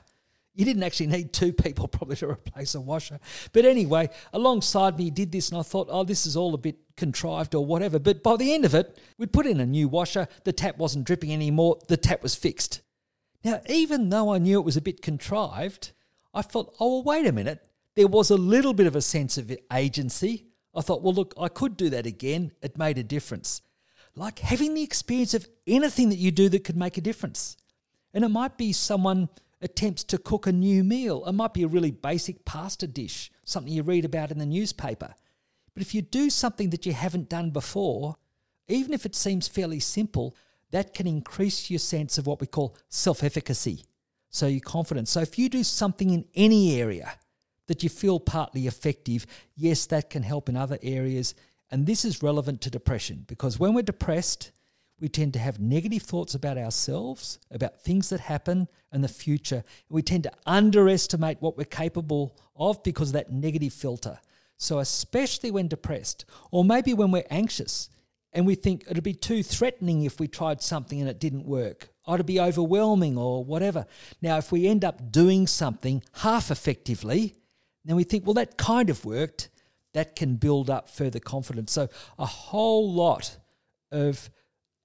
You 0.55 0.65
didn't 0.65 0.83
actually 0.83 1.07
need 1.07 1.33
two 1.33 1.51
people 1.51 1.87
probably 1.89 2.15
to 2.17 2.29
replace 2.29 2.75
a 2.75 2.81
washer. 2.81 3.19
But 3.53 3.65
anyway, 3.65 4.09
alongside 4.33 4.97
me, 4.97 5.05
he 5.05 5.11
did 5.11 5.31
this, 5.31 5.49
and 5.49 5.59
I 5.59 5.63
thought, 5.63 5.87
oh, 5.89 6.03
this 6.03 6.25
is 6.25 6.37
all 6.37 6.53
a 6.53 6.59
bit 6.59 6.77
contrived 6.95 7.55
or 7.55 7.65
whatever. 7.65 7.99
But 7.99 8.23
by 8.23 8.37
the 8.37 8.53
end 8.53 8.65
of 8.65 8.75
it, 8.75 8.99
we'd 9.17 9.33
put 9.33 9.47
in 9.47 9.59
a 9.59 9.65
new 9.65 9.87
washer, 9.87 10.27
the 10.43 10.53
tap 10.53 10.77
wasn't 10.77 11.05
dripping 11.05 11.33
anymore, 11.33 11.79
the 11.87 11.97
tap 11.97 12.21
was 12.21 12.35
fixed. 12.35 12.81
Now, 13.43 13.61
even 13.67 14.09
though 14.09 14.33
I 14.33 14.37
knew 14.37 14.59
it 14.59 14.65
was 14.65 14.77
a 14.77 14.81
bit 14.81 15.01
contrived, 15.01 15.91
I 16.33 16.41
thought, 16.41 16.75
oh, 16.79 17.01
well, 17.01 17.03
wait 17.03 17.27
a 17.27 17.31
minute. 17.31 17.59
There 17.95 18.07
was 18.07 18.29
a 18.29 18.37
little 18.37 18.73
bit 18.73 18.87
of 18.87 18.95
a 18.95 19.01
sense 19.01 19.37
of 19.37 19.55
agency. 19.71 20.47
I 20.73 20.81
thought, 20.81 21.03
well, 21.03 21.13
look, 21.13 21.33
I 21.39 21.47
could 21.47 21.77
do 21.77 21.89
that 21.89 22.05
again. 22.05 22.53
It 22.61 22.77
made 22.77 22.97
a 22.97 23.03
difference. 23.03 23.61
Like 24.15 24.39
having 24.39 24.73
the 24.73 24.83
experience 24.83 25.33
of 25.33 25.47
anything 25.67 26.09
that 26.09 26.17
you 26.17 26.31
do 26.31 26.49
that 26.49 26.63
could 26.63 26.77
make 26.77 26.97
a 26.97 27.01
difference. 27.01 27.57
And 28.13 28.23
it 28.23 28.29
might 28.29 28.57
be 28.57 28.71
someone 28.73 29.29
attempts 29.63 30.03
to 30.05 30.17
cook 30.17 30.47
a 30.47 30.51
new 30.51 30.83
meal. 30.83 31.25
It 31.25 31.33
might 31.33 31.53
be 31.53 31.63
a 31.63 31.67
really 31.67 31.91
basic 31.91 32.45
pasta 32.45 32.87
dish, 32.87 33.31
something 33.45 33.71
you 33.71 33.83
read 33.83 34.05
about 34.05 34.31
in 34.31 34.39
the 34.39 34.45
newspaper. 34.45 35.13
But 35.73 35.81
if 35.81 35.95
you 35.95 36.01
do 36.01 36.29
something 36.29 36.69
that 36.69 36.85
you 36.85 36.93
haven't 36.93 37.29
done 37.29 37.49
before, 37.49 38.15
even 38.67 38.93
if 38.93 39.05
it 39.05 39.15
seems 39.15 39.47
fairly 39.47 39.79
simple, 39.79 40.35
that 40.71 40.93
can 40.93 41.07
increase 41.07 41.69
your 41.69 41.79
sense 41.79 42.17
of 42.17 42.27
what 42.27 42.41
we 42.41 42.47
call 42.47 42.75
self 42.89 43.23
efficacy. 43.23 43.85
So 44.29 44.47
your 44.47 44.61
confidence. 44.61 45.11
So 45.11 45.21
if 45.21 45.37
you 45.37 45.47
do 45.49 45.63
something 45.63 46.09
in 46.09 46.25
any 46.33 46.79
area 46.79 47.13
that 47.67 47.83
you 47.83 47.89
feel 47.89 48.19
partly 48.19 48.67
effective, 48.67 49.25
yes, 49.55 49.85
that 49.87 50.09
can 50.09 50.23
help 50.23 50.49
in 50.49 50.57
other 50.57 50.79
areas. 50.81 51.35
And 51.69 51.85
this 51.85 52.03
is 52.03 52.23
relevant 52.23 52.61
to 52.61 52.69
depression 52.69 53.25
because 53.27 53.59
when 53.59 53.73
we're 53.73 53.83
depressed, 53.83 54.51
we 55.03 55.09
tend 55.09 55.33
to 55.33 55.39
have 55.39 55.59
negative 55.59 56.01
thoughts 56.01 56.33
about 56.33 56.57
ourselves, 56.57 57.37
about 57.51 57.77
things 57.77 58.07
that 58.07 58.21
happen 58.21 58.69
and 58.93 59.03
the 59.03 59.09
future. 59.09 59.61
We 59.89 60.01
tend 60.01 60.23
to 60.23 60.31
underestimate 60.45 61.41
what 61.41 61.57
we're 61.57 61.65
capable 61.65 62.37
of 62.55 62.81
because 62.83 63.09
of 63.09 63.13
that 63.15 63.29
negative 63.29 63.73
filter. 63.73 64.17
So, 64.55 64.79
especially 64.79 65.51
when 65.51 65.67
depressed, 65.67 66.23
or 66.51 66.63
maybe 66.63 66.93
when 66.93 67.11
we're 67.11 67.25
anxious 67.29 67.89
and 68.31 68.45
we 68.47 68.55
think 68.55 68.85
it'd 68.89 69.03
be 69.03 69.13
too 69.13 69.43
threatening 69.43 70.03
if 70.03 70.21
we 70.21 70.29
tried 70.29 70.61
something 70.61 71.01
and 71.01 71.09
it 71.09 71.19
didn't 71.19 71.45
work, 71.45 71.89
or 72.07 72.15
it'd 72.15 72.25
be 72.25 72.39
overwhelming 72.39 73.17
or 73.17 73.43
whatever. 73.43 73.85
Now, 74.21 74.37
if 74.37 74.53
we 74.53 74.67
end 74.67 74.85
up 74.85 75.11
doing 75.11 75.47
something 75.47 76.01
half 76.13 76.49
effectively, 76.49 77.35
then 77.83 77.97
we 77.97 78.05
think, 78.05 78.25
well, 78.25 78.35
that 78.35 78.57
kind 78.57 78.89
of 78.89 79.03
worked, 79.03 79.49
that 79.91 80.15
can 80.15 80.37
build 80.37 80.69
up 80.69 80.87
further 80.87 81.19
confidence. 81.19 81.73
So, 81.73 81.89
a 82.17 82.25
whole 82.25 82.89
lot 82.89 83.35
of 83.91 84.29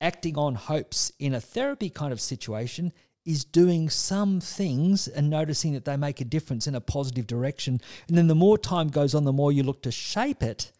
acting 0.01 0.37
on 0.37 0.55
hopes 0.55 1.13
in 1.19 1.35
a 1.35 1.41
therapy 1.41 1.91
kind 1.91 2.13
of 2.13 2.21
situation 2.21 2.93
is 3.25 3.45
doing 3.45 3.91
some 3.91 4.41
things 4.41 5.07
and 5.07 5.29
noticing 5.29 5.75
that 5.75 5.85
they 5.85 5.97
make 5.97 6.21
a 6.21 6.25
difference 6.25 6.67
in 6.67 6.75
a 6.75 6.81
positive 6.81 7.27
direction. 7.27 7.81
And 8.09 8.17
then 8.17 8.27
the 8.27 8.35
more 8.35 8.57
time 8.57 8.89
goes 8.89 9.15
on, 9.15 9.25
the 9.25 9.33
more 9.33 9.53
you 9.53 9.63
look 9.63 9.83
to 9.83 9.91
shape 9.91 10.43
it 10.43 10.73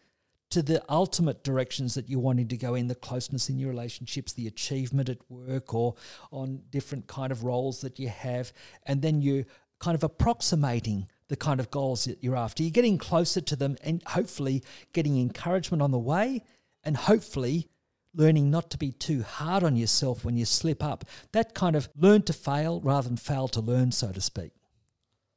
to 0.49 0.63
the 0.63 0.83
ultimate 0.89 1.43
directions 1.43 1.93
that 1.93 2.09
you're 2.09 2.19
wanting 2.19 2.47
to 2.47 2.57
go 2.57 2.73
in 2.73 2.87
the 2.87 2.95
closeness 2.95 3.49
in 3.49 3.59
your 3.59 3.69
relationships, 3.69 4.33
the 4.33 4.47
achievement 4.47 5.09
at 5.09 5.19
work, 5.29 5.75
or 5.75 5.93
on 6.31 6.63
different 6.71 7.05
kind 7.05 7.31
of 7.31 7.43
roles 7.43 7.81
that 7.81 7.99
you 7.99 8.09
have. 8.09 8.51
And 8.83 9.01
then 9.03 9.21
you're 9.21 9.45
kind 9.79 9.93
of 9.93 10.03
approximating 10.03 11.07
the 11.27 11.35
kind 11.35 11.59
of 11.59 11.69
goals 11.69 12.05
that 12.05 12.23
you're 12.23 12.35
after. 12.35 12.63
You're 12.63 12.71
getting 12.71 12.97
closer 12.97 13.41
to 13.41 13.55
them 13.55 13.77
and 13.83 14.01
hopefully 14.07 14.63
getting 14.91 15.19
encouragement 15.19 15.83
on 15.83 15.91
the 15.91 15.99
way 15.99 16.43
and 16.83 16.97
hopefully 16.97 17.67
learning 18.13 18.49
not 18.49 18.69
to 18.71 18.77
be 18.77 18.91
too 18.91 19.23
hard 19.23 19.63
on 19.63 19.75
yourself 19.75 20.25
when 20.25 20.37
you 20.37 20.45
slip 20.45 20.83
up. 20.83 21.05
That 21.31 21.53
kind 21.53 21.75
of 21.75 21.89
learn 21.95 22.23
to 22.23 22.33
fail 22.33 22.81
rather 22.81 23.07
than 23.07 23.17
fail 23.17 23.47
to 23.49 23.61
learn, 23.61 23.91
so 23.91 24.11
to 24.11 24.21
speak. 24.21 24.51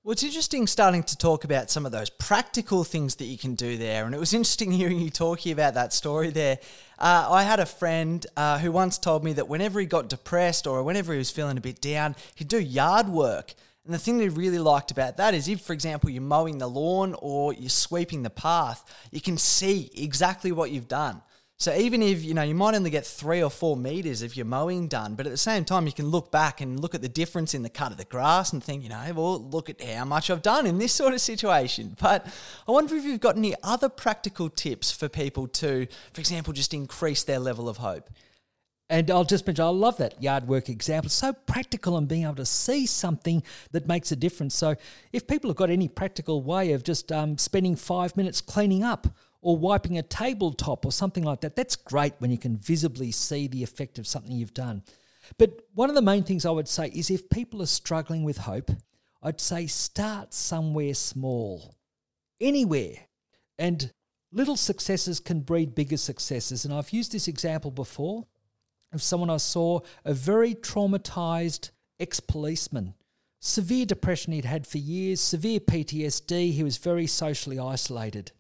Well, 0.05 0.13
it's 0.13 0.25
interesting 0.25 0.67
starting 0.67 1.05
to 1.05 1.17
talk 1.17 1.45
about 1.45 1.71
some 1.71 1.87
of 1.87 1.93
those 1.93 2.11
practical 2.11 2.83
things 2.83 3.15
that 3.17 3.27
you 3.27 3.39
can 3.39 3.55
do 3.55 3.77
there. 3.77 4.05
And 4.05 4.13
it 4.15 4.19
was 4.19 4.35
interesting 4.35 4.73
hearing 4.73 4.99
you 4.99 5.11
talking 5.11 5.53
about 5.53 5.75
that 5.75 5.93
story 5.93 6.31
there. 6.31 6.59
Uh, 6.99 7.29
I 7.31 7.45
had 7.45 7.61
a 7.61 7.67
friend 7.67 8.27
uh, 8.37 8.59
who 8.59 8.73
once 8.73 8.99
told 8.99 9.23
me 9.23 9.33
that 9.35 9.49
whenever 9.49 9.79
he 9.79 9.87
got 9.87 10.09
depressed 10.09 10.67
or 10.67 10.83
whenever 10.83 11.13
he 11.13 11.19
was 11.19 11.31
feeling 11.31 11.57
a 11.57 11.61
bit 11.61 11.81
down, 11.81 12.17
he'd 12.35 12.49
do 12.49 12.59
yard 12.59 13.09
work. 13.09 13.55
And 13.85 13.95
the 13.95 13.99
thing 13.99 14.19
that 14.19 14.25
he 14.25 14.29
really 14.31 14.59
liked 14.59 14.91
about 14.91 15.19
that 15.19 15.35
is 15.35 15.47
if, 15.47 15.61
for 15.61 15.73
example, 15.73 16.11
you're 16.11 16.23
mowing 16.23 16.59
the 16.59 16.69
lawn 16.69 17.15
or 17.21 17.53
you're 17.53 17.69
sweeping 17.69 18.25
the 18.25 18.31
path, 18.31 18.85
you 19.13 19.21
can 19.21 19.39
see 19.39 19.89
exactly 19.95 20.51
what 20.51 20.73
you've 20.73 20.89
done. 20.89 21.23
So 21.63 21.73
even 21.77 22.03
if, 22.03 22.25
you 22.25 22.35
know, 22.35 22.43
you 22.43 22.57
might 22.57 22.75
only 22.75 22.91
get 22.91 23.07
three 23.07 23.41
or 23.41 23.49
four 23.49 23.77
meters 23.77 24.23
of 24.23 24.35
your 24.35 24.47
mowing 24.47 24.89
done, 24.89 25.15
but 25.15 25.27
at 25.27 25.31
the 25.31 25.37
same 25.37 25.65
time, 25.65 25.87
you 25.87 25.93
can 25.93 26.09
look 26.09 26.33
back 26.33 26.61
and 26.61 26.81
look 26.81 26.93
at 26.93 27.03
the 27.03 27.09
difference 27.09 27.55
in 27.55 27.63
the 27.63 27.69
cut 27.69 27.93
of 27.93 27.99
the 27.99 28.05
grass 28.05 28.53
and 28.53 28.65
think, 28.65 28.83
you 28.83 28.89
know, 28.89 29.01
well, 29.15 29.41
look 29.41 29.71
at 29.71 29.81
how 29.81 30.05
much 30.05 30.29
I've 30.29 30.43
done 30.43 30.67
in 30.67 30.79
this 30.79 30.93
sort 31.01 31.15
of 31.15 31.21
situation. 31.21 31.97
But 32.01 32.27
I 32.67 32.73
wonder 32.73 32.97
if 32.97 33.05
you've 33.05 33.21
got 33.21 33.37
any 33.37 33.55
other 33.63 33.89
practical 33.89 34.51
tips 34.51 34.91
for 34.91 35.09
people 35.09 35.47
to, 35.47 35.87
for 36.13 36.21
example, 36.21 36.53
just 36.53 36.75
increase 36.75 37.23
their 37.23 37.39
level 37.39 37.69
of 37.69 37.77
hope. 37.77 38.11
And 38.91 39.09
I'll 39.09 39.23
just 39.23 39.47
mention, 39.47 39.65
I 39.65 39.69
love 39.69 39.99
that 39.99 40.21
yard 40.21 40.49
work 40.49 40.69
example. 40.69 41.11
so 41.11 41.33
practical 41.33 41.97
and 41.97 42.09
being 42.09 42.25
able 42.25 42.35
to 42.35 42.45
see 42.45 42.87
something 42.87 43.41
that 43.71 43.87
makes 43.87 44.11
a 44.11 44.17
difference. 44.17 44.57
So 44.57 44.75
if 45.13 45.29
people 45.29 45.49
have 45.49 45.57
got 45.57 45.71
any 45.71 45.87
practical 45.87 46.43
way 46.43 46.73
of 46.73 46.83
just 46.83 47.13
um, 47.13 47.39
spending 47.39 47.77
five 47.77 48.17
minutes 48.17 48.41
cleaning 48.41 48.83
up 48.83 49.07
or 49.43 49.59
wiping 49.59 49.99
a 49.99 50.03
tabletop 50.03 50.87
or 50.87 50.93
something 50.93 51.25
like 51.25 51.41
that. 51.43 51.57
That's 51.57 51.77
great 51.77 52.15
when 52.19 52.31
you 52.31 52.39
can 52.39 52.57
visibly 52.57 53.11
see 53.11 53.49
the 53.49 53.63
effect 53.63 53.99
of 53.99 54.07
something 54.07 54.33
you've 54.33 54.55
done. 54.55 54.85
But 55.37 55.67
one 55.75 55.89
of 55.89 55.97
the 55.97 56.03
main 56.03 56.23
things 56.23 56.47
I 56.47 56.51
would 56.51 56.69
say 56.69 56.89
is 56.95 57.11
if 57.11 57.29
people 57.29 57.61
are 57.61 57.67
struggling 57.67 58.23
with 58.23 58.39
hope, 58.39 58.71
I'd 59.23 59.41
say 59.41 59.67
start 59.67 60.33
somewhere 60.33 60.95
small, 60.95 61.77
anywhere. 62.41 62.95
And 63.59 63.93
little 64.31 64.57
successes 64.57 65.21
can 65.21 65.41
breed 65.41 65.75
bigger 65.75 65.97
successes. 65.97 66.65
And 66.65 66.73
I've 66.73 66.93
used 66.93 67.13
this 67.13 67.29
example 67.29 67.71
before 67.71 68.27
of 68.93 69.03
someone 69.03 69.31
I 69.31 69.39
saw, 69.39 69.81
a 70.05 70.15
very 70.15 70.55
traumatized 70.55 71.71
ex 71.99 72.21
policeman. 72.21 72.95
Severe 73.41 73.87
depression 73.87 74.33
he'd 74.33 74.45
had 74.45 74.67
for 74.67 74.79
years, 74.79 75.21
severe 75.21 75.59
PTSD, 75.59 76.53
he 76.53 76.63
was 76.63 76.77
very 76.77 77.07
socially 77.07 77.59
isolated. 77.59 78.33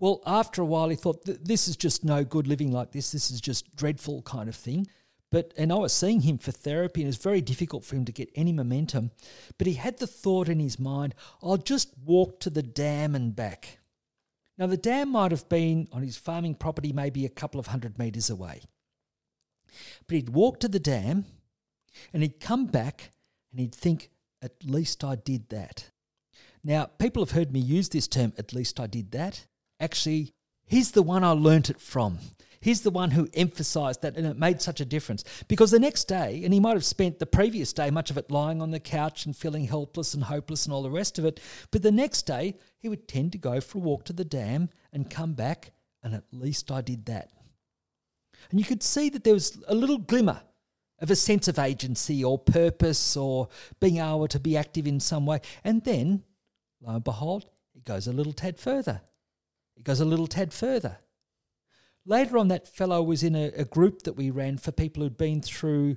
Well, 0.00 0.22
after 0.26 0.60
a 0.60 0.66
while, 0.66 0.88
he 0.88 0.96
thought, 0.96 1.24
this 1.24 1.68
is 1.68 1.76
just 1.76 2.04
no 2.04 2.24
good 2.24 2.46
living 2.46 2.72
like 2.72 2.92
this. 2.92 3.12
This 3.12 3.30
is 3.30 3.40
just 3.40 3.74
dreadful 3.76 4.22
kind 4.22 4.48
of 4.48 4.56
thing. 4.56 4.86
But 5.30 5.52
and 5.56 5.72
I 5.72 5.76
was 5.76 5.92
seeing 5.92 6.20
him 6.20 6.38
for 6.38 6.52
therapy, 6.52 7.00
and 7.00 7.06
it 7.06 7.08
was 7.08 7.16
very 7.16 7.40
difficult 7.40 7.84
for 7.84 7.96
him 7.96 8.04
to 8.04 8.12
get 8.12 8.30
any 8.34 8.52
momentum. 8.52 9.10
But 9.58 9.66
he 9.66 9.74
had 9.74 9.98
the 9.98 10.06
thought 10.06 10.48
in 10.48 10.60
his 10.60 10.78
mind, 10.78 11.14
I'll 11.42 11.56
just 11.56 11.92
walk 12.04 12.38
to 12.40 12.50
the 12.50 12.62
dam 12.62 13.14
and 13.14 13.34
back. 13.34 13.78
Now 14.56 14.66
the 14.66 14.76
dam 14.76 15.10
might 15.10 15.32
have 15.32 15.48
been 15.48 15.88
on 15.90 16.02
his 16.02 16.16
farming 16.16 16.54
property, 16.56 16.92
maybe 16.92 17.24
a 17.24 17.30
couple 17.30 17.58
of 17.58 17.66
hundred 17.66 17.98
metres 17.98 18.30
away. 18.30 18.62
But 20.06 20.14
he'd 20.14 20.30
walk 20.30 20.60
to 20.60 20.68
the 20.68 20.78
dam 20.78 21.24
and 22.12 22.22
he'd 22.22 22.38
come 22.38 22.66
back 22.66 23.10
and 23.50 23.60
he'd 23.60 23.74
think, 23.74 24.10
at 24.42 24.64
least 24.64 25.02
I 25.02 25.16
did 25.16 25.48
that. 25.48 25.90
Now, 26.62 26.86
people 26.86 27.24
have 27.24 27.32
heard 27.32 27.52
me 27.52 27.60
use 27.60 27.88
this 27.88 28.06
term, 28.06 28.32
at 28.38 28.52
least 28.52 28.78
I 28.78 28.86
did 28.86 29.10
that. 29.12 29.46
Actually, 29.80 30.34
he's 30.66 30.92
the 30.92 31.02
one 31.02 31.24
I 31.24 31.32
learnt 31.32 31.70
it 31.70 31.80
from. 31.80 32.18
He's 32.60 32.80
the 32.80 32.90
one 32.90 33.10
who 33.10 33.28
emphasized 33.34 34.00
that, 34.00 34.16
and 34.16 34.26
it 34.26 34.38
made 34.38 34.62
such 34.62 34.80
a 34.80 34.86
difference. 34.86 35.22
Because 35.48 35.70
the 35.70 35.78
next 35.78 36.04
day, 36.04 36.40
and 36.44 36.54
he 36.54 36.60
might 36.60 36.72
have 36.72 36.84
spent 36.84 37.18
the 37.18 37.26
previous 37.26 37.74
day, 37.74 37.90
much 37.90 38.10
of 38.10 38.16
it 38.16 38.30
lying 38.30 38.62
on 38.62 38.70
the 38.70 38.80
couch 38.80 39.26
and 39.26 39.36
feeling 39.36 39.66
helpless 39.66 40.14
and 40.14 40.24
hopeless 40.24 40.64
and 40.64 40.72
all 40.72 40.82
the 40.82 40.90
rest 40.90 41.18
of 41.18 41.26
it, 41.26 41.40
but 41.70 41.82
the 41.82 41.92
next 41.92 42.22
day, 42.22 42.56
he 42.78 42.88
would 42.88 43.06
tend 43.06 43.32
to 43.32 43.38
go 43.38 43.60
for 43.60 43.76
a 43.76 43.82
walk 43.82 44.04
to 44.04 44.14
the 44.14 44.24
dam 44.24 44.70
and 44.94 45.10
come 45.10 45.34
back, 45.34 45.72
and 46.02 46.14
at 46.14 46.24
least 46.32 46.70
I 46.70 46.80
did 46.80 47.04
that. 47.04 47.32
And 48.50 48.58
you 48.58 48.64
could 48.64 48.82
see 48.82 49.10
that 49.10 49.24
there 49.24 49.34
was 49.34 49.58
a 49.68 49.74
little 49.74 49.98
glimmer 49.98 50.40
of 51.00 51.10
a 51.10 51.16
sense 51.16 51.48
of 51.48 51.58
agency 51.58 52.24
or 52.24 52.38
purpose 52.38 53.14
or 53.14 53.48
being 53.78 53.98
able 53.98 54.28
to 54.28 54.40
be 54.40 54.56
active 54.56 54.86
in 54.86 55.00
some 55.00 55.26
way. 55.26 55.40
And 55.64 55.84
then, 55.84 56.22
lo 56.80 56.94
and 56.94 57.04
behold, 57.04 57.44
it 57.74 57.84
goes 57.84 58.06
a 58.06 58.12
little 58.12 58.32
tad 58.32 58.58
further. 58.58 59.02
It 59.76 59.84
goes 59.84 60.00
a 60.00 60.04
little 60.04 60.26
tad 60.26 60.52
further. 60.52 60.98
Later 62.06 62.38
on, 62.38 62.48
that 62.48 62.68
fellow 62.68 63.02
was 63.02 63.22
in 63.22 63.34
a, 63.34 63.46
a 63.56 63.64
group 63.64 64.02
that 64.02 64.12
we 64.12 64.30
ran 64.30 64.58
for 64.58 64.72
people 64.72 65.02
who'd 65.02 65.16
been 65.16 65.40
through 65.40 65.96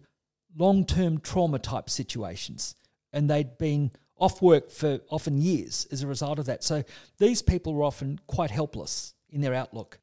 long 0.56 0.86
term 0.86 1.20
trauma 1.20 1.60
type 1.60 1.90
situations 1.90 2.76
and 3.14 3.30
they'd 3.30 3.58
been 3.58 3.92
off 4.18 4.42
work 4.42 4.72
for 4.72 5.00
often 5.10 5.40
years 5.40 5.88
as 5.92 6.02
a 6.02 6.08
result 6.08 6.40
of 6.40 6.46
that. 6.46 6.64
So 6.64 6.84
these 7.20 7.42
people 7.42 7.74
were 7.74 7.84
often 7.84 8.20
quite 8.28 8.52
helpless 8.52 9.14
in 9.30 9.42
their 9.42 9.54
outlook. 9.54 10.00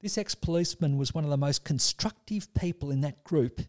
This 0.00 0.16
ex 0.16 0.34
policeman 0.34 0.96
was 0.96 1.14
one 1.14 1.24
of 1.24 1.30
the 1.30 1.36
most 1.36 1.64
constructive 1.64 2.52
people 2.54 2.90
in 2.90 3.02
that 3.02 3.22
group 3.22 3.60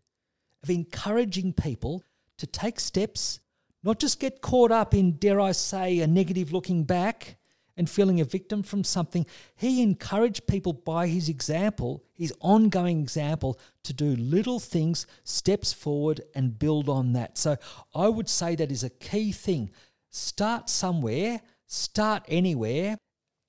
of 0.63 0.69
encouraging 0.69 1.53
people 1.53 2.03
to 2.37 2.47
take 2.47 2.79
steps, 2.79 3.39
not 3.83 3.99
just 3.99 4.19
get 4.19 4.41
caught 4.41 4.71
up 4.71 4.93
in, 4.93 5.13
dare 5.13 5.41
I 5.41 5.51
say, 5.51 5.99
a 5.99 6.07
negative 6.07 6.53
looking 6.53 6.83
back, 6.83 7.37
and 7.78 7.89
feeling 7.89 8.19
a 8.19 8.26
victim 8.26 8.63
from 8.63 8.84
something, 8.84 9.26
he 9.55 9.82
encouraged 9.82 10.47
people 10.47 10.74
by 10.74 11.07
his 11.07 11.30
example, 11.30 12.03
his 12.13 12.34
ongoing 12.39 12.99
example, 12.99 13.59
to 13.84 13.93
do 13.93 14.15
little 14.15 14.59
things, 14.59 15.05
steps 15.24 15.74
forward, 15.74 16.22
and 16.36 16.59
build 16.59 16.89
on 16.89 17.13
that. 17.13 17.38
So 17.38 17.57
I 17.95 18.07
would 18.07 18.30
say 18.30 18.55
that 18.55 18.72
is 18.72 18.84
a 18.84 18.89
key 18.89 19.32
thing. 19.32 19.72
Start 20.09 20.69
somewhere, 20.69 21.41
start 21.67 22.24
anywhere, 22.28 22.97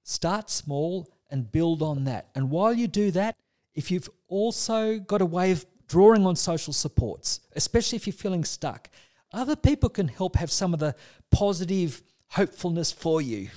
start 0.03 0.51
small, 0.51 1.09
and 1.31 1.51
build 1.51 1.83
on 1.83 2.05
that. 2.05 2.29
And 2.35 2.51
while 2.51 2.75
you 2.75 2.87
do 2.87 3.11
that, 3.13 3.37
if 3.75 3.91
you've 3.91 4.11
also 4.29 4.99
got 4.99 5.23
a 5.23 5.27
way 5.27 5.51
of 5.51 5.65
drawing 5.89 6.27
on 6.27 6.37
social 6.37 6.73
supports, 6.73 7.41
especially 7.57 7.97
if 7.97 8.07
you're 8.07 8.15
feeling 8.15 8.45
stuck, 8.45 8.89
other 9.33 9.57
people 9.57 9.89
can 9.89 10.09
help 10.09 10.37
have 10.37 10.51
some 10.51 10.75
of 10.75 10.81
the 10.81 10.95
positive 11.31 12.03
hopefulness 12.29 12.93
for 12.93 13.21
you. 13.21 13.49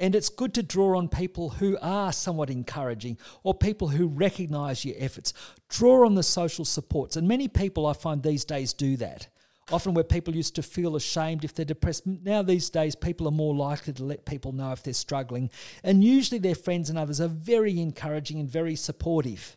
And 0.00 0.14
it's 0.14 0.28
good 0.28 0.54
to 0.54 0.62
draw 0.62 0.98
on 0.98 1.08
people 1.08 1.50
who 1.50 1.78
are 1.80 2.12
somewhat 2.12 2.50
encouraging 2.50 3.16
or 3.44 3.54
people 3.54 3.88
who 3.88 4.08
recognize 4.08 4.84
your 4.84 4.96
efforts. 4.98 5.32
Draw 5.68 6.04
on 6.04 6.14
the 6.14 6.22
social 6.22 6.64
supports. 6.64 7.16
And 7.16 7.28
many 7.28 7.46
people 7.46 7.86
I 7.86 7.92
find 7.92 8.22
these 8.22 8.44
days 8.44 8.72
do 8.72 8.96
that. 8.96 9.28
Often, 9.72 9.94
where 9.94 10.04
people 10.04 10.36
used 10.36 10.56
to 10.56 10.62
feel 10.62 10.94
ashamed 10.94 11.42
if 11.42 11.54
they're 11.54 11.64
depressed, 11.64 12.06
now 12.06 12.42
these 12.42 12.68
days 12.68 12.94
people 12.94 13.26
are 13.26 13.30
more 13.30 13.54
likely 13.54 13.94
to 13.94 14.04
let 14.04 14.26
people 14.26 14.52
know 14.52 14.72
if 14.72 14.82
they're 14.82 14.92
struggling. 14.92 15.50
And 15.82 16.04
usually, 16.04 16.38
their 16.38 16.54
friends 16.54 16.90
and 16.90 16.98
others 16.98 17.18
are 17.18 17.28
very 17.28 17.80
encouraging 17.80 18.40
and 18.40 18.50
very 18.50 18.76
supportive 18.76 19.56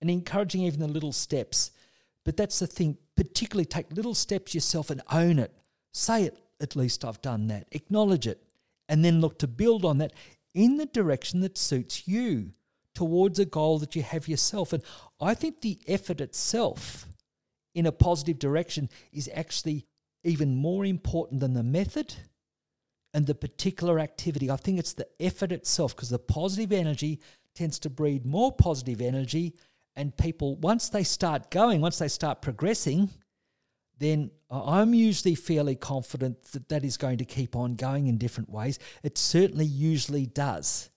and 0.00 0.08
encouraging 0.10 0.62
even 0.62 0.78
the 0.78 0.86
little 0.86 1.12
steps. 1.12 1.72
But 2.24 2.36
that's 2.36 2.60
the 2.60 2.68
thing, 2.68 2.98
particularly 3.16 3.64
take 3.64 3.90
little 3.90 4.14
steps 4.14 4.54
yourself 4.54 4.90
and 4.90 5.02
own 5.10 5.40
it. 5.40 5.52
Say 5.92 6.22
it, 6.24 6.38
at 6.60 6.76
least 6.76 7.04
I've 7.04 7.20
done 7.20 7.48
that. 7.48 7.66
Acknowledge 7.72 8.28
it 8.28 8.45
and 8.88 9.04
then 9.04 9.20
look 9.20 9.38
to 9.38 9.46
build 9.46 9.84
on 9.84 9.98
that 9.98 10.12
in 10.54 10.76
the 10.76 10.86
direction 10.86 11.40
that 11.40 11.58
suits 11.58 12.06
you 12.06 12.52
towards 12.94 13.38
a 13.38 13.44
goal 13.44 13.78
that 13.78 13.94
you 13.94 14.02
have 14.02 14.26
yourself. 14.26 14.72
And 14.72 14.82
I 15.20 15.34
think 15.34 15.60
the 15.60 15.78
effort 15.86 16.20
itself 16.20 17.06
in 17.74 17.86
a 17.86 17.92
positive 17.92 18.38
direction 18.38 18.88
is 19.12 19.30
actually 19.34 19.86
even 20.24 20.56
more 20.56 20.84
important 20.84 21.40
than 21.40 21.52
the 21.52 21.62
method 21.62 22.14
and 23.12 23.26
the 23.26 23.34
particular 23.34 23.98
activity. 23.98 24.50
I 24.50 24.56
think 24.56 24.78
it's 24.78 24.94
the 24.94 25.08
effort 25.20 25.52
itself 25.52 25.94
because 25.94 26.08
the 26.08 26.18
positive 26.18 26.72
energy 26.72 27.20
tends 27.54 27.78
to 27.80 27.90
breed 27.90 28.26
more 28.26 28.52
positive 28.52 29.00
energy. 29.00 29.54
And 29.94 30.16
people, 30.16 30.56
once 30.56 30.88
they 30.88 31.04
start 31.04 31.50
going, 31.50 31.80
once 31.80 31.98
they 31.98 32.08
start 32.08 32.42
progressing, 32.42 33.10
then 33.98 34.30
I'm 34.50 34.94
usually 34.94 35.34
fairly 35.34 35.74
confident 35.74 36.42
that 36.52 36.68
that 36.68 36.84
is 36.84 36.96
going 36.96 37.18
to 37.18 37.24
keep 37.24 37.56
on 37.56 37.74
going 37.74 38.06
in 38.06 38.18
different 38.18 38.50
ways. 38.50 38.78
It 39.02 39.16
certainly 39.16 39.64
usually 39.64 40.26
does. 40.26 40.90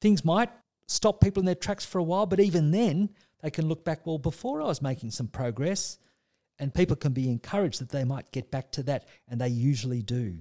Things 0.00 0.24
might 0.24 0.50
stop 0.86 1.20
people 1.20 1.40
in 1.40 1.46
their 1.46 1.54
tracks 1.54 1.84
for 1.84 1.98
a 1.98 2.02
while, 2.02 2.26
but 2.26 2.40
even 2.40 2.70
then, 2.70 3.10
they 3.42 3.50
can 3.50 3.68
look 3.68 3.84
back, 3.84 4.06
well, 4.06 4.18
before 4.18 4.60
I 4.60 4.66
was 4.66 4.82
making 4.82 5.10
some 5.12 5.28
progress, 5.28 5.98
and 6.58 6.74
people 6.74 6.96
can 6.96 7.12
be 7.12 7.30
encouraged 7.30 7.80
that 7.80 7.90
they 7.90 8.04
might 8.04 8.32
get 8.32 8.50
back 8.50 8.72
to 8.72 8.82
that, 8.84 9.06
and 9.28 9.40
they 9.40 9.48
usually 9.48 10.02
do. 10.02 10.38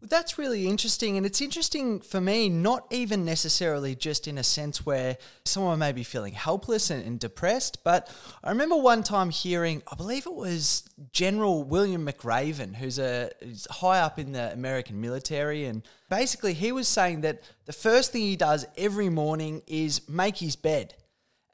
That's 0.00 0.38
really 0.38 0.68
interesting. 0.68 1.16
And 1.16 1.26
it's 1.26 1.40
interesting 1.40 1.98
for 1.98 2.20
me, 2.20 2.48
not 2.48 2.86
even 2.90 3.24
necessarily 3.24 3.96
just 3.96 4.28
in 4.28 4.38
a 4.38 4.44
sense 4.44 4.86
where 4.86 5.16
someone 5.44 5.80
may 5.80 5.90
be 5.90 6.04
feeling 6.04 6.34
helpless 6.34 6.90
and, 6.90 7.04
and, 7.04 7.18
depressed, 7.18 7.82
but 7.82 8.08
I 8.44 8.50
remember 8.50 8.76
one 8.76 9.02
time 9.02 9.30
hearing, 9.30 9.82
I 9.90 9.96
believe 9.96 10.26
it 10.26 10.34
was 10.34 10.88
General 11.12 11.64
William 11.64 12.06
McRaven, 12.06 12.76
who's 12.76 13.00
a 13.00 13.30
who's 13.42 13.66
high 13.68 13.98
up 13.98 14.20
in 14.20 14.30
the 14.30 14.52
American 14.52 15.00
military. 15.00 15.64
And 15.64 15.82
basically, 16.08 16.54
he 16.54 16.70
was 16.70 16.86
saying 16.86 17.22
that 17.22 17.42
the 17.66 17.72
first 17.72 18.12
thing 18.12 18.22
he 18.22 18.36
does 18.36 18.66
every 18.76 19.08
morning 19.08 19.62
is 19.66 20.08
make 20.08 20.36
his 20.36 20.54
bed 20.54 20.94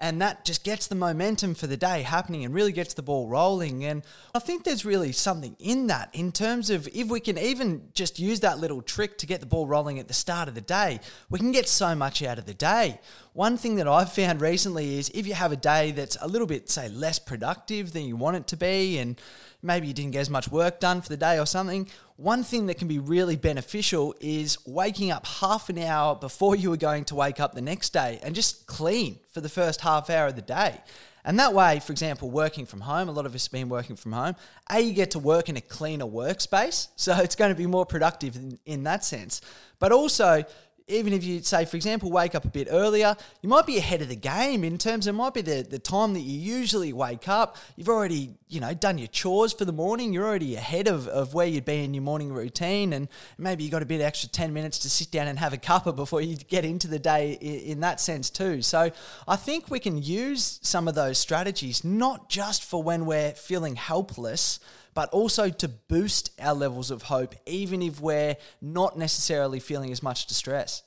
and 0.05 0.21
that 0.21 0.45
just 0.45 0.65
gets 0.65 0.87
the 0.87 0.95
momentum 0.95 1.55
for 1.55 1.67
the 1.67 1.79
day 1.79 2.03
happening 2.03 2.45
and 2.45 2.53
really 2.53 2.73
gets 2.73 2.93
the 2.93 3.03
ball 3.03 3.27
rolling. 3.27 3.87
And 3.87 4.05
I 4.35 4.39
think 4.39 4.63
there's 4.63 4.85
really 4.85 5.13
something 5.13 5.57
in 5.59 5.87
that 5.87 6.11
in 6.13 6.31
terms 6.31 6.69
of 6.69 6.87
if 6.89 7.09
we 7.09 7.21
can 7.21 7.39
even 7.39 7.89
just 7.95 8.19
use 8.19 8.41
that 8.41 8.59
little 8.59 8.83
trick 8.83 9.17
to 9.19 9.27
get 9.27 9.41
the 9.41 9.47
ball 9.47 9.67
rolling 9.67 9.99
at 9.99 10.07
the 10.07 10.13
start 10.13 10.47
of 10.47 10.55
the 10.55 10.61
day, 10.61 11.01
we 11.31 11.39
can 11.39 11.53
get 11.53 11.67
so 11.67 11.95
much 11.95 12.23
out 12.23 12.39
of 12.39 12.45
the 12.45 12.53
day. 12.53 13.01
One 13.33 13.57
thing 13.57 13.77
that 13.77 13.89
I've 13.89 14.13
found 14.13 14.43
recently 14.43 14.99
is 14.99 15.11
if 15.15 15.27
you 15.27 15.33
have 15.33 15.53
a 15.53 15.57
day 15.57 15.91
that's 15.91 16.19
a 16.21 16.29
little 16.29 16.47
bit, 16.47 16.69
say, 16.69 16.91
less 16.91 17.19
productive 17.19 17.95
than 17.95 18.03
you 18.03 18.15
want 18.15 18.37
it 18.37 18.47
to 18.49 18.59
be, 18.59 18.99
and 18.99 19.19
maybe 19.65 19.87
you 19.89 19.95
didn't 19.95 20.12
get 20.12 20.21
as 20.21 20.31
much 20.31 20.49
work 20.49 20.79
done 20.79 21.01
for 21.01 21.09
the 21.09 21.17
day 21.17 21.39
or 21.39 21.47
something, 21.47 21.89
one 22.17 22.45
thing 22.45 22.67
that 22.67 22.79
can 22.79 22.87
be 22.87 22.99
really 22.99 23.37
beneficial 23.37 24.15
is 24.21 24.59
waking 24.67 25.11
up 25.11 25.27
half 25.27 25.69
an 25.69 25.79
hour 25.79 26.15
before 26.15 26.55
you 26.55 26.73
are 26.73 26.77
going 26.77 27.05
to 27.07 27.15
wake 27.15 27.41
up 27.41 27.55
the 27.55 27.61
next 27.61 27.93
day 27.93 28.21
and 28.23 28.35
just 28.35 28.67
clean 28.67 29.19
for 29.33 29.41
the 29.41 29.49
first 29.49 29.81
half 29.81 30.11
hour 30.11 30.29
of 30.29 30.37
the 30.37 30.43
day. 30.43 30.81
And 31.25 31.39
that 31.39 31.55
way, 31.55 31.81
for 31.81 31.93
example, 31.93 32.31
working 32.31 32.67
from 32.67 32.83
home, 32.83 33.09
a 33.09 33.12
lot 33.12 33.25
of 33.25 33.35
us 33.35 33.47
have 33.47 33.53
been 33.53 33.71
working 33.71 33.97
from 33.97 34.12
home. 34.12 34.37
A, 34.71 34.81
you 34.81 34.93
get 34.93 35.12
to 35.12 35.19
work 35.19 35.49
in 35.49 35.57
a 35.57 35.61
cleaner 35.61 36.05
workspace, 36.05 36.89
so 36.97 37.17
it's 37.17 37.35
going 37.35 37.51
to 37.51 37.57
be 37.57 37.67
more 37.67 37.87
productive 37.87 38.37
in, 38.37 38.59
in 38.67 38.83
that 38.85 39.05
sense. 39.05 39.41
But 39.79 39.91
also, 39.91 40.45
even 40.87 41.14
if 41.14 41.24
you 41.24 41.43
say, 41.43 41.64
for 41.64 41.76
example, 41.76 42.11
wake 42.11 42.35
up 42.35 42.45
a 42.45 42.49
bit 42.49 42.68
earlier, 42.70 43.16
you 43.41 43.49
might 43.49 43.64
be 43.64 43.78
ahead 43.78 44.03
of 44.03 44.09
the 44.09 44.16
game 44.16 44.64
in 44.64 44.76
terms 44.76 45.07
of 45.07 45.14
it 45.14 45.18
might 45.18 45.32
be 45.32 45.41
the, 45.41 45.62
the 45.62 45.78
time 45.78 46.12
that 46.12 46.20
you 46.20 46.39
usually 46.39 46.93
wake 46.93 47.26
up. 47.26 47.57
You've 47.76 47.89
already, 47.89 48.35
you 48.49 48.61
know, 48.61 48.74
done 48.74 48.99
your 48.99 49.09
chores 49.09 49.55
for 49.55 49.64
the 49.64 49.72
morning. 49.72 50.12
You're 50.12 50.26
already 50.26 50.57
ahead 50.57 50.87
of, 50.87 51.09
of 51.09 51.32
where 51.32 51.47
you'd 51.47 51.64
be 51.64 51.82
in 51.82 51.95
your 51.95 52.03
morning 52.03 52.32
routine. 52.32 52.93
And 52.93 53.09
maybe 53.39 53.64
you've 53.64 53.72
got 53.72 53.82
a 53.82 53.87
bit 53.87 54.03
extra 54.03 54.28
10 54.28 54.53
minutes 54.53 54.78
to 54.80 54.91
sit 54.91 55.11
down 55.11 55.26
and 55.26 55.39
have 55.39 55.55
a 55.55 55.59
cuppa 55.59 55.97
before 55.97 56.20
you 56.20 56.37
get 56.37 56.66
into 56.66 56.87
the 56.87 56.99
day 56.99 57.39
in, 57.41 57.72
in 57.72 57.80
that 57.80 57.99
sense 57.99 58.28
too. 58.28 58.61
So 58.61 58.91
I 59.26 59.37
think 59.37 59.70
we 59.70 59.80
can 59.80 60.03
use 60.03 60.61
some 60.62 60.87
of 60.87 60.95
those 60.95 61.16
strategies, 61.18 61.82
not 61.82 62.28
just 62.28 62.62
for 62.62 62.82
when 62.82 63.07
we're 63.07 63.32
feeling 63.32 63.76
helpless, 63.76 64.61
but 64.95 65.11
also 65.11 65.51
to 65.51 65.68
boost 65.68 66.30
our 66.40 66.55
levels 66.55 66.90
of 66.90 67.03
hope, 67.03 67.34
even 67.47 67.82
if 67.82 68.01
we're 68.01 68.36
not 68.61 68.97
necessarily 68.97 69.61
feeling 69.61 69.92
as 69.92 70.03
much 70.03 70.26
distress. 70.26 70.82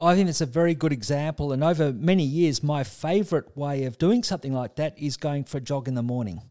I 0.00 0.14
think 0.14 0.28
it's 0.28 0.42
a 0.42 0.46
very 0.46 0.74
good 0.74 0.92
example. 0.92 1.52
And 1.52 1.64
over 1.64 1.92
many 1.92 2.24
years, 2.24 2.62
my 2.62 2.84
favourite 2.84 3.56
way 3.56 3.84
of 3.84 3.96
doing 3.96 4.22
something 4.22 4.52
like 4.52 4.76
that 4.76 4.98
is 4.98 5.16
going 5.16 5.44
for 5.44 5.58
a 5.58 5.60
jog 5.60 5.88
in 5.88 5.94
the 5.94 6.02
morning. 6.02 6.42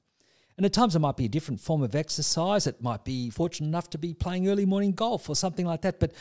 And 0.57 0.65
at 0.65 0.73
times 0.73 0.95
it 0.95 0.99
might 0.99 1.17
be 1.17 1.25
a 1.25 1.29
different 1.29 1.59
form 1.59 1.83
of 1.83 1.95
exercise. 1.95 2.65
It 2.65 2.81
might 2.81 3.03
be 3.03 3.29
fortunate 3.29 3.67
enough 3.67 3.89
to 3.91 3.97
be 3.97 4.13
playing 4.13 4.47
early 4.47 4.65
morning 4.65 4.93
golf 4.93 5.29
or 5.29 5.35
something 5.35 5.65
like 5.65 5.81
that. 5.81 5.99
But 5.99 6.13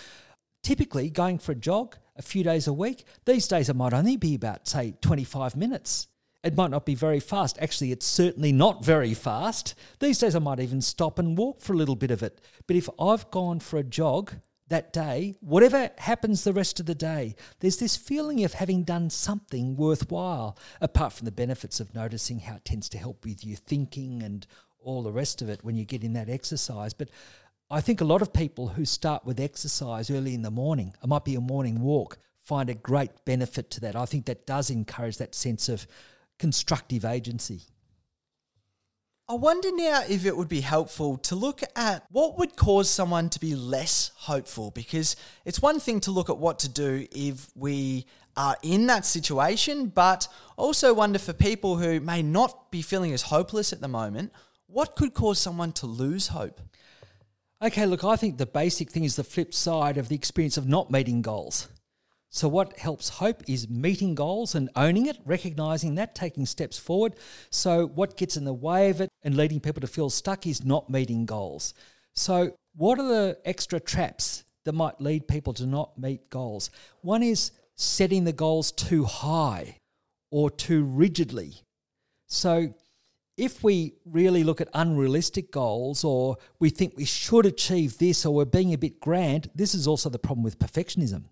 typically, 0.62 1.08
going 1.08 1.38
for 1.38 1.52
a 1.52 1.56
jog 1.56 1.96
a 2.16 2.22
few 2.22 2.44
days 2.44 2.66
a 2.66 2.72
week. 2.72 3.04
These 3.24 3.48
days, 3.48 3.68
it 3.68 3.76
might 3.76 3.92
only 3.92 4.16
be 4.16 4.34
about, 4.34 4.68
say, 4.68 4.94
25 5.00 5.56
minutes. 5.56 6.08
It 6.44 6.56
might 6.56 6.70
not 6.70 6.84
be 6.84 6.94
very 6.94 7.20
fast. 7.20 7.58
Actually, 7.58 7.90
it's 7.90 8.06
certainly 8.06 8.52
not 8.52 8.84
very 8.84 9.14
fast. 9.14 9.74
These 9.98 10.18
days, 10.18 10.36
I 10.36 10.40
might 10.40 10.60
even 10.60 10.82
stop 10.82 11.18
and 11.18 11.38
walk 11.38 11.62
for 11.62 11.72
a 11.72 11.76
little 11.76 11.96
bit 11.96 12.10
of 12.10 12.22
it. 12.22 12.38
But 12.66 12.76
if 12.76 12.88
I've 13.00 13.30
gone 13.30 13.60
for 13.60 13.78
a 13.78 13.82
jog 13.82 14.34
that 14.68 14.92
day, 14.92 15.34
whatever 15.40 15.90
happens 15.96 16.44
the 16.44 16.52
rest 16.52 16.80
of 16.80 16.86
the 16.86 16.94
day, 16.94 17.34
there's 17.60 17.78
this 17.78 17.96
feeling 17.96 18.44
of 18.44 18.52
having 18.52 18.82
done 18.82 19.08
something 19.08 19.74
worthwhile, 19.74 20.58
apart 20.82 21.14
from 21.14 21.24
the 21.24 21.32
benefits 21.32 21.80
of 21.80 21.94
noticing 21.94 22.40
how 22.40 22.56
it 22.56 22.64
tends 22.66 22.90
to 22.90 22.98
help 22.98 23.24
with 23.24 23.42
your 23.42 23.56
thinking 23.56 24.22
and 24.22 24.46
all 24.78 25.02
the 25.02 25.12
rest 25.12 25.40
of 25.40 25.48
it 25.48 25.64
when 25.64 25.76
you 25.76 25.86
get 25.86 26.04
in 26.04 26.12
that 26.12 26.28
exercise. 26.28 26.92
But 26.92 27.08
I 27.70 27.80
think 27.80 28.02
a 28.02 28.06
lot 28.06 28.20
of 28.20 28.34
people 28.34 28.68
who 28.68 28.84
start 28.84 29.24
with 29.24 29.40
exercise 29.40 30.10
early 30.10 30.34
in 30.34 30.42
the 30.42 30.50
morning, 30.50 30.92
it 31.02 31.06
might 31.06 31.24
be 31.24 31.36
a 31.36 31.40
morning 31.40 31.80
walk, 31.80 32.18
find 32.42 32.68
a 32.68 32.74
great 32.74 33.24
benefit 33.24 33.70
to 33.70 33.80
that. 33.80 33.96
I 33.96 34.04
think 34.04 34.26
that 34.26 34.46
does 34.46 34.68
encourage 34.68 35.16
that 35.16 35.34
sense 35.34 35.70
of 35.70 35.86
constructive 36.38 37.04
agency. 37.04 37.62
I 39.26 39.34
wonder 39.34 39.70
now 39.72 40.02
if 40.06 40.26
it 40.26 40.36
would 40.36 40.48
be 40.48 40.60
helpful 40.60 41.16
to 41.18 41.34
look 41.34 41.62
at 41.76 42.04
what 42.10 42.36
would 42.38 42.56
cause 42.56 42.90
someone 42.90 43.30
to 43.30 43.40
be 43.40 43.54
less 43.54 44.10
hopeful 44.16 44.70
because 44.70 45.16
it's 45.46 45.62
one 45.62 45.80
thing 45.80 46.00
to 46.00 46.10
look 46.10 46.28
at 46.28 46.36
what 46.36 46.58
to 46.58 46.68
do 46.68 47.06
if 47.10 47.50
we 47.54 48.04
are 48.36 48.56
in 48.62 48.86
that 48.88 49.06
situation, 49.06 49.86
but 49.86 50.28
also 50.58 50.92
wonder 50.92 51.18
for 51.18 51.32
people 51.32 51.76
who 51.76 52.00
may 52.00 52.22
not 52.22 52.70
be 52.70 52.82
feeling 52.82 53.12
as 53.12 53.22
hopeless 53.22 53.72
at 53.72 53.80
the 53.80 53.88
moment, 53.88 54.30
what 54.66 54.94
could 54.94 55.14
cause 55.14 55.38
someone 55.38 55.72
to 55.72 55.86
lose 55.86 56.28
hope? 56.28 56.60
Okay, 57.62 57.86
look, 57.86 58.04
I 58.04 58.16
think 58.16 58.36
the 58.36 58.44
basic 58.44 58.90
thing 58.90 59.04
is 59.04 59.16
the 59.16 59.24
flip 59.24 59.54
side 59.54 59.96
of 59.96 60.08
the 60.08 60.14
experience 60.14 60.58
of 60.58 60.68
not 60.68 60.90
meeting 60.90 61.22
goals. 61.22 61.68
So, 62.34 62.48
what 62.48 62.76
helps 62.80 63.10
hope 63.10 63.44
is 63.48 63.68
meeting 63.68 64.16
goals 64.16 64.56
and 64.56 64.68
owning 64.74 65.06
it, 65.06 65.18
recognizing 65.24 65.94
that, 65.94 66.16
taking 66.16 66.46
steps 66.46 66.76
forward. 66.76 67.14
So, 67.50 67.86
what 67.86 68.16
gets 68.16 68.36
in 68.36 68.44
the 68.44 68.52
way 68.52 68.90
of 68.90 69.00
it 69.00 69.08
and 69.22 69.36
leading 69.36 69.60
people 69.60 69.80
to 69.82 69.86
feel 69.86 70.10
stuck 70.10 70.44
is 70.44 70.64
not 70.64 70.90
meeting 70.90 71.26
goals. 71.26 71.74
So, 72.12 72.56
what 72.74 72.98
are 72.98 73.06
the 73.06 73.38
extra 73.44 73.78
traps 73.78 74.42
that 74.64 74.72
might 74.72 75.00
lead 75.00 75.28
people 75.28 75.54
to 75.54 75.64
not 75.64 75.96
meet 75.96 76.28
goals? 76.28 76.70
One 77.02 77.22
is 77.22 77.52
setting 77.76 78.24
the 78.24 78.32
goals 78.32 78.72
too 78.72 79.04
high 79.04 79.78
or 80.32 80.50
too 80.50 80.82
rigidly. 80.82 81.62
So, 82.26 82.74
if 83.36 83.62
we 83.62 83.94
really 84.04 84.42
look 84.42 84.60
at 84.60 84.68
unrealistic 84.74 85.52
goals 85.52 86.02
or 86.02 86.38
we 86.58 86.70
think 86.70 86.94
we 86.96 87.04
should 87.04 87.46
achieve 87.46 87.98
this 87.98 88.26
or 88.26 88.34
we're 88.34 88.44
being 88.44 88.74
a 88.74 88.78
bit 88.78 88.98
grand, 88.98 89.50
this 89.54 89.72
is 89.72 89.86
also 89.86 90.10
the 90.10 90.18
problem 90.18 90.42
with 90.42 90.58
perfectionism. 90.58 91.26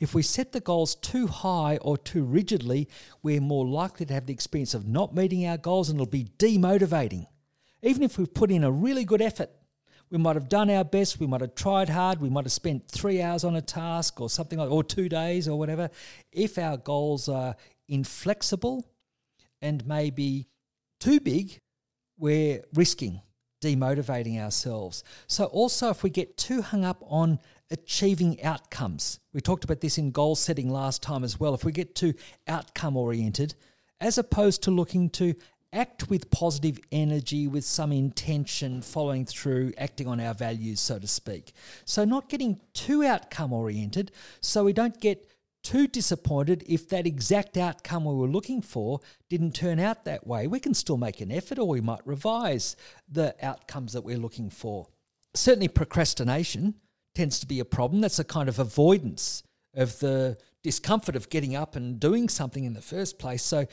If 0.00 0.14
we 0.14 0.22
set 0.22 0.52
the 0.52 0.60
goals 0.60 0.94
too 0.94 1.26
high 1.26 1.78
or 1.78 1.96
too 1.96 2.24
rigidly, 2.24 2.88
we're 3.22 3.40
more 3.40 3.66
likely 3.66 4.06
to 4.06 4.14
have 4.14 4.26
the 4.26 4.32
experience 4.32 4.74
of 4.74 4.86
not 4.86 5.14
meeting 5.14 5.46
our 5.46 5.56
goals 5.56 5.88
and 5.88 5.98
it'll 5.98 6.10
be 6.10 6.30
demotivating. 6.38 7.26
Even 7.82 8.02
if 8.02 8.18
we've 8.18 8.32
put 8.32 8.50
in 8.50 8.64
a 8.64 8.70
really 8.70 9.04
good 9.04 9.22
effort, 9.22 9.50
we 10.10 10.18
might 10.18 10.36
have 10.36 10.48
done 10.48 10.70
our 10.70 10.84
best, 10.84 11.18
we 11.18 11.26
might 11.26 11.40
have 11.40 11.54
tried 11.54 11.88
hard, 11.88 12.20
we 12.20 12.30
might 12.30 12.44
have 12.44 12.52
spent 12.52 12.88
three 12.88 13.20
hours 13.20 13.44
on 13.44 13.56
a 13.56 13.62
task 13.62 14.20
or 14.20 14.30
something 14.30 14.58
like 14.58 14.70
or 14.70 14.84
two 14.84 15.08
days 15.08 15.48
or 15.48 15.58
whatever. 15.58 15.90
If 16.32 16.58
our 16.58 16.76
goals 16.76 17.28
are 17.28 17.56
inflexible 17.88 18.86
and 19.60 19.86
maybe 19.86 20.48
too 21.00 21.20
big, 21.20 21.58
we're 22.18 22.62
risking 22.74 23.22
demotivating 23.64 24.38
ourselves. 24.38 25.02
So, 25.26 25.46
also, 25.46 25.88
if 25.88 26.02
we 26.02 26.10
get 26.10 26.36
too 26.36 26.60
hung 26.60 26.84
up 26.84 27.02
on 27.06 27.38
achieving 27.70 28.42
outcomes, 28.42 29.20
we 29.32 29.40
talked 29.40 29.64
about 29.64 29.80
this 29.80 29.98
in 29.98 30.10
goal 30.10 30.36
setting 30.36 30.70
last 30.70 31.02
time 31.02 31.24
as 31.24 31.40
well. 31.40 31.54
If 31.54 31.64
we 31.64 31.72
get 31.72 31.94
too 31.94 32.14
outcome 32.46 32.96
oriented, 32.96 33.54
as 34.00 34.18
opposed 34.18 34.62
to 34.64 34.70
looking 34.70 35.10
to 35.10 35.34
act 35.72 36.08
with 36.08 36.30
positive 36.30 36.78
energy, 36.92 37.48
with 37.48 37.64
some 37.64 37.92
intention, 37.92 38.80
following 38.80 39.26
through, 39.26 39.72
acting 39.76 40.06
on 40.06 40.20
our 40.20 40.34
values, 40.34 40.80
so 40.80 40.98
to 40.98 41.06
speak. 41.06 41.52
So, 41.84 42.04
not 42.04 42.28
getting 42.28 42.60
too 42.72 43.04
outcome 43.04 43.52
oriented, 43.52 44.12
so 44.40 44.64
we 44.64 44.72
don't 44.72 45.00
get 45.00 45.28
too 45.62 45.86
disappointed 45.86 46.62
if 46.68 46.88
that 46.90 47.06
exact 47.06 47.56
outcome 47.56 48.04
we 48.04 48.14
were 48.14 48.28
looking 48.28 48.60
for 48.60 49.00
didn't 49.30 49.52
turn 49.52 49.80
out 49.80 50.04
that 50.04 50.26
way. 50.26 50.46
We 50.46 50.60
can 50.60 50.74
still 50.74 50.98
make 50.98 51.20
an 51.20 51.32
effort 51.32 51.58
or 51.58 51.66
we 51.66 51.80
might 51.80 52.06
revise 52.06 52.76
the 53.10 53.34
outcomes 53.42 53.94
that 53.94 54.04
we're 54.04 54.18
looking 54.18 54.50
for. 54.50 54.86
Certainly, 55.34 55.68
procrastination 55.68 56.74
tends 57.14 57.40
to 57.40 57.46
be 57.46 57.60
a 57.60 57.64
problem. 57.64 58.00
That's 58.00 58.18
a 58.18 58.24
kind 58.24 58.48
of 58.48 58.58
avoidance 58.58 59.42
of 59.74 59.98
the 60.00 60.36
discomfort 60.62 61.16
of 61.16 61.30
getting 61.30 61.54
up 61.54 61.76
and 61.76 62.00
doing 62.00 62.28
something 62.28 62.64
in 62.64 62.74
the 62.74 62.82
first 62.82 63.18
place. 63.18 63.42
So, 63.42 63.66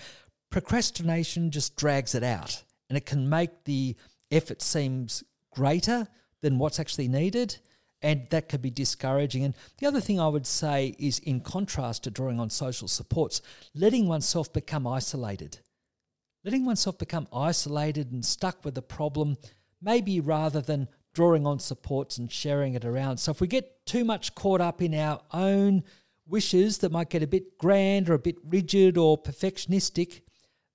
procrastination 0.50 1.50
just 1.50 1.76
drags 1.78 2.14
it 2.14 2.24
out 2.24 2.64
and 2.90 2.98
it 2.98 3.06
can 3.06 3.30
make 3.30 3.64
the 3.64 3.96
effort 4.32 4.62
seems 4.62 5.24
greater 5.52 6.08
than 6.42 6.58
what's 6.58 6.80
actually 6.80 7.08
needed 7.08 7.58
and 8.02 8.28
that 8.30 8.50
could 8.50 8.62
be 8.62 8.72
discouraging. 8.72 9.46
And 9.46 9.56
the 9.78 9.88
other 9.88 10.02
thing 10.02 10.20
I 10.20 10.28
would 10.28 10.48
say 10.48 10.96
is, 10.98 11.20
in 11.20 11.42
contrast 11.42 12.04
to 12.04 12.12
drawing 12.12 12.40
on 12.40 12.50
social 12.50 12.88
supports, 12.88 13.42
letting 13.76 14.08
oneself 14.08 14.52
become 14.52 14.88
isolated. 14.88 15.60
Letting 16.44 16.66
oneself 16.66 16.98
become 16.98 17.28
isolated 17.32 18.12
and 18.12 18.26
stuck 18.26 18.66
with 18.66 18.74
the 18.74 18.82
problem, 18.82 19.38
maybe 19.82 20.20
rather 20.20 20.62
than 20.62 20.88
drawing 21.14 21.46
on 21.46 21.60
supports 21.60 22.18
and 22.18 22.32
sharing 22.32 22.74
it 22.74 22.86
around. 22.86 23.18
So, 23.18 23.32
if 23.32 23.42
we 23.42 23.48
get 23.48 23.86
too 23.86 24.06
much 24.06 24.36
caught 24.36 24.62
up 24.62 24.82
in 24.82 24.94
our 24.94 25.22
own 25.32 25.84
wishes 26.28 26.80
that 26.80 26.92
might 26.92 27.10
get 27.10 27.24
a 27.24 27.28
bit 27.28 27.58
grand 27.58 28.10
or 28.10 28.14
a 28.14 28.20
bit 28.20 28.38
rigid 28.44 28.98
or 28.98 29.22
perfectionistic, 29.22 30.22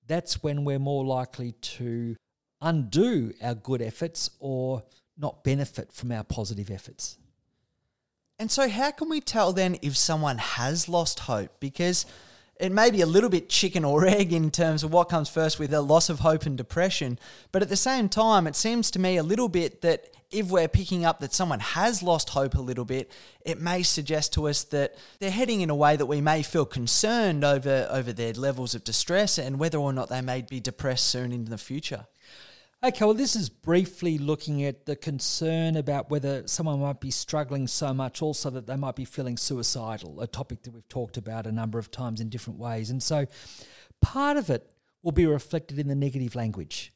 that's 0.07 0.43
when 0.43 0.64
we're 0.64 0.78
more 0.78 1.05
likely 1.05 1.53
to 1.53 2.16
undo 2.61 3.32
our 3.43 3.55
good 3.55 3.82
efforts 3.82 4.30
or 4.39 4.82
not 5.16 5.45
benefit 5.45 5.93
from 5.93 6.12
our 6.12 6.24
positive 6.24 6.70
efforts. 6.70 7.18
And 8.39 8.51
so, 8.51 8.68
how 8.68 8.91
can 8.91 9.09
we 9.09 9.20
tell 9.20 9.53
then 9.53 9.78
if 9.80 9.97
someone 9.97 10.39
has 10.39 10.89
lost 10.89 11.20
hope? 11.20 11.59
Because 11.59 12.05
it 12.59 12.72
may 12.72 12.90
be 12.90 13.00
a 13.00 13.07
little 13.07 13.30
bit 13.30 13.48
chicken 13.48 13.84
or 13.84 14.07
egg 14.07 14.32
in 14.32 14.50
terms 14.50 14.82
of 14.82 14.92
what 14.92 15.09
comes 15.09 15.28
first 15.28 15.59
with 15.59 15.72
a 15.72 15.80
loss 15.80 16.09
of 16.09 16.20
hope 16.20 16.46
and 16.46 16.57
depression. 16.57 17.18
But 17.52 17.62
at 17.62 17.68
the 17.68 17.76
same 17.76 18.09
time, 18.09 18.46
it 18.46 18.57
seems 18.57 18.90
to 18.92 18.98
me 18.98 19.16
a 19.16 19.22
little 19.22 19.48
bit 19.48 19.82
that 19.82 20.09
if 20.30 20.48
we're 20.48 20.68
picking 20.68 21.04
up 21.04 21.20
that 21.20 21.32
someone 21.32 21.61
has 21.61 22.02
lost 22.02 22.30
hope 22.30 22.54
a 22.54 22.61
little 22.61 22.84
bit, 22.84 23.11
it 23.44 23.61
may 23.61 23.82
suggest 23.82 24.32
to 24.34 24.48
us 24.48 24.64
that 24.64 24.96
they're 25.20 25.30
heading 25.30 25.61
in 25.61 25.70
a 25.70 25.74
way 25.74 25.96
that 25.96 26.07
we 26.07 26.20
may 26.20 26.42
feel 26.42 26.64
concerned 26.64 27.44
over, 27.44 27.86
over 27.90 28.12
their 28.12 28.32
levels 28.32 28.74
of 28.74 28.82
distress 28.82 29.38
and 29.38 29.59
whether 29.59 29.78
or 29.78 29.92
not 29.92 30.09
they 30.09 30.20
may 30.20 30.42
be 30.42 30.59
depressed 30.59 31.07
soon 31.07 31.32
in 31.32 31.44
the 31.44 31.59
future. 31.59 32.07
Okay, 32.84 33.06
well, 33.06 33.14
this 33.14 33.34
is 33.34 33.48
briefly 33.48 34.18
looking 34.18 34.62
at 34.62 34.84
the 34.84 34.96
concern 34.96 35.76
about 35.76 36.10
whether 36.10 36.46
someone 36.46 36.78
might 36.78 37.00
be 37.00 37.10
struggling 37.10 37.66
so 37.66 37.94
much 37.94 38.20
also 38.20 38.50
that 38.50 38.66
they 38.66 38.76
might 38.76 38.94
be 38.94 39.06
feeling 39.06 39.38
suicidal, 39.38 40.20
a 40.20 40.26
topic 40.26 40.62
that 40.62 40.74
we've 40.74 40.88
talked 40.88 41.16
about 41.16 41.46
a 41.46 41.52
number 41.52 41.78
of 41.78 41.90
times 41.90 42.20
in 42.20 42.28
different 42.28 42.58
ways. 42.58 42.90
And 42.90 43.02
so 43.02 43.26
part 44.02 44.36
of 44.36 44.50
it 44.50 44.70
will 45.02 45.12
be 45.12 45.24
reflected 45.24 45.78
in 45.78 45.88
the 45.88 45.94
negative 45.94 46.34
language. 46.34 46.92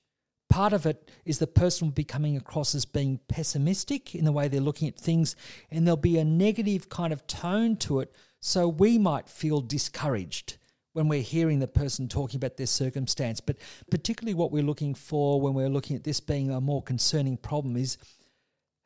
Part 0.50 0.74
of 0.74 0.84
it 0.84 1.10
is 1.24 1.38
the 1.38 1.46
person 1.46 1.88
will 1.88 1.94
be 1.94 2.04
coming 2.04 2.36
across 2.36 2.74
as 2.74 2.84
being 2.84 3.18
pessimistic 3.28 4.14
in 4.14 4.26
the 4.26 4.32
way 4.32 4.48
they're 4.48 4.60
looking 4.60 4.86
at 4.86 4.98
things, 4.98 5.34
and 5.70 5.86
there'll 5.86 5.96
be 5.96 6.18
a 6.18 6.24
negative 6.24 6.90
kind 6.90 7.12
of 7.12 7.26
tone 7.26 7.76
to 7.76 8.00
it. 8.00 8.14
So 8.40 8.68
we 8.68 8.98
might 8.98 9.30
feel 9.30 9.62
discouraged 9.62 10.58
when 10.92 11.08
we're 11.08 11.22
hearing 11.22 11.60
the 11.60 11.68
person 11.68 12.08
talking 12.08 12.38
about 12.38 12.56
their 12.56 12.66
circumstance. 12.66 13.40
But 13.40 13.56
particularly 13.90 14.34
what 14.34 14.50
we're 14.50 14.62
looking 14.62 14.94
for 14.94 15.40
when 15.40 15.54
we're 15.54 15.68
looking 15.68 15.96
at 15.96 16.04
this 16.04 16.20
being 16.20 16.50
a 16.50 16.60
more 16.60 16.82
concerning 16.82 17.36
problem 17.36 17.76
is 17.76 17.96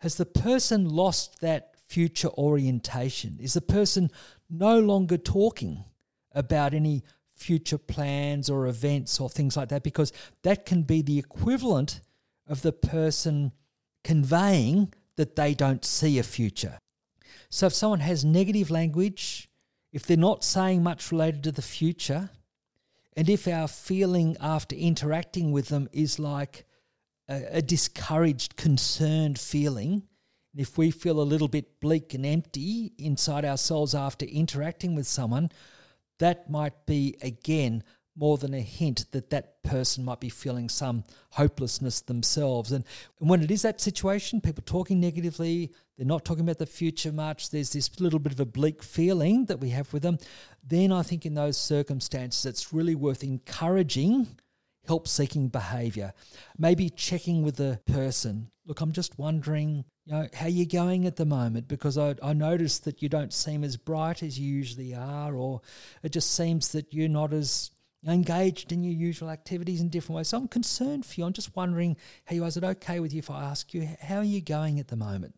has 0.00 0.16
the 0.16 0.26
person 0.26 0.88
lost 0.88 1.40
that 1.40 1.74
future 1.86 2.28
orientation? 2.30 3.38
Is 3.40 3.54
the 3.54 3.60
person 3.60 4.10
no 4.50 4.78
longer 4.78 5.16
talking 5.16 5.84
about 6.32 6.74
any 6.74 7.02
future 7.34 7.78
plans 7.78 8.50
or 8.50 8.66
events 8.66 9.18
or 9.20 9.30
things 9.30 9.56
like 9.56 9.68
that? 9.70 9.82
Because 9.82 10.12
that 10.42 10.66
can 10.66 10.82
be 10.82 11.02
the 11.02 11.18
equivalent 11.18 12.00
of 12.46 12.62
the 12.62 12.72
person 12.72 13.52
conveying 14.02 14.92
that 15.16 15.36
they 15.36 15.54
don't 15.54 15.84
see 15.84 16.18
a 16.18 16.22
future. 16.22 16.78
So 17.48 17.66
if 17.66 17.74
someone 17.74 18.00
has 18.00 18.24
negative 18.24 18.70
language, 18.70 19.48
if 19.94 20.04
they're 20.04 20.16
not 20.16 20.42
saying 20.42 20.82
much 20.82 21.12
related 21.12 21.44
to 21.44 21.52
the 21.52 21.62
future, 21.62 22.28
and 23.16 23.30
if 23.30 23.46
our 23.46 23.68
feeling 23.68 24.36
after 24.40 24.74
interacting 24.74 25.52
with 25.52 25.68
them 25.68 25.88
is 25.92 26.18
like 26.18 26.66
a, 27.28 27.58
a 27.58 27.62
discouraged, 27.62 28.56
concerned 28.56 29.38
feeling, 29.38 30.02
and 30.52 30.60
if 30.60 30.76
we 30.76 30.90
feel 30.90 31.20
a 31.20 31.22
little 31.22 31.46
bit 31.46 31.78
bleak 31.78 32.12
and 32.12 32.26
empty 32.26 32.92
inside 32.98 33.44
ourselves 33.44 33.94
after 33.94 34.26
interacting 34.26 34.96
with 34.96 35.06
someone, 35.06 35.48
that 36.18 36.50
might 36.50 36.86
be 36.86 37.16
again 37.22 37.84
more 38.16 38.36
than 38.36 38.52
a 38.52 38.60
hint 38.60 39.06
that 39.12 39.30
that 39.30 39.62
person 39.62 40.04
might 40.04 40.20
be 40.20 40.28
feeling 40.28 40.68
some 40.68 41.04
hopelessness 41.30 42.00
themselves. 42.00 42.72
And, 42.72 42.84
and 43.20 43.30
when 43.30 43.42
it 43.44 43.50
is 43.50 43.62
that 43.62 43.80
situation, 43.80 44.40
people 44.40 44.64
talking 44.66 44.98
negatively, 44.98 45.72
they're 45.96 46.06
not 46.06 46.24
talking 46.24 46.42
about 46.42 46.58
the 46.58 46.66
future 46.66 47.12
much, 47.12 47.50
there's 47.50 47.72
this 47.72 48.00
little 48.00 48.18
bit 48.18 48.32
of 48.32 48.40
a 48.40 48.44
bleak 48.44 48.82
feeling 48.82 49.46
that 49.46 49.60
we 49.60 49.70
have 49.70 49.92
with 49.92 50.02
them, 50.02 50.18
then 50.66 50.90
I 50.92 51.02
think 51.02 51.24
in 51.24 51.34
those 51.34 51.56
circumstances 51.56 52.44
it's 52.46 52.72
really 52.72 52.94
worth 52.94 53.22
encouraging 53.22 54.26
help 54.86 55.08
seeking 55.08 55.48
behavior. 55.48 56.12
Maybe 56.58 56.90
checking 56.90 57.42
with 57.42 57.56
the 57.56 57.80
person. 57.86 58.50
Look, 58.66 58.80
I'm 58.80 58.92
just 58.92 59.18
wondering, 59.18 59.84
you 60.04 60.12
know, 60.12 60.28
how 60.34 60.46
you're 60.46 60.66
going 60.66 61.06
at 61.06 61.16
the 61.16 61.24
moment 61.24 61.68
because 61.68 61.98
I, 61.98 62.14
I 62.22 62.32
noticed 62.32 62.84
that 62.84 63.02
you 63.02 63.08
don't 63.08 63.32
seem 63.32 63.64
as 63.64 63.76
bright 63.76 64.22
as 64.22 64.38
you 64.38 64.52
usually 64.52 64.94
are, 64.94 65.34
or 65.34 65.60
it 66.02 66.12
just 66.12 66.34
seems 66.34 66.72
that 66.72 66.92
you're 66.92 67.08
not 67.08 67.32
as 67.32 67.70
engaged 68.06 68.72
in 68.72 68.84
your 68.84 68.92
usual 68.92 69.30
activities 69.30 69.80
in 69.80 69.88
different 69.88 70.16
ways. 70.16 70.28
So 70.28 70.38
I'm 70.38 70.48
concerned 70.48 71.06
for 71.06 71.20
you. 71.20 71.26
I'm 71.26 71.32
just 71.32 71.56
wondering 71.56 71.96
how 72.26 72.34
you 72.34 72.44
are. 72.44 72.48
Is 72.48 72.56
it 72.56 72.64
okay 72.64 73.00
with 73.00 73.12
you 73.12 73.20
if 73.20 73.30
I 73.30 73.44
ask 73.44 73.72
you, 73.72 73.88
how 74.00 74.18
are 74.18 74.24
you 74.24 74.42
going 74.42 74.78
at 74.78 74.88
the 74.88 74.96
moment? 74.96 75.34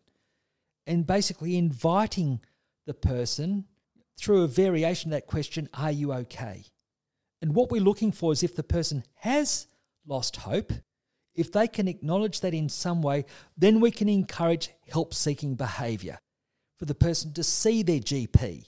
And 0.87 1.05
basically 1.05 1.57
inviting 1.57 2.39
the 2.87 2.95
person 2.95 3.65
through 4.17 4.41
a 4.41 4.47
variation 4.47 5.11
of 5.11 5.17
that 5.17 5.27
question, 5.27 5.69
are 5.73 5.91
you 5.91 6.11
okay? 6.13 6.63
And 7.41 7.53
what 7.53 7.69
we're 7.69 7.81
looking 7.81 8.11
for 8.11 8.31
is 8.31 8.41
if 8.41 8.55
the 8.55 8.63
person 8.63 9.03
has 9.15 9.67
lost 10.07 10.37
hope, 10.37 10.71
if 11.35 11.51
they 11.51 11.67
can 11.67 11.87
acknowledge 11.87 12.39
that 12.41 12.53
in 12.53 12.69
some 12.69 13.03
way, 13.03 13.25
then 13.55 13.79
we 13.79 13.91
can 13.91 14.09
encourage 14.09 14.71
help 14.89 15.13
seeking 15.13 15.53
behavior 15.53 16.17
for 16.79 16.85
the 16.85 16.95
person 16.95 17.33
to 17.33 17.43
see 17.43 17.83
their 17.83 17.99
GP. 17.99 18.65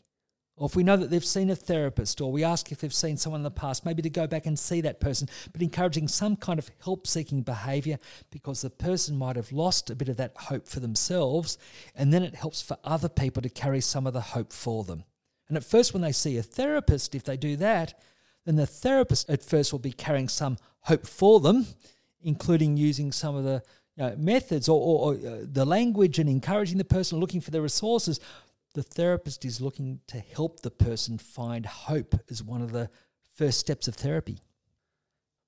Or 0.59 0.65
if 0.65 0.75
we 0.75 0.83
know 0.83 0.97
that 0.97 1.09
they've 1.09 1.23
seen 1.23 1.49
a 1.49 1.55
therapist, 1.55 2.19
or 2.19 2.33
we 2.33 2.43
ask 2.43 2.69
if 2.69 2.79
they've 2.79 2.93
seen 2.93 3.15
someone 3.15 3.39
in 3.39 3.43
the 3.43 3.51
past, 3.51 3.85
maybe 3.85 4.01
to 4.01 4.09
go 4.09 4.27
back 4.27 4.45
and 4.45 4.59
see 4.59 4.81
that 4.81 4.99
person, 4.99 5.29
but 5.53 5.61
encouraging 5.61 6.09
some 6.09 6.35
kind 6.35 6.59
of 6.59 6.69
help 6.83 7.07
seeking 7.07 7.41
behavior 7.41 7.97
because 8.29 8.61
the 8.61 8.69
person 8.69 9.17
might 9.17 9.37
have 9.37 9.53
lost 9.53 9.89
a 9.89 9.95
bit 9.95 10.09
of 10.09 10.17
that 10.17 10.35
hope 10.35 10.67
for 10.67 10.81
themselves, 10.81 11.57
and 11.95 12.11
then 12.11 12.23
it 12.23 12.35
helps 12.35 12.61
for 12.61 12.77
other 12.83 13.07
people 13.07 13.41
to 13.41 13.47
carry 13.47 13.79
some 13.79 14.05
of 14.05 14.11
the 14.11 14.19
hope 14.19 14.51
for 14.51 14.83
them. 14.83 15.05
And 15.47 15.55
at 15.55 15.63
first, 15.63 15.93
when 15.93 16.01
they 16.01 16.11
see 16.11 16.35
a 16.35 16.43
therapist, 16.43 17.15
if 17.15 17.23
they 17.23 17.37
do 17.37 17.55
that, 17.55 17.97
then 18.45 18.57
the 18.57 18.67
therapist 18.67 19.29
at 19.29 19.41
first 19.41 19.71
will 19.71 19.79
be 19.79 19.93
carrying 19.93 20.27
some 20.27 20.57
hope 20.81 21.07
for 21.07 21.39
them, 21.39 21.67
including 22.21 22.75
using 22.75 23.13
some 23.13 23.33
of 23.33 23.45
the 23.45 23.63
you 23.95 24.03
know, 24.03 24.15
methods 24.17 24.67
or, 24.67 24.79
or, 24.79 25.13
or 25.13 25.15
uh, 25.15 25.37
the 25.43 25.65
language 25.65 26.19
and 26.19 26.29
encouraging 26.29 26.77
the 26.77 26.83
person 26.83 27.17
looking 27.17 27.39
for 27.39 27.51
the 27.51 27.61
resources. 27.61 28.19
The 28.79 28.83
therapist 28.83 29.43
is 29.43 29.59
looking 29.59 29.99
to 30.07 30.19
help 30.19 30.61
the 30.61 30.71
person 30.71 31.17
find 31.17 31.65
hope 31.65 32.15
as 32.29 32.41
one 32.41 32.61
of 32.61 32.71
the 32.71 32.89
first 33.35 33.59
steps 33.59 33.89
of 33.89 33.95
therapy. 33.95 34.39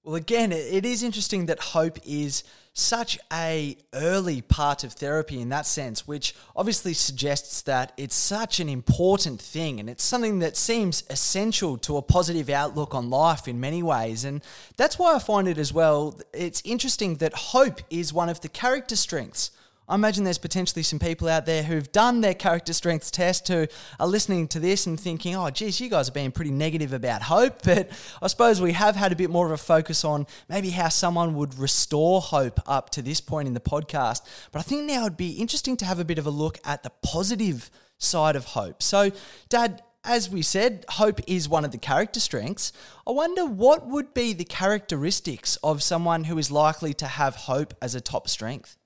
Well, 0.04 0.16
again, 0.16 0.52
it 0.52 0.86
is 0.86 1.02
interesting 1.02 1.46
that 1.46 1.60
hope 1.60 1.98
is 2.06 2.44
such 2.74 3.18
a 3.32 3.78
early 3.94 4.42
part 4.42 4.84
of 4.84 4.92
therapy 4.92 5.40
in 5.40 5.48
that 5.48 5.66
sense, 5.66 6.06
which 6.06 6.36
obviously 6.58 6.94
suggests 6.94 7.62
that 7.62 7.94
it's 7.96 8.16
such 8.16 8.60
an 8.60 8.68
important 8.68 9.40
thing 9.40 9.80
and 9.80 9.90
it's 9.90 10.04
something 10.04 10.40
that 10.40 10.58
seems 10.58 11.06
essential 11.10 11.78
to 11.78 11.96
a 11.96 12.02
positive 12.02 12.50
outlook 12.50 12.94
on 12.94 13.10
life 13.10 13.48
in 13.48 13.62
many 13.62 13.82
ways. 13.82 14.26
And 14.26 14.44
that's 14.76 15.00
why 15.00 15.16
I 15.16 15.20
find 15.20 15.48
it 15.48 15.58
as 15.58 15.72
well. 15.72 16.20
It's 16.34 16.62
interesting 16.66 17.16
that 17.20 17.34
hope 17.34 17.80
is 17.90 18.12
one 18.12 18.28
of 18.28 18.42
the 18.42 18.50
character 18.50 18.98
strengths 18.98 19.52
I 19.90 19.96
imagine 19.96 20.24
there's 20.24 20.38
potentially 20.38 20.84
some 20.84 21.00
people 21.00 21.28
out 21.28 21.46
there 21.46 21.64
who've 21.64 21.92
done 21.92 22.22
their 22.22 22.34
character 22.34 22.72
strengths 22.72 23.12
test 23.12 23.48
who 23.50 23.68
are 24.00 24.08
listening 24.08 24.48
to 24.50 24.60
this 24.60 24.86
and 24.86 25.00
thinking, 25.00 25.36
oh, 25.36 25.50
geez, 25.50 25.82
you 25.82 25.90
guys 25.90 26.08
are 26.08 26.14
being 26.14 26.32
pretty 26.32 26.52
negative 26.52 26.94
about 26.94 27.24
hope. 27.24 27.62
But 27.72 27.90
I 28.22 28.28
suppose 28.28 28.60
we 28.62 28.74
have 28.74 28.96
had 28.96 29.12
a 29.12 29.16
bit 29.16 29.30
more 29.30 29.46
of 29.46 29.52
a 29.52 29.58
focus 29.58 30.04
on 30.04 30.28
maybe 30.50 30.72
how 30.72 30.90
someone 30.90 31.36
would 31.36 31.58
restore 31.58 32.22
hope 32.22 32.60
up 32.68 32.90
to 32.92 33.02
this 33.02 33.22
point 33.22 33.48
in 33.48 33.54
the 33.54 33.60
podcast. 33.60 34.22
But 34.52 34.60
I 34.60 34.64
think 34.64 34.84
now 34.84 35.06
it'd 35.06 35.18
be 35.18 35.32
interesting 35.32 35.78
to 35.78 35.86
have 35.86 36.00
a 36.00 36.06
bit 36.06 36.18
of 36.18 36.26
a 36.26 36.32
look 36.32 36.58
at 36.66 36.84
the 36.84 36.92
positive 37.02 37.70
side 37.98 38.36
of 38.36 38.46
hope. 38.46 38.84
So, 38.84 39.12
Dad, 39.50 39.82
as 40.04 40.30
we 40.30 40.42
said, 40.42 40.86
hope 40.90 41.20
is 41.28 41.48
one 41.48 41.64
of 41.64 41.72
the 41.72 41.78
character 41.78 42.20
strengths. 42.20 42.74
I 43.08 43.12
wonder 43.12 43.46
what 43.46 43.88
would 43.88 44.14
be 44.14 44.34
the 44.34 44.46
characteristics 44.46 45.58
of 45.64 45.84
someone 45.84 46.26
who 46.26 46.38
is 46.38 46.52
likely 46.52 46.94
to 46.96 47.08
have 47.08 47.36
hope 47.36 47.74
as 47.82 47.94
a 47.96 48.02
top 48.02 48.28
strength? 48.28 48.78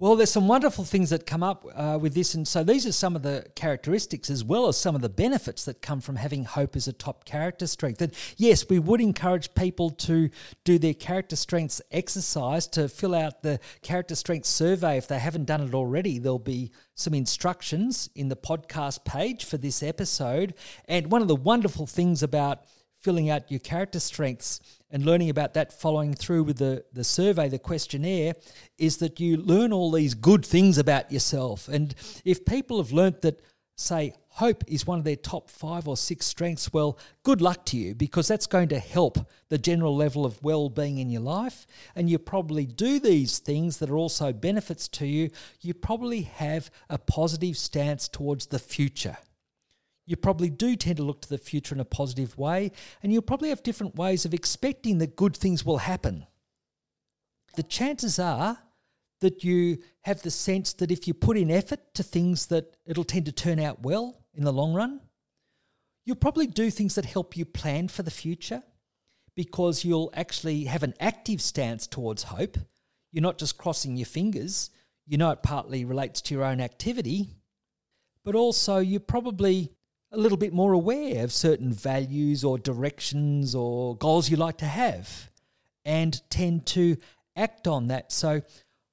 Well, 0.00 0.14
there's 0.14 0.30
some 0.30 0.46
wonderful 0.46 0.84
things 0.84 1.10
that 1.10 1.26
come 1.26 1.42
up 1.42 1.66
uh, 1.74 1.98
with 2.00 2.14
this. 2.14 2.32
And 2.34 2.46
so 2.46 2.62
these 2.62 2.86
are 2.86 2.92
some 2.92 3.16
of 3.16 3.22
the 3.22 3.46
characteristics 3.56 4.30
as 4.30 4.44
well 4.44 4.68
as 4.68 4.76
some 4.76 4.94
of 4.94 5.00
the 5.00 5.08
benefits 5.08 5.64
that 5.64 5.82
come 5.82 6.00
from 6.00 6.14
having 6.14 6.44
hope 6.44 6.76
as 6.76 6.86
a 6.86 6.92
top 6.92 7.24
character 7.24 7.66
strength. 7.66 8.00
And 8.00 8.14
yes, 8.36 8.68
we 8.68 8.78
would 8.78 9.00
encourage 9.00 9.52
people 9.54 9.90
to 9.90 10.30
do 10.62 10.78
their 10.78 10.94
character 10.94 11.34
strengths 11.34 11.82
exercise, 11.90 12.68
to 12.68 12.88
fill 12.88 13.12
out 13.12 13.42
the 13.42 13.58
character 13.82 14.14
strength 14.14 14.46
survey 14.46 14.98
if 14.98 15.08
they 15.08 15.18
haven't 15.18 15.46
done 15.46 15.62
it 15.62 15.74
already. 15.74 16.20
There'll 16.20 16.38
be 16.38 16.70
some 16.94 17.12
instructions 17.12 18.08
in 18.14 18.28
the 18.28 18.36
podcast 18.36 19.04
page 19.04 19.44
for 19.44 19.56
this 19.56 19.82
episode. 19.82 20.54
And 20.84 21.10
one 21.10 21.22
of 21.22 21.28
the 21.28 21.34
wonderful 21.34 21.88
things 21.88 22.22
about 22.22 22.60
filling 23.00 23.30
out 23.30 23.50
your 23.50 23.60
character 23.60 23.98
strengths 23.98 24.60
and 24.90 25.04
learning 25.04 25.30
about 25.30 25.54
that 25.54 25.72
following 25.72 26.14
through 26.14 26.44
with 26.44 26.58
the, 26.58 26.84
the 26.92 27.04
survey, 27.04 27.48
the 27.48 27.58
questionnaire, 27.58 28.34
is 28.78 28.98
that 28.98 29.20
you 29.20 29.36
learn 29.36 29.72
all 29.72 29.90
these 29.90 30.14
good 30.14 30.44
things 30.44 30.78
about 30.78 31.12
yourself. 31.12 31.68
And 31.68 31.94
if 32.24 32.44
people 32.44 32.78
have 32.78 32.92
learnt 32.92 33.22
that, 33.22 33.40
say, 33.76 34.14
hope 34.30 34.64
is 34.66 34.86
one 34.86 34.98
of 34.98 35.04
their 35.04 35.16
top 35.16 35.50
five 35.50 35.86
or 35.86 35.96
six 35.96 36.26
strengths, 36.26 36.72
well, 36.72 36.98
good 37.22 37.40
luck 37.40 37.64
to 37.66 37.76
you 37.76 37.94
because 37.94 38.28
that's 38.28 38.46
going 38.46 38.68
to 38.68 38.78
help 38.78 39.18
the 39.48 39.58
general 39.58 39.94
level 39.94 40.24
of 40.24 40.42
well 40.42 40.68
being 40.68 40.98
in 40.98 41.10
your 41.10 41.22
life. 41.22 41.66
And 41.94 42.08
you 42.08 42.18
probably 42.18 42.64
do 42.64 42.98
these 42.98 43.38
things 43.38 43.78
that 43.78 43.90
are 43.90 43.96
also 43.96 44.32
benefits 44.32 44.88
to 44.88 45.06
you. 45.06 45.30
You 45.60 45.74
probably 45.74 46.22
have 46.22 46.70
a 46.88 46.98
positive 46.98 47.56
stance 47.56 48.08
towards 48.08 48.46
the 48.46 48.58
future 48.58 49.18
you 50.08 50.16
probably 50.16 50.48
do 50.48 50.74
tend 50.74 50.96
to 50.96 51.02
look 51.02 51.20
to 51.20 51.28
the 51.28 51.36
future 51.36 51.74
in 51.74 51.82
a 51.82 51.84
positive 51.84 52.38
way, 52.38 52.72
and 53.02 53.12
you'll 53.12 53.20
probably 53.20 53.50
have 53.50 53.62
different 53.62 53.94
ways 53.94 54.24
of 54.24 54.32
expecting 54.32 54.96
that 54.98 55.16
good 55.16 55.36
things 55.36 55.66
will 55.66 55.78
happen. 55.78 56.26
The 57.56 57.62
chances 57.62 58.18
are 58.18 58.58
that 59.20 59.44
you 59.44 59.78
have 60.02 60.22
the 60.22 60.30
sense 60.30 60.72
that 60.74 60.90
if 60.90 61.06
you 61.06 61.12
put 61.12 61.36
in 61.36 61.50
effort 61.50 61.92
to 61.92 62.02
things 62.02 62.46
that 62.46 62.74
it'll 62.86 63.04
tend 63.04 63.26
to 63.26 63.32
turn 63.32 63.60
out 63.60 63.82
well 63.82 64.24
in 64.32 64.44
the 64.44 64.52
long 64.52 64.72
run. 64.72 65.00
You'll 66.06 66.16
probably 66.16 66.46
do 66.46 66.70
things 66.70 66.94
that 66.94 67.04
help 67.04 67.36
you 67.36 67.44
plan 67.44 67.88
for 67.88 68.02
the 68.02 68.10
future 68.10 68.62
because 69.36 69.84
you'll 69.84 70.10
actually 70.14 70.64
have 70.64 70.84
an 70.84 70.94
active 71.00 71.42
stance 71.42 71.86
towards 71.86 72.22
hope. 72.22 72.56
You're 73.12 73.22
not 73.22 73.36
just 73.36 73.58
crossing 73.58 73.96
your 73.96 74.06
fingers. 74.06 74.70
You 75.06 75.18
know 75.18 75.30
it 75.32 75.42
partly 75.42 75.84
relates 75.84 76.22
to 76.22 76.34
your 76.34 76.44
own 76.44 76.62
activity, 76.62 77.28
but 78.24 78.34
also 78.34 78.78
you 78.78 79.00
probably 79.00 79.70
a 80.10 80.16
little 80.16 80.38
bit 80.38 80.52
more 80.52 80.72
aware 80.72 81.22
of 81.22 81.32
certain 81.32 81.72
values 81.72 82.44
or 82.44 82.58
directions 82.58 83.54
or 83.54 83.96
goals 83.96 84.30
you 84.30 84.36
like 84.36 84.58
to 84.58 84.66
have 84.66 85.30
and 85.84 86.22
tend 86.30 86.66
to 86.66 86.96
act 87.36 87.66
on 87.66 87.88
that. 87.88 88.12
So, 88.12 88.42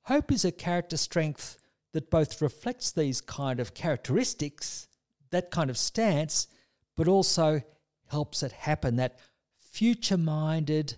hope 0.04 0.32
is 0.32 0.46
a 0.46 0.52
character 0.52 0.98
strength 0.98 1.58
that 1.94 2.12
both 2.12 2.42
reflects 2.42 2.92
these 2.92 3.22
kind 3.22 3.60
of 3.60 3.74
characteristics, 3.74 4.88
that 5.32 5.52
kind 5.52 5.70
of 5.70 5.78
stance, 5.78 6.48
but 6.96 7.08
also 7.08 7.62
helps 8.08 8.44
it 8.44 8.52
happen. 8.52 8.98
That 8.98 9.20
future 9.58 10.18
minded, 10.18 10.96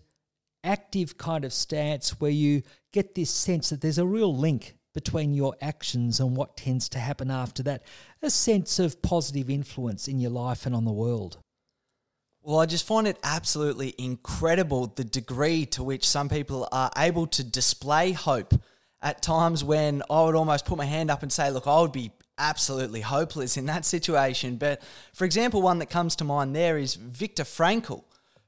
active 0.63 1.17
kind 1.17 1.45
of 1.45 1.53
stance 1.53 2.19
where 2.19 2.31
you 2.31 2.63
get 2.91 3.15
this 3.15 3.29
sense 3.29 3.69
that 3.69 3.81
there's 3.81 3.97
a 3.97 4.05
real 4.05 4.35
link 4.35 4.75
between 4.97 5.31
your 5.31 5.55
actions 5.61 6.19
and 6.19 6.35
what 6.35 6.57
tends 6.57 6.89
to 6.89 6.97
happen 6.97 7.29
after 7.29 7.61
that, 7.61 7.83
a 8.23 8.31
sense 8.31 8.79
of 8.79 8.99
positive 9.03 9.47
influence 9.47 10.07
in 10.07 10.19
your 10.19 10.31
life 10.31 10.65
and 10.65 10.73
on 10.73 10.85
the 10.85 10.91
world. 10.91 11.37
Well, 12.41 12.57
I 12.57 12.65
just 12.65 12.87
find 12.87 13.05
it 13.05 13.19
absolutely 13.23 13.93
incredible 13.99 14.87
the 14.87 15.03
degree 15.03 15.67
to 15.67 15.83
which 15.83 16.03
some 16.03 16.29
people 16.29 16.67
are 16.71 16.89
able 16.97 17.27
to 17.27 17.43
display 17.43 18.11
hope 18.11 18.55
at 18.99 19.21
times 19.21 19.63
when 19.63 20.01
I 20.09 20.23
would 20.23 20.33
almost 20.33 20.65
put 20.65 20.79
my 20.79 20.85
hand 20.85 21.11
up 21.11 21.21
and 21.21 21.31
say, 21.31 21.51
Look, 21.51 21.67
I 21.67 21.79
would 21.79 21.91
be 21.91 22.11
absolutely 22.39 23.01
hopeless 23.01 23.55
in 23.55 23.67
that 23.67 23.85
situation. 23.85 24.55
But 24.55 24.81
for 25.13 25.25
example, 25.25 25.61
one 25.61 25.77
that 25.77 25.91
comes 25.91 26.15
to 26.15 26.23
mind 26.23 26.55
there 26.55 26.79
is 26.79 26.95
Viktor 26.95 27.43
Frankl 27.43 28.03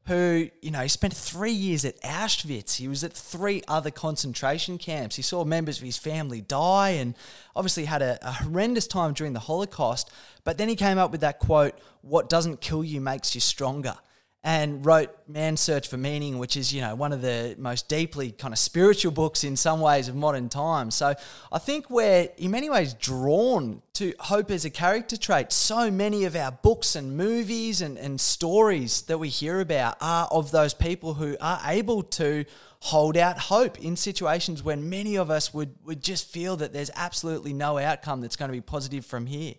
who, 0.10 0.50
you 0.64 0.72
know, 0.72 0.88
spent 0.88 1.14
three 1.16 1.52
years 1.52 1.86
at 1.86 2.02
Auschwitz. 2.02 2.78
He 2.78 2.88
was 2.88 3.04
at 3.04 3.14
three 3.14 3.62
other 3.68 3.92
concentration 3.92 4.80
camps. 4.80 5.16
He 5.16 5.22
saw 5.22 5.46
members 5.46 5.78
of 5.78 5.84
his 5.84 6.00
family 6.00 6.42
die 6.42 6.90
and 6.90 7.14
obviously 7.56 7.86
had 7.86 8.02
a, 8.02 8.18
a, 8.28 8.32
horrendous 8.32 8.88
time 8.88 9.14
during 9.14 9.34
the 9.34 9.40
Holocaust. 9.40 10.10
But 10.44 10.58
then 10.58 10.68
he 10.68 10.76
came 10.76 10.98
up 10.98 11.12
with 11.12 11.22
that 11.22 11.38
quote, 11.38 11.76
What 12.02 12.28
doesn't 12.28 12.60
kill 12.60 12.84
you 12.84 13.00
makes 13.00 13.36
you 13.36 13.42
stronger. 13.42 13.98
And 14.44 14.86
wrote 14.86 15.10
Man's 15.28 15.60
Search 15.60 15.90
for 15.90 15.98
Meaning, 15.98 16.40
which 16.40 16.56
is, 16.56 16.74
you 16.74 16.80
know, 16.80 16.96
one 16.96 17.12
of 17.12 17.22
the 17.22 17.56
most 17.58 17.90
deeply 17.90 18.32
kind 18.32 18.54
of 18.54 18.58
spiritual 18.58 19.12
books 19.12 19.44
in 19.44 19.58
some 19.58 19.82
ways 19.82 20.08
of 20.08 20.16
modern 20.16 20.48
times. 20.48 20.96
So 20.96 21.14
I 21.52 21.60
think 21.60 21.90
we're 21.90 22.30
in 22.38 22.52
many 22.52 22.70
ways 22.70 22.94
drawn 22.94 23.82
to 23.96 24.14
hope 24.20 24.50
as 24.50 24.64
a 24.64 24.70
character 24.70 25.18
trait. 25.18 25.52
So 25.52 25.92
many 25.92 26.24
of 26.24 26.38
our 26.38 26.54
books 26.54 26.96
and 26.96 27.18
movies 27.18 27.82
and, 27.82 27.98
and 27.98 28.20
stories 28.20 29.02
that 29.04 29.18
we 29.18 29.28
hear 29.28 29.60
about 29.60 29.98
are 30.00 30.28
of 30.32 30.52
those 30.52 30.74
people 30.74 31.16
who 31.16 31.36
are 31.42 31.60
able 31.66 32.04
to 32.04 32.46
hold 32.82 33.18
out 33.18 33.38
hope 33.38 33.78
in 33.80 33.98
situations 33.98 34.64
when 34.64 34.90
many 34.90 35.18
of 35.18 35.30
us 35.30 35.54
would, 35.54 35.76
would 35.84 36.02
just 36.02 36.30
feel 36.30 36.56
that 36.56 36.72
there's 36.72 36.92
absolutely 36.96 37.52
no 37.52 37.78
outcome 37.78 38.22
that's 38.22 38.38
going 38.38 38.48
to 38.48 38.54
be 38.54 38.62
positive 38.62 39.06
from 39.06 39.26
here. 39.26 39.56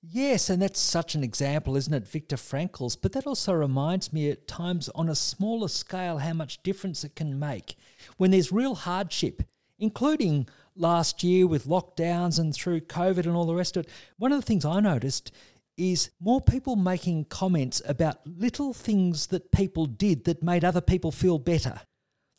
Yes, 0.00 0.48
and 0.48 0.62
that's 0.62 0.78
such 0.78 1.14
an 1.14 1.24
example, 1.24 1.76
isn't 1.76 1.92
it, 1.92 2.06
Viktor 2.06 2.36
Frankl's? 2.36 2.94
But 2.94 3.12
that 3.12 3.26
also 3.26 3.52
reminds 3.52 4.12
me 4.12 4.30
at 4.30 4.46
times 4.46 4.88
on 4.94 5.08
a 5.08 5.14
smaller 5.14 5.68
scale 5.68 6.18
how 6.18 6.34
much 6.34 6.62
difference 6.62 7.02
it 7.02 7.16
can 7.16 7.38
make 7.38 7.76
when 8.16 8.30
there's 8.30 8.52
real 8.52 8.76
hardship, 8.76 9.42
including 9.78 10.48
last 10.76 11.24
year 11.24 11.48
with 11.48 11.66
lockdowns 11.66 12.38
and 12.38 12.54
through 12.54 12.80
COVID 12.82 13.26
and 13.26 13.34
all 13.34 13.46
the 13.46 13.54
rest 13.54 13.76
of 13.76 13.86
it. 13.86 13.90
One 14.18 14.32
of 14.32 14.38
the 14.38 14.46
things 14.46 14.64
I 14.64 14.78
noticed 14.78 15.32
is 15.76 16.10
more 16.20 16.40
people 16.40 16.76
making 16.76 17.24
comments 17.24 17.82
about 17.86 18.24
little 18.24 18.72
things 18.72 19.28
that 19.28 19.50
people 19.50 19.86
did 19.86 20.24
that 20.24 20.42
made 20.42 20.64
other 20.64 20.80
people 20.80 21.10
feel 21.10 21.38
better. 21.38 21.80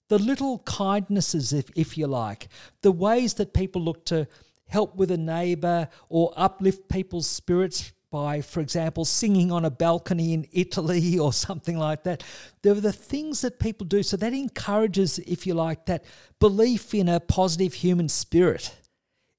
The 0.07 0.18
little 0.18 0.60
kindnesses, 0.60 1.53
if, 1.53 1.70
if 1.76 1.97
you 1.97 2.07
like, 2.07 2.47
the 2.82 2.91
ways 2.91 3.36
that 3.36 3.53
people 3.53 3.82
look 3.82 4.05
to 4.05 4.28
help 4.70 4.96
with 4.96 5.12
a 5.12 5.18
neighbor, 5.18 5.90
or 6.08 6.34
uplift 6.38 6.88
people's 6.90 7.28
spirits 7.28 7.92
by, 8.12 8.42
for 8.42 8.60
example, 8.60 9.06
singing 9.06 9.52
on 9.52 9.66
a 9.66 9.70
balcony 9.70 10.34
in 10.34 10.48
Italy 10.52 11.20
or 11.20 11.34
something 11.34 11.78
like 11.78 12.04
that. 12.04 12.24
There 12.62 12.74
are 12.74 12.82
the 12.82 12.94
things 12.94 13.42
that 13.42 13.60
people 13.60 13.86
do. 13.86 14.02
So 14.02 14.18
that 14.18 14.34
encourages, 14.34 15.20
if 15.20 15.46
you 15.46 15.54
like, 15.54 15.86
that 15.86 16.06
belief 16.40 16.94
in 16.94 17.10
a 17.10 17.20
positive 17.20 17.74
human 17.74 18.10
spirit. 18.10 18.76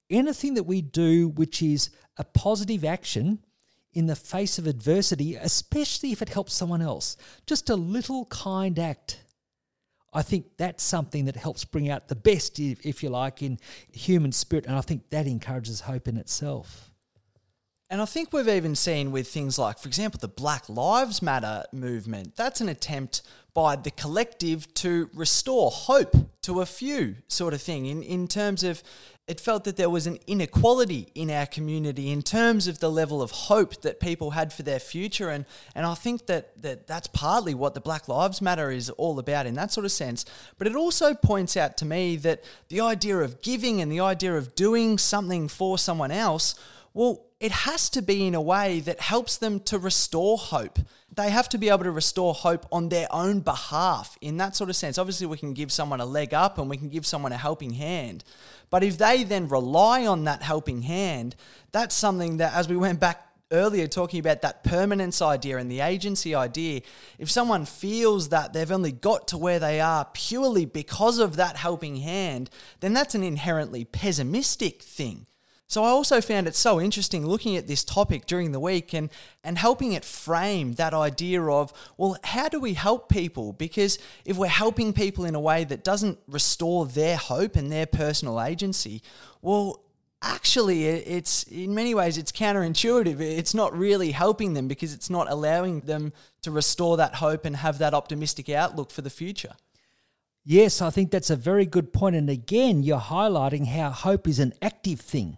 Anything 0.08 0.54
that 0.54 0.64
we 0.64 0.82
do 0.82 1.28
which 1.28 1.62
is 1.62 1.90
a 2.16 2.24
positive 2.24 2.84
action 2.84 3.40
in 3.92 4.06
the 4.06 4.16
face 4.16 4.58
of 4.58 4.66
adversity, 4.66 5.34
especially 5.34 6.12
if 6.12 6.22
it 6.22 6.28
helps 6.28 6.54
someone 6.54 6.82
else, 6.82 7.16
just 7.46 7.70
a 7.70 7.76
little 7.76 8.26
kind 8.26 8.78
act 8.78 9.24
I 10.12 10.22
think 10.22 10.56
that's 10.56 10.82
something 10.82 11.26
that 11.26 11.36
helps 11.36 11.64
bring 11.64 11.88
out 11.88 12.08
the 12.08 12.16
best, 12.16 12.58
if, 12.58 12.84
if 12.84 13.02
you 13.02 13.10
like, 13.10 13.42
in 13.42 13.58
human 13.92 14.32
spirit. 14.32 14.66
And 14.66 14.74
I 14.76 14.80
think 14.80 15.10
that 15.10 15.26
encourages 15.26 15.82
hope 15.82 16.08
in 16.08 16.16
itself. 16.16 16.90
And 17.88 18.00
I 18.00 18.04
think 18.04 18.32
we've 18.32 18.48
even 18.48 18.76
seen 18.76 19.10
with 19.10 19.26
things 19.26 19.58
like, 19.58 19.78
for 19.78 19.88
example, 19.88 20.18
the 20.20 20.28
Black 20.28 20.68
Lives 20.68 21.22
Matter 21.22 21.64
movement. 21.72 22.36
That's 22.36 22.60
an 22.60 22.68
attempt 22.68 23.22
by 23.52 23.74
the 23.74 23.90
collective 23.90 24.72
to 24.74 25.10
restore 25.12 25.72
hope 25.72 26.14
to 26.42 26.60
a 26.60 26.66
few, 26.66 27.16
sort 27.26 27.52
of 27.52 27.60
thing, 27.60 27.86
in, 27.86 28.02
in 28.04 28.28
terms 28.28 28.62
of 28.62 28.84
it 29.30 29.38
felt 29.38 29.62
that 29.62 29.76
there 29.76 29.88
was 29.88 30.08
an 30.08 30.18
inequality 30.26 31.06
in 31.14 31.30
our 31.30 31.46
community 31.46 32.10
in 32.10 32.20
terms 32.20 32.66
of 32.66 32.80
the 32.80 32.90
level 32.90 33.22
of 33.22 33.30
hope 33.30 33.80
that 33.82 34.00
people 34.00 34.32
had 34.32 34.52
for 34.52 34.64
their 34.64 34.80
future 34.80 35.30
and 35.30 35.44
and 35.76 35.86
I 35.86 35.94
think 35.94 36.26
that, 36.26 36.60
that 36.62 36.88
that's 36.88 37.06
partly 37.06 37.54
what 37.54 37.74
the 37.74 37.80
Black 37.80 38.08
Lives 38.08 38.42
Matter 38.42 38.72
is 38.72 38.90
all 38.90 39.20
about 39.20 39.46
in 39.46 39.54
that 39.54 39.70
sort 39.70 39.84
of 39.84 39.92
sense 39.92 40.24
but 40.58 40.66
it 40.66 40.74
also 40.74 41.14
points 41.14 41.56
out 41.56 41.76
to 41.76 41.84
me 41.84 42.16
that 42.16 42.42
the 42.70 42.80
idea 42.80 43.18
of 43.18 43.40
giving 43.40 43.80
and 43.80 43.90
the 43.92 44.00
idea 44.00 44.36
of 44.36 44.56
doing 44.56 44.98
something 44.98 45.46
for 45.46 45.78
someone 45.78 46.10
else 46.10 46.56
well 46.92 47.24
it 47.40 47.52
has 47.52 47.88
to 47.88 48.02
be 48.02 48.26
in 48.26 48.34
a 48.34 48.40
way 48.40 48.80
that 48.80 49.00
helps 49.00 49.38
them 49.38 49.60
to 49.60 49.78
restore 49.78 50.36
hope. 50.36 50.78
They 51.12 51.30
have 51.30 51.48
to 51.48 51.58
be 51.58 51.70
able 51.70 51.84
to 51.84 51.90
restore 51.90 52.34
hope 52.34 52.66
on 52.70 52.90
their 52.90 53.08
own 53.10 53.40
behalf 53.40 54.18
in 54.20 54.36
that 54.36 54.54
sort 54.54 54.68
of 54.68 54.76
sense. 54.76 54.98
Obviously, 54.98 55.26
we 55.26 55.38
can 55.38 55.54
give 55.54 55.72
someone 55.72 56.00
a 56.00 56.04
leg 56.04 56.34
up 56.34 56.58
and 56.58 56.68
we 56.68 56.76
can 56.76 56.90
give 56.90 57.06
someone 57.06 57.32
a 57.32 57.38
helping 57.38 57.72
hand. 57.72 58.24
But 58.70 58.84
if 58.84 58.98
they 58.98 59.24
then 59.24 59.48
rely 59.48 60.06
on 60.06 60.24
that 60.24 60.42
helping 60.42 60.82
hand, 60.82 61.34
that's 61.72 61.94
something 61.94 62.38
that, 62.38 62.54
as 62.54 62.68
we 62.68 62.76
went 62.76 63.00
back 63.00 63.26
earlier 63.52 63.88
talking 63.88 64.20
about 64.20 64.42
that 64.42 64.62
permanence 64.62 65.20
idea 65.20 65.58
and 65.58 65.70
the 65.70 65.80
agency 65.80 66.34
idea, 66.34 66.82
if 67.18 67.28
someone 67.30 67.64
feels 67.64 68.28
that 68.28 68.52
they've 68.52 68.70
only 68.70 68.92
got 68.92 69.26
to 69.28 69.38
where 69.38 69.58
they 69.58 69.80
are 69.80 70.06
purely 70.12 70.64
because 70.64 71.18
of 71.18 71.36
that 71.36 71.56
helping 71.56 71.96
hand, 71.96 72.48
then 72.78 72.92
that's 72.92 73.16
an 73.16 73.24
inherently 73.24 73.84
pessimistic 73.84 74.82
thing. 74.82 75.26
So 75.70 75.84
I 75.84 75.90
also 75.90 76.20
found 76.20 76.48
it 76.48 76.56
so 76.56 76.80
interesting 76.80 77.24
looking 77.24 77.56
at 77.56 77.68
this 77.68 77.84
topic 77.84 78.26
during 78.26 78.50
the 78.50 78.58
week 78.58 78.92
and, 78.92 79.08
and 79.44 79.56
helping 79.56 79.92
it 79.92 80.04
frame 80.04 80.72
that 80.72 80.92
idea 80.92 81.40
of, 81.40 81.72
well, 81.96 82.16
how 82.24 82.48
do 82.48 82.58
we 82.58 82.74
help 82.74 83.08
people? 83.08 83.52
Because 83.52 83.96
if 84.24 84.36
we're 84.36 84.48
helping 84.48 84.92
people 84.92 85.24
in 85.24 85.36
a 85.36 85.40
way 85.40 85.62
that 85.62 85.84
doesn't 85.84 86.18
restore 86.26 86.86
their 86.86 87.16
hope 87.16 87.54
and 87.54 87.70
their 87.70 87.86
personal 87.86 88.42
agency, 88.42 89.00
well, 89.42 89.84
actually 90.20 90.86
it's 90.86 91.44
in 91.44 91.72
many 91.72 91.94
ways 91.94 92.18
it's 92.18 92.32
counterintuitive. 92.32 93.20
It's 93.20 93.54
not 93.54 93.72
really 93.72 94.10
helping 94.10 94.54
them 94.54 94.66
because 94.66 94.92
it's 94.92 95.08
not 95.08 95.30
allowing 95.30 95.82
them 95.82 96.12
to 96.42 96.50
restore 96.50 96.96
that 96.96 97.14
hope 97.14 97.44
and 97.44 97.54
have 97.54 97.78
that 97.78 97.94
optimistic 97.94 98.48
outlook 98.48 98.90
for 98.90 99.02
the 99.02 99.08
future. 99.08 99.54
Yes 100.42 100.82
i 100.82 100.90
think 100.90 101.12
that's 101.12 101.30
a 101.30 101.36
very 101.36 101.64
good 101.64 101.92
point. 101.92 102.16
And 102.16 102.28
again 102.28 102.82
you're 102.82 102.98
highlighting 102.98 103.68
how 103.68 103.90
hope 103.90 104.26
is 104.26 104.40
an 104.40 104.52
active 104.60 105.00
thing 105.00 105.36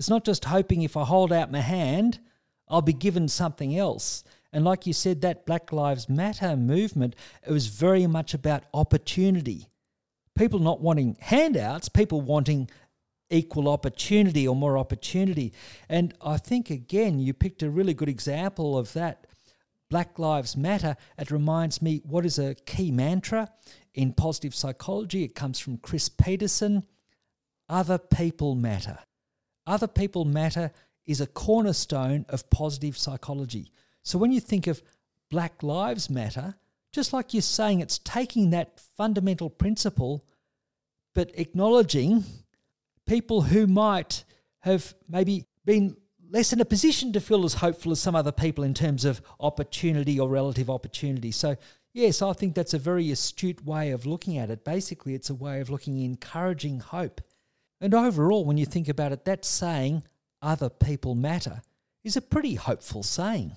it's 0.00 0.08
not 0.08 0.24
just 0.24 0.46
hoping 0.46 0.80
if 0.80 0.96
I 0.96 1.04
hold 1.04 1.30
out 1.30 1.52
my 1.52 1.60
hand, 1.60 2.20
I'll 2.68 2.80
be 2.80 2.94
given 2.94 3.28
something 3.28 3.76
else. 3.76 4.24
And 4.50 4.64
like 4.64 4.86
you 4.86 4.94
said, 4.94 5.20
that 5.20 5.44
Black 5.44 5.72
Lives 5.72 6.08
Matter 6.08 6.56
movement, 6.56 7.14
it 7.46 7.52
was 7.52 7.66
very 7.66 8.06
much 8.06 8.32
about 8.32 8.64
opportunity. 8.72 9.68
People 10.34 10.58
not 10.58 10.80
wanting 10.80 11.18
handouts, 11.20 11.90
people 11.90 12.22
wanting 12.22 12.70
equal 13.28 13.68
opportunity 13.68 14.48
or 14.48 14.56
more 14.56 14.78
opportunity. 14.78 15.52
And 15.86 16.14
I 16.22 16.38
think, 16.38 16.70
again, 16.70 17.18
you 17.18 17.34
picked 17.34 17.62
a 17.62 17.68
really 17.68 17.92
good 17.92 18.08
example 18.08 18.78
of 18.78 18.94
that. 18.94 19.26
Black 19.90 20.18
Lives 20.18 20.56
Matter, 20.56 20.96
it 21.18 21.30
reminds 21.30 21.82
me 21.82 22.00
what 22.04 22.24
is 22.24 22.38
a 22.38 22.54
key 22.54 22.90
mantra 22.90 23.50
in 23.92 24.14
positive 24.14 24.54
psychology. 24.54 25.24
It 25.24 25.34
comes 25.34 25.60
from 25.60 25.76
Chris 25.76 26.08
Peterson 26.08 26.84
other 27.68 27.98
people 27.98 28.54
matter. 28.54 29.00
Other 29.70 29.86
people 29.86 30.24
matter 30.24 30.72
is 31.06 31.20
a 31.20 31.28
cornerstone 31.28 32.26
of 32.28 32.50
positive 32.50 32.98
psychology. 32.98 33.70
So 34.02 34.18
when 34.18 34.32
you 34.32 34.40
think 34.40 34.66
of 34.66 34.82
Black 35.30 35.62
Lives 35.62 36.10
Matter, 36.10 36.56
just 36.92 37.12
like 37.12 37.32
you're 37.32 37.40
saying, 37.40 37.78
it's 37.78 37.98
taking 37.98 38.50
that 38.50 38.80
fundamental 38.96 39.48
principle, 39.48 40.24
but 41.14 41.30
acknowledging 41.34 42.24
people 43.06 43.42
who 43.42 43.68
might 43.68 44.24
have 44.60 44.92
maybe 45.08 45.46
been 45.64 45.96
less 46.28 46.52
in 46.52 46.60
a 46.60 46.64
position 46.64 47.12
to 47.12 47.20
feel 47.20 47.44
as 47.44 47.54
hopeful 47.54 47.92
as 47.92 48.00
some 48.00 48.16
other 48.16 48.32
people 48.32 48.64
in 48.64 48.74
terms 48.74 49.04
of 49.04 49.22
opportunity 49.38 50.18
or 50.18 50.28
relative 50.28 50.68
opportunity. 50.68 51.30
So, 51.30 51.56
yes, 51.92 52.22
I 52.22 52.32
think 52.32 52.56
that's 52.56 52.74
a 52.74 52.78
very 52.78 53.12
astute 53.12 53.64
way 53.64 53.92
of 53.92 54.04
looking 54.04 54.36
at 54.36 54.50
it. 54.50 54.64
Basically, 54.64 55.14
it's 55.14 55.30
a 55.30 55.34
way 55.34 55.60
of 55.60 55.70
looking 55.70 56.00
encouraging 56.00 56.80
hope. 56.80 57.20
And 57.80 57.94
overall, 57.94 58.44
when 58.44 58.58
you 58.58 58.66
think 58.66 58.88
about 58.88 59.12
it, 59.12 59.24
that 59.24 59.44
saying, 59.44 60.02
other 60.42 60.68
people 60.68 61.14
matter, 61.14 61.62
is 62.04 62.16
a 62.16 62.20
pretty 62.20 62.54
hopeful 62.54 63.02
saying. 63.02 63.52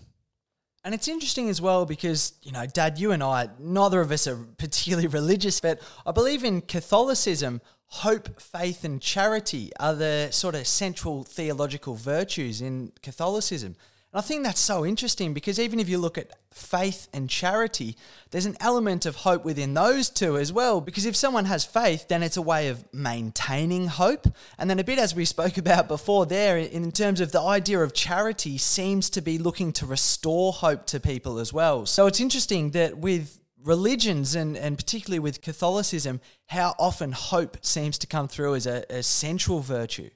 And 0.86 0.94
it's 0.94 1.08
interesting 1.08 1.50
as 1.50 1.62
well 1.62 1.86
because, 1.86 2.34
you 2.42 2.52
know, 2.52 2.66
Dad, 2.66 3.00
you 3.00 3.12
and 3.12 3.24
I, 3.24 3.50
neither 3.58 4.02
of 4.02 4.12
us 4.12 4.28
are 4.28 4.36
particularly 4.58 5.08
religious, 5.20 5.60
but 5.60 5.82
I 6.06 6.12
believe 6.12 6.44
in 6.44 6.62
Catholicism, 6.62 7.62
hope, 7.88 8.42
faith, 8.42 8.84
and 8.84 9.02
charity 9.02 9.72
are 9.80 9.96
the 9.96 10.30
sort 10.32 10.56
of 10.56 10.68
central 10.68 11.24
theological 11.24 11.96
virtues 11.96 12.62
in 12.62 12.92
Catholicism. 13.02 13.76
And 14.14 14.20
I 14.20 14.22
think 14.22 14.43
that's 14.43 14.59
so 14.59 14.86
interesting 14.86 15.34
because 15.34 15.59
even 15.59 15.80
if 15.80 15.89
you 15.89 15.97
look 15.97 16.20
at 16.20 16.32
faith 16.51 17.07
and 17.14 17.28
charity, 17.28 17.97
there's 18.30 18.45
an 18.45 18.55
element 18.59 19.07
of 19.07 19.16
hope 19.16 19.43
within 19.43 19.74
those 19.74 20.07
two 20.07 20.38
as 20.38 20.53
well. 20.53 20.82
Because 20.82 21.07
if 21.07 21.16
someone 21.16 21.45
has 21.45 21.66
faith, 21.66 22.07
then 22.09 22.22
it's 22.22 22.38
a 22.38 22.41
way 22.41 22.68
of 22.68 22.86
maintaining 22.93 23.88
hope. 23.88 24.28
And 24.59 24.70
then 24.70 24.78
a 24.78 24.84
bit 24.84 24.99
as 24.99 25.16
we 25.16 25.26
spoke 25.26 25.57
about 25.64 25.88
before 25.88 26.28
there, 26.28 26.59
in 26.59 26.91
terms 26.91 27.22
of 27.22 27.32
the 27.32 27.41
idea 27.41 27.80
of 27.80 27.93
charity, 27.93 28.59
seems 28.59 29.09
to 29.09 29.22
be 29.22 29.39
looking 29.39 29.74
to 29.74 29.86
restore 29.88 30.53
hope 30.53 30.86
to 30.88 30.99
people 30.99 31.39
as 31.39 31.51
well. 31.51 31.88
So 31.88 32.05
it's 32.05 32.20
interesting 32.20 32.70
that 32.72 32.99
with 32.99 33.39
religions 33.64 34.36
and, 34.36 34.55
and 34.55 34.78
particularly 34.78 35.20
with 35.20 35.41
Catholicism, 35.41 36.22
how 36.47 36.76
often 36.78 37.14
hope 37.14 37.57
seems 37.66 37.97
to 37.97 38.05
come 38.05 38.28
through 38.28 38.53
as 38.55 38.68
a, 38.68 38.86
a 38.91 39.01
central 39.01 39.61
virtue. 39.61 40.11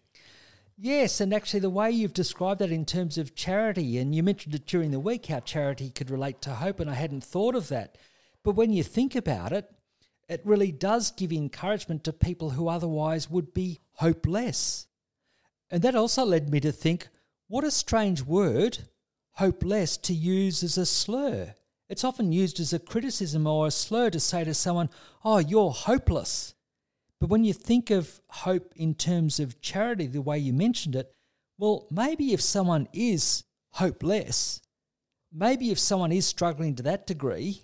Yes, 0.79 1.19
and 1.19 1.33
actually, 1.33 1.61
the 1.61 1.71
way 1.71 1.89
you've 1.89 2.13
described 2.13 2.59
that 2.59 2.71
in 2.71 2.85
terms 2.85 3.17
of 3.17 3.33
charity, 3.33 3.97
and 3.97 4.13
you 4.13 4.21
mentioned 4.21 4.53
it 4.53 4.67
during 4.67 4.91
the 4.91 4.99
week 4.99 5.25
how 5.25 5.39
charity 5.39 5.89
could 5.89 6.11
relate 6.11 6.39
to 6.43 6.51
hope, 6.51 6.79
and 6.79 6.87
I 6.87 6.93
hadn't 6.93 7.23
thought 7.23 7.55
of 7.55 7.69
that. 7.69 7.97
But 8.43 8.55
when 8.55 8.71
you 8.71 8.83
think 8.83 9.15
about 9.15 9.51
it, 9.51 9.67
it 10.29 10.41
really 10.45 10.71
does 10.71 11.09
give 11.09 11.31
encouragement 11.31 12.03
to 12.03 12.13
people 12.13 12.51
who 12.51 12.67
otherwise 12.67 13.27
would 13.27 13.55
be 13.55 13.79
hopeless. 13.93 14.85
And 15.71 15.81
that 15.81 15.95
also 15.95 16.23
led 16.23 16.51
me 16.51 16.59
to 16.59 16.71
think 16.71 17.07
what 17.47 17.63
a 17.63 17.71
strange 17.71 18.21
word, 18.21 18.79
hopeless, 19.31 19.97
to 19.97 20.13
use 20.13 20.61
as 20.63 20.77
a 20.77 20.85
slur. 20.85 21.55
It's 21.89 22.03
often 22.03 22.31
used 22.31 22.59
as 22.59 22.71
a 22.71 22.79
criticism 22.79 23.47
or 23.47 23.67
a 23.67 23.71
slur 23.71 24.11
to 24.11 24.19
say 24.19 24.43
to 24.43 24.53
someone, 24.53 24.89
Oh, 25.25 25.39
you're 25.39 25.71
hopeless. 25.71 26.53
But 27.19 27.29
when 27.29 27.43
you 27.43 27.53
think 27.53 27.89
of 27.89 28.21
hope 28.29 28.73
in 28.75 28.93
terms 28.93 29.39
of 29.39 29.59
charity, 29.61 30.07
the 30.07 30.21
way 30.21 30.37
you 30.37 30.53
mentioned 30.53 30.95
it, 30.95 31.11
well, 31.57 31.87
maybe 31.89 32.33
if 32.33 32.41
someone 32.41 32.87
is 32.93 33.43
hopeless, 33.71 34.61
maybe 35.33 35.71
if 35.71 35.79
someone 35.79 36.11
is 36.11 36.27
struggling 36.27 36.75
to 36.75 36.83
that 36.83 37.07
degree, 37.07 37.63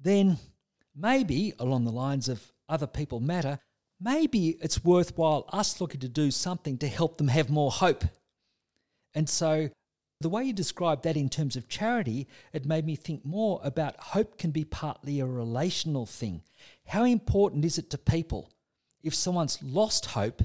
then 0.00 0.38
maybe 0.94 1.52
along 1.58 1.84
the 1.84 1.92
lines 1.92 2.28
of 2.28 2.52
other 2.68 2.86
people 2.86 3.18
matter, 3.18 3.58
maybe 4.00 4.50
it's 4.60 4.84
worthwhile 4.84 5.48
us 5.52 5.80
looking 5.80 6.00
to 6.00 6.08
do 6.08 6.30
something 6.30 6.78
to 6.78 6.86
help 6.86 7.18
them 7.18 7.28
have 7.28 7.50
more 7.50 7.72
hope. 7.72 8.04
And 9.14 9.28
so 9.28 9.70
the 10.20 10.28
way 10.28 10.44
you 10.44 10.52
described 10.52 11.02
that 11.02 11.16
in 11.16 11.28
terms 11.28 11.56
of 11.56 11.68
charity, 11.68 12.28
it 12.52 12.66
made 12.66 12.86
me 12.86 12.94
think 12.94 13.24
more 13.24 13.60
about 13.64 13.98
hope 13.98 14.38
can 14.38 14.52
be 14.52 14.64
partly 14.64 15.18
a 15.18 15.26
relational 15.26 16.06
thing. 16.06 16.42
How 16.86 17.04
important 17.04 17.64
is 17.64 17.78
it 17.78 17.90
to 17.90 17.98
people 17.98 18.50
if 19.02 19.14
someone's 19.14 19.62
lost 19.62 20.06
hope, 20.06 20.42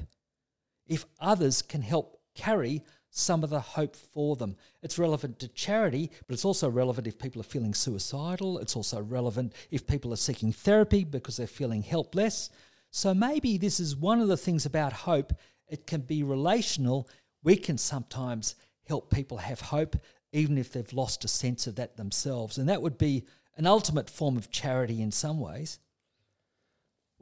if 0.86 1.06
others 1.20 1.62
can 1.62 1.82
help 1.82 2.20
carry 2.34 2.82
some 3.16 3.44
of 3.44 3.50
the 3.50 3.60
hope 3.60 3.94
for 3.94 4.34
them. 4.34 4.56
It's 4.82 4.98
relevant 4.98 5.38
to 5.38 5.48
charity, 5.48 6.10
but 6.26 6.34
it's 6.34 6.44
also 6.44 6.68
relevant 6.68 7.06
if 7.06 7.16
people 7.16 7.40
are 7.40 7.44
feeling 7.44 7.72
suicidal. 7.72 8.58
It's 8.58 8.74
also 8.74 9.00
relevant 9.00 9.52
if 9.70 9.86
people 9.86 10.12
are 10.12 10.16
seeking 10.16 10.50
therapy 10.52 11.04
because 11.04 11.36
they're 11.36 11.46
feeling 11.46 11.82
helpless. 11.82 12.50
So 12.90 13.14
maybe 13.14 13.56
this 13.56 13.78
is 13.78 13.96
one 13.96 14.20
of 14.20 14.26
the 14.26 14.36
things 14.36 14.66
about 14.66 14.92
hope. 14.92 15.32
It 15.68 15.86
can 15.86 16.00
be 16.00 16.24
relational. 16.24 17.08
We 17.44 17.54
can 17.56 17.78
sometimes 17.78 18.56
help 18.88 19.10
people 19.12 19.38
have 19.38 19.60
hope, 19.60 19.96
even 20.32 20.58
if 20.58 20.72
they've 20.72 20.92
lost 20.92 21.24
a 21.24 21.28
sense 21.28 21.68
of 21.68 21.76
that 21.76 21.96
themselves. 21.96 22.58
And 22.58 22.68
that 22.68 22.82
would 22.82 22.98
be 22.98 23.24
an 23.56 23.66
ultimate 23.66 24.10
form 24.10 24.36
of 24.36 24.50
charity 24.50 25.00
in 25.00 25.12
some 25.12 25.38
ways. 25.38 25.78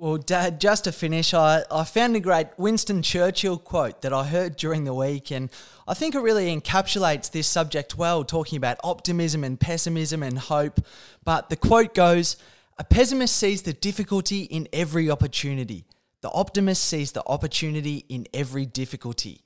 Well, 0.02 0.16
Dad, 0.16 0.60
just 0.60 0.82
to 0.82 0.90
finish, 0.90 1.32
I, 1.32 1.62
I 1.70 1.84
found 1.84 2.16
a 2.16 2.20
great 2.20 2.48
Winston 2.56 3.02
Churchill 3.02 3.56
quote 3.56 4.02
that 4.02 4.12
I 4.12 4.24
heard 4.24 4.56
during 4.56 4.82
the 4.82 4.92
week, 4.92 5.30
and 5.30 5.48
I 5.86 5.94
think 5.94 6.16
it 6.16 6.18
really 6.18 6.52
encapsulates 6.52 7.30
this 7.30 7.46
subject 7.46 7.96
well, 7.96 8.24
talking 8.24 8.56
about 8.56 8.80
optimism 8.82 9.44
and 9.44 9.60
pessimism 9.60 10.24
and 10.24 10.40
hope. 10.40 10.80
But 11.22 11.50
the 11.50 11.56
quote 11.56 11.94
goes 11.94 12.36
A 12.78 12.82
pessimist 12.82 13.36
sees 13.36 13.62
the 13.62 13.74
difficulty 13.74 14.40
in 14.42 14.66
every 14.72 15.08
opportunity, 15.08 15.84
the 16.20 16.32
optimist 16.32 16.82
sees 16.82 17.12
the 17.12 17.22
opportunity 17.28 18.04
in 18.08 18.26
every 18.34 18.66
difficulty. 18.66 19.42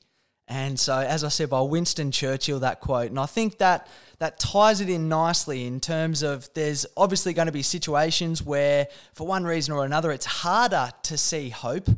And 0.49 0.79
so, 0.79 0.97
as 0.99 1.25
I 1.25 1.29
said 1.29 1.51
by 1.51 1.61
Winston 1.61 2.13
Churchill, 2.13 2.61
that 2.61 2.81
quote, 2.81 3.11
and 3.11 3.19
I 3.19 3.27
think 3.27 3.59
that 3.59 3.89
that 4.19 4.39
ties 4.39 4.81
it 4.81 4.89
in 4.89 5.09
nicely 5.09 5.67
in 5.67 5.81
terms 5.81 6.23
of 6.23 6.49
there's 6.55 6.87
obviously 6.97 7.35
going 7.35 7.47
to 7.47 7.53
be 7.53 7.63
situations 7.63 8.43
where, 8.43 8.87
for 9.13 9.27
one 9.27 9.45
reason 9.45 9.75
or 9.75 9.85
another, 9.85 10.13
it's 10.13 10.25
harder 10.25 10.91
to 11.03 11.19
see 11.19 11.51
hope. 11.51 11.89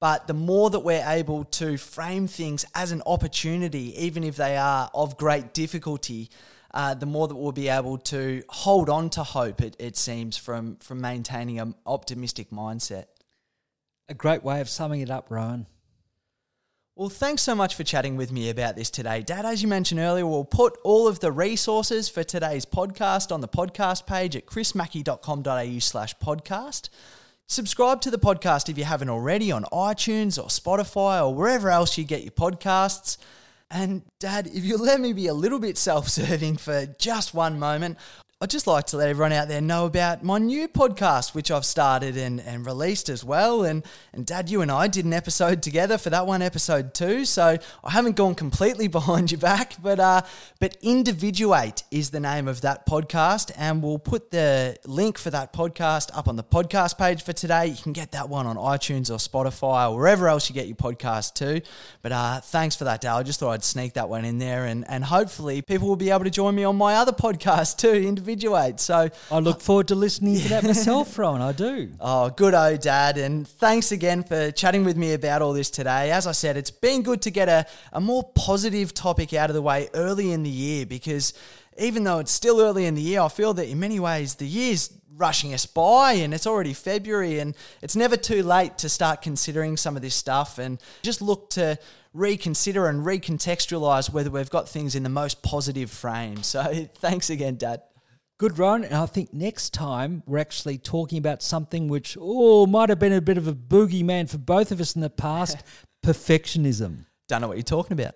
But 0.00 0.28
the 0.28 0.34
more 0.34 0.70
that 0.70 0.80
we're 0.80 1.04
able 1.04 1.44
to 1.44 1.76
frame 1.76 2.28
things 2.28 2.64
as 2.74 2.92
an 2.92 3.02
opportunity, 3.04 4.00
even 4.00 4.22
if 4.22 4.36
they 4.36 4.56
are 4.56 4.88
of 4.94 5.16
great 5.16 5.52
difficulty, 5.52 6.30
uh, 6.72 6.94
the 6.94 7.06
more 7.06 7.26
that 7.26 7.34
we'll 7.34 7.50
be 7.50 7.68
able 7.68 7.98
to 7.98 8.44
hold 8.48 8.88
on 8.88 9.10
to 9.10 9.24
hope, 9.24 9.60
it, 9.60 9.74
it 9.80 9.96
seems, 9.96 10.36
from, 10.36 10.76
from 10.76 11.00
maintaining 11.00 11.58
an 11.58 11.74
optimistic 11.84 12.50
mindset. 12.50 13.06
A 14.08 14.14
great 14.14 14.44
way 14.44 14.60
of 14.60 14.68
summing 14.68 15.00
it 15.00 15.10
up, 15.10 15.26
Rowan. 15.30 15.66
Well, 16.98 17.08
thanks 17.08 17.42
so 17.42 17.54
much 17.54 17.76
for 17.76 17.84
chatting 17.84 18.16
with 18.16 18.32
me 18.32 18.50
about 18.50 18.74
this 18.74 18.90
today. 18.90 19.22
Dad, 19.22 19.46
as 19.46 19.62
you 19.62 19.68
mentioned 19.68 20.00
earlier, 20.00 20.26
we'll 20.26 20.44
put 20.44 20.76
all 20.82 21.06
of 21.06 21.20
the 21.20 21.30
resources 21.30 22.08
for 22.08 22.24
today's 22.24 22.66
podcast 22.66 23.30
on 23.30 23.40
the 23.40 23.46
podcast 23.46 24.04
page 24.04 24.34
at 24.34 24.46
chrismackey.com.au 24.46 25.78
slash 25.78 26.16
podcast. 26.16 26.88
Subscribe 27.46 28.00
to 28.00 28.10
the 28.10 28.18
podcast 28.18 28.68
if 28.68 28.76
you 28.76 28.82
haven't 28.82 29.10
already 29.10 29.52
on 29.52 29.62
iTunes 29.66 30.42
or 30.42 30.48
Spotify 30.48 31.24
or 31.24 31.32
wherever 31.32 31.70
else 31.70 31.96
you 31.96 32.02
get 32.02 32.22
your 32.22 32.32
podcasts. 32.32 33.16
And 33.70 34.02
Dad, 34.18 34.48
if 34.48 34.64
you'll 34.64 34.82
let 34.82 35.00
me 35.00 35.12
be 35.12 35.28
a 35.28 35.34
little 35.34 35.60
bit 35.60 35.78
self 35.78 36.08
serving 36.08 36.56
for 36.56 36.86
just 36.98 37.32
one 37.32 37.60
moment, 37.60 37.96
I'd 38.40 38.50
just 38.50 38.68
like 38.68 38.86
to 38.86 38.96
let 38.96 39.08
everyone 39.08 39.32
out 39.32 39.48
there 39.48 39.60
know 39.60 39.84
about 39.84 40.22
my 40.22 40.38
new 40.38 40.68
podcast, 40.68 41.34
which 41.34 41.50
I've 41.50 41.64
started 41.64 42.16
and, 42.16 42.40
and 42.40 42.64
released 42.64 43.08
as 43.08 43.24
well. 43.24 43.64
And, 43.64 43.84
and 44.12 44.24
Dad, 44.24 44.48
you 44.48 44.60
and 44.60 44.70
I 44.70 44.86
did 44.86 45.04
an 45.04 45.12
episode 45.12 45.60
together 45.60 45.98
for 45.98 46.10
that 46.10 46.24
one, 46.24 46.40
episode 46.40 46.94
two. 46.94 47.24
So 47.24 47.58
I 47.82 47.90
haven't 47.90 48.14
gone 48.14 48.36
completely 48.36 48.86
behind 48.98 49.32
your 49.32 49.40
back, 49.40 49.82
but, 49.82 49.98
uh, 49.98 50.22
but 50.60 50.76
Individuate 50.82 51.82
is 51.90 52.10
the 52.10 52.20
name 52.20 52.46
of 52.46 52.60
that 52.60 52.86
podcast. 52.86 53.50
And 53.56 53.82
we'll 53.82 53.98
put 53.98 54.30
the 54.30 54.76
link 54.86 55.18
for 55.18 55.30
that 55.30 55.52
podcast 55.52 56.16
up 56.16 56.28
on 56.28 56.36
the 56.36 56.44
podcast 56.44 56.96
page 56.96 57.24
for 57.24 57.32
today. 57.32 57.66
You 57.66 57.82
can 57.82 57.92
get 57.92 58.12
that 58.12 58.28
one 58.28 58.46
on 58.46 58.54
iTunes 58.54 59.10
or 59.10 59.16
Spotify 59.16 59.90
or 59.90 59.96
wherever 59.96 60.28
else 60.28 60.48
you 60.48 60.54
get 60.54 60.68
your 60.68 60.76
podcast 60.76 61.34
too. 61.34 61.60
But 62.02 62.12
uh, 62.12 62.40
thanks 62.40 62.76
for 62.76 62.84
that, 62.84 63.00
Dad. 63.00 63.16
I 63.16 63.24
just 63.24 63.40
thought 63.40 63.50
I'd 63.50 63.64
sneak 63.64 63.94
that 63.94 64.08
one 64.08 64.24
in 64.24 64.38
there. 64.38 64.66
And, 64.66 64.88
and 64.88 65.02
hopefully 65.02 65.60
people 65.60 65.88
will 65.88 65.96
be 65.96 66.10
able 66.10 66.22
to 66.22 66.30
join 66.30 66.54
me 66.54 66.62
on 66.62 66.76
my 66.76 66.94
other 66.94 67.10
podcast 67.18 67.78
too, 67.78 68.06
individuate. 68.28 68.80
So 68.80 69.08
I 69.30 69.38
look 69.38 69.56
uh, 69.56 69.60
forward 69.60 69.88
to 69.88 69.94
listening 69.94 70.38
to 70.40 70.48
that 70.48 70.64
myself, 70.64 71.18
Rowan. 71.18 71.40
I 71.40 71.52
do. 71.52 71.90
Oh, 72.00 72.30
good, 72.30 72.54
oh, 72.54 72.76
Dad. 72.76 73.18
And 73.18 73.46
thanks 73.46 73.92
again 73.92 74.22
for 74.22 74.50
chatting 74.50 74.84
with 74.84 74.96
me 74.96 75.14
about 75.14 75.42
all 75.42 75.52
this 75.52 75.70
today. 75.70 76.10
As 76.10 76.26
I 76.26 76.32
said, 76.32 76.56
it's 76.56 76.70
been 76.70 77.02
good 77.02 77.22
to 77.22 77.30
get 77.30 77.48
a, 77.48 77.66
a 77.92 78.00
more 78.00 78.24
positive 78.34 78.94
topic 78.94 79.32
out 79.32 79.50
of 79.50 79.54
the 79.54 79.62
way 79.62 79.88
early 79.94 80.32
in 80.32 80.42
the 80.42 80.50
year 80.50 80.86
because 80.86 81.34
even 81.78 82.04
though 82.04 82.18
it's 82.18 82.32
still 82.32 82.60
early 82.60 82.86
in 82.86 82.94
the 82.94 83.02
year, 83.02 83.20
I 83.20 83.28
feel 83.28 83.54
that 83.54 83.68
in 83.68 83.78
many 83.78 84.00
ways 84.00 84.34
the 84.34 84.46
year's 84.46 84.92
rushing 85.16 85.52
us 85.52 85.66
by 85.66 86.12
and 86.12 86.32
it's 86.32 86.46
already 86.46 86.72
February 86.72 87.40
and 87.40 87.56
it's 87.82 87.96
never 87.96 88.16
too 88.16 88.42
late 88.42 88.78
to 88.78 88.88
start 88.88 89.20
considering 89.20 89.76
some 89.76 89.96
of 89.96 90.02
this 90.02 90.14
stuff 90.14 90.58
and 90.58 90.80
just 91.02 91.20
look 91.20 91.50
to 91.50 91.76
reconsider 92.14 92.86
and 92.86 93.04
recontextualize 93.04 94.12
whether 94.12 94.30
we've 94.30 94.50
got 94.50 94.68
things 94.68 94.94
in 94.94 95.02
the 95.02 95.08
most 95.08 95.42
positive 95.42 95.90
frame. 95.90 96.42
So 96.42 96.86
thanks 96.96 97.30
again, 97.30 97.56
Dad. 97.56 97.82
Good, 98.38 98.56
Rowan. 98.56 98.84
And 98.84 98.94
I 98.94 99.06
think 99.06 99.34
next 99.34 99.74
time 99.74 100.22
we're 100.24 100.38
actually 100.38 100.78
talking 100.78 101.18
about 101.18 101.42
something 101.42 101.88
which, 101.88 102.16
oh, 102.20 102.66
might 102.66 102.88
have 102.88 103.00
been 103.00 103.12
a 103.12 103.20
bit 103.20 103.36
of 103.36 103.48
a 103.48 103.52
boogeyman 103.52 104.30
for 104.30 104.38
both 104.38 104.70
of 104.70 104.80
us 104.80 104.94
in 104.94 105.00
the 105.00 105.10
past 105.10 105.58
perfectionism. 106.06 107.06
Don't 107.26 107.40
know 107.40 107.48
what 107.48 107.56
you're 107.56 107.64
talking 107.64 107.98
about. 108.00 108.14